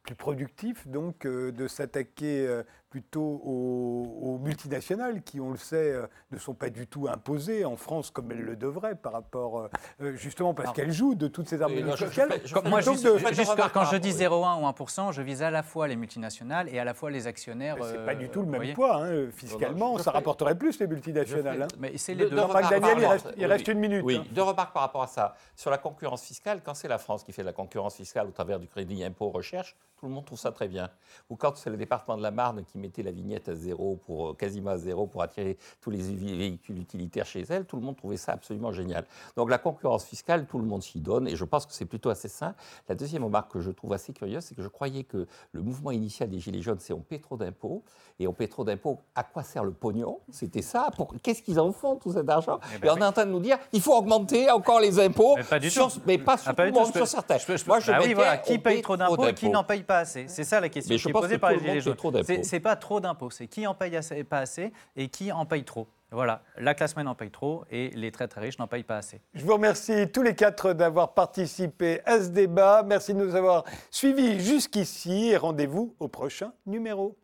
plus 0.04 0.16
productif, 0.16 0.88
donc, 0.88 1.26
euh, 1.26 1.52
de 1.52 1.68
s'attaquer 1.68 2.48
euh, 2.48 2.64
plutôt 2.96 3.42
aux, 3.46 4.18
aux 4.22 4.38
multinationales 4.38 5.24
qui, 5.24 5.40
on 5.40 5.52
le 5.52 5.58
sait, 5.58 5.94
euh, 5.94 6.06
ne 6.32 6.38
sont 6.38 6.54
pas 6.54 6.70
du 6.70 6.88
tout 6.88 7.08
imposées 7.08 7.64
en 7.64 7.78
France 7.78 8.12
comme 8.12 8.30
elles 8.32 8.42
le 8.42 8.58
devraient 8.58 8.96
par 8.96 9.14
rapport, 9.14 9.60
euh, 9.62 9.70
euh, 10.02 10.16
justement 10.16 10.54
parce 10.54 10.74
qu'elles 10.74 10.92
jouent 10.92 11.16
de 11.16 11.28
toutes 11.30 11.48
ces 11.48 11.58
je- 11.58 11.64
je 11.96 12.06
sociales. 12.06 12.30
je 12.44 12.54
moi, 12.70 12.82
juste, 12.82 13.04
que 13.04 13.14
de- 13.14 13.34
juste 13.34 13.56
quand 13.74 13.86
je 13.86 13.96
dis 13.96 14.12
rapport- 14.12 14.44
0,1 14.44 14.62
ou 14.62 14.68
1%, 14.68 15.12
je 15.14 15.22
vise 15.22 15.42
à 15.42 15.50
la 15.52 15.64
fois 15.64 15.88
les 15.88 15.96
multinationales 15.96 16.68
et 16.68 16.80
à 16.80 16.84
la 16.84 16.94
fois 16.94 17.10
les 17.10 17.28
actionnaires. 17.28 17.78
C'est 17.82 17.98
euh, 17.98 18.06
pas 18.06 18.14
du 18.14 18.28
tout 18.28 18.42
le 18.42 18.48
même 18.48 18.74
poids, 18.74 19.06
hein, 19.06 19.30
fiscalement, 19.32 19.98
ça 19.98 20.04
fais- 20.04 20.10
rapporterait 20.18 20.58
plus 20.58 20.78
les 20.80 20.88
multinationales. 20.88 21.62
hein. 21.64 21.68
Mais 21.80 21.98
c'est 21.98 22.14
les 22.14 22.30
deux. 22.30 22.36
Daniel, 22.36 22.98
il 23.00 23.06
reste, 23.06 23.26
rapport- 23.26 23.40
il 23.40 23.46
reste 23.46 23.68
une 23.70 23.80
minute. 23.80 24.04
Oui, 24.04 24.18
hein. 24.18 24.26
deux 24.32 24.44
remarques 24.44 24.74
par 24.74 24.82
rapport 24.84 25.04
à 25.04 25.08
ça. 25.08 25.36
Sur 25.56 25.72
la 25.72 25.78
concurrence 25.78 26.24
fiscale, 26.24 26.62
quand 26.62 26.74
c'est 26.74 26.90
la 26.90 26.98
France 26.98 27.24
qui 27.24 27.32
fait 27.32 27.42
de 27.42 27.48
la 27.48 27.54
concurrence 27.54 27.96
fiscale 27.96 28.28
au 28.28 28.32
travers 28.32 28.60
du 28.60 28.68
crédit 28.68 29.02
impôt 29.06 29.30
recherche, 29.30 29.78
tout 29.98 30.08
le 30.08 30.12
monde 30.12 30.26
trouve 30.26 30.40
ça 30.40 30.52
très 30.52 30.68
bien. 30.68 30.90
Ou 31.30 31.38
quand 31.38 31.56
c'est 31.56 31.70
le 31.70 31.78
département 31.78 32.18
de 32.18 32.24
la 32.24 32.32
Marne 32.32 32.66
qui 32.66 32.80
mettait 32.82 33.04
la 33.04 33.12
vignette 33.12 33.48
à 33.50 33.56
zéro, 33.56 33.98
pour, 34.06 34.30
euh, 34.30 34.34
quasiment 34.34 34.72
à 34.72 34.78
zéro, 34.78 35.08
pour 35.08 35.22
attirer 35.24 35.58
tous 35.80 35.90
les 35.90 36.02
véhicules 36.02 36.78
utilitaires 36.80 37.26
chez 37.26 37.46
elle, 37.50 37.66
tout 37.66 37.76
le 37.78 37.82
monde 37.82 37.96
trouvait 37.96 38.18
ça 38.18 38.34
absolument 38.34 38.72
génial. 38.72 39.06
Donc 39.38 39.50
la 39.50 39.58
concurrence 39.58 40.06
fiscale, 40.06 40.46
tout 40.46 40.58
le 40.60 40.66
monde 40.66 40.82
s'y 40.84 41.00
donne, 41.00 41.28
et 41.28 41.36
je 41.36 41.46
pense 41.46 41.66
que 41.66 41.74
c'est 41.74 41.86
plutôt 41.86 42.10
assez 42.10 42.28
sain. 42.28 42.56
La 42.90 42.96
deuxième 42.96 43.24
remarque 43.24 43.52
que 43.52 43.60
je 43.62 43.72
trouve 43.72 43.94
assez 43.94 44.12
curieuse, 44.14 44.44
c'est 44.44 44.56
que 44.56 44.62
je 44.64 44.68
croyais 44.68 45.04
que 45.04 45.28
le 45.52 45.62
mouvement 45.62 45.92
initial 45.92 46.30
des 46.30 46.40
Gilets 46.40 46.62
jaunes, 46.62 46.80
c'est 46.80 46.94
on 46.94 47.00
paie 47.00 47.20
trop 47.20 47.38
d'impôts, 47.38 47.84
et 48.20 48.28
on 48.28 48.34
paie 48.34 48.48
trop 48.48 48.64
d'impôts, 48.64 49.00
à 49.16 49.24
quoi 49.24 49.44
sert 49.44 49.64
le 49.64 49.72
pognon? 49.72 50.20
C'était 50.32 50.62
ça, 50.62 50.90
pour... 50.96 51.14
qu'est-ce 51.24 51.42
qu'ils 51.42 51.60
en 51.60 51.72
font, 51.72 51.96
tout 51.96 52.12
cet 52.14 52.30
argent? 52.30 52.60
Eh 52.72 52.76
Et, 52.76 52.80
ben 52.80 52.90
on 52.92 52.96
oui. 52.96 53.02
est 53.02 53.06
en 53.06 53.12
train 53.12 53.26
de 53.26 53.32
nous 53.32 53.40
dire, 53.40 53.58
il 53.72 53.82
faut 53.82 53.96
augmenter 53.96 54.50
encore 54.52 54.80
les 54.80 55.00
impôts, 55.00 55.36
Mais 55.38 55.44
pas 55.44 55.60
du 55.60 55.70
sur- 55.70 55.92
tout. 55.92 56.00
mais 56.06 56.18
pas 56.18 56.38
sur 56.38 56.50
Ah, 56.50 56.54
pas 56.54 56.64
tout 56.64 56.68
du 56.68 56.72
le 56.72 56.74
tout, 56.74 56.80
monde, 56.80 56.88
je 56.88 56.94
peux- 56.94 57.00
sur 57.00 57.08
certains. 57.08 57.38
je 57.38 57.46
peux- 57.46 57.58
je 57.58 57.64
peux- 57.64 57.70
Moi, 57.70 57.80
je 57.80 57.92
oui, 57.92 57.98
mettais, 58.00 58.14
voilà, 58.14 58.38
qui 58.38 58.54
on 58.54 58.60
paye 58.60 58.82
trop 58.82 58.98
d'impôts? 58.98 59.28
Et 59.28 59.34
qui 59.34 59.50
n'en 59.50 59.64
paye 59.64 59.84
pas 59.84 60.00
assez? 60.00 60.26
C'est 60.28 60.44
ça 60.44 60.60
la 60.60 60.70
question 60.70 60.94
Mais 60.94 60.98
je 60.98 61.04
qui 61.04 61.10
est 61.10 61.14
pense 61.14 61.22
posée 61.24 61.36
que 61.36 61.40
par 61.42 61.52
les 61.52 61.60
Gilets 61.60 61.82
jaunes. 61.82 61.96
C'est- 62.24 62.44
trop 62.76 63.00
d'impôts, 63.00 63.30
c'est 63.30 63.48
qui 63.48 63.66
en 63.68 63.74
paye 63.74 63.98
pas 64.30 64.40
assez 64.40 64.72
et 64.96 65.10
qui 65.10 65.32
en 65.32 65.46
paye 65.46 65.64
trop. 65.64 65.88
Voilà, 66.14 66.44
la 66.58 66.74
classe 66.74 66.94
moyenne 66.94 67.08
en 67.08 67.16
paye 67.16 67.32
trop 67.32 67.64
et 67.72 67.90
les 67.92 68.12
très 68.12 68.28
très 68.28 68.42
riches 68.42 68.60
n'en 68.60 68.68
payent 68.68 68.84
pas 68.84 68.98
assez. 68.98 69.22
Je 69.34 69.46
vous 69.46 69.54
remercie 69.54 70.12
tous 70.12 70.22
les 70.22 70.36
quatre 70.36 70.74
d'avoir 70.74 71.14
participé 71.14 72.02
à 72.06 72.20
ce 72.20 72.28
débat. 72.28 72.84
Merci 72.86 73.14
de 73.14 73.20
nous 73.20 73.34
avoir 73.34 73.64
suivis 73.90 74.40
jusqu'ici 74.42 75.30
et 75.30 75.38
rendez-vous 75.38 75.96
au 76.00 76.10
prochain 76.10 76.52
numéro. 76.66 77.18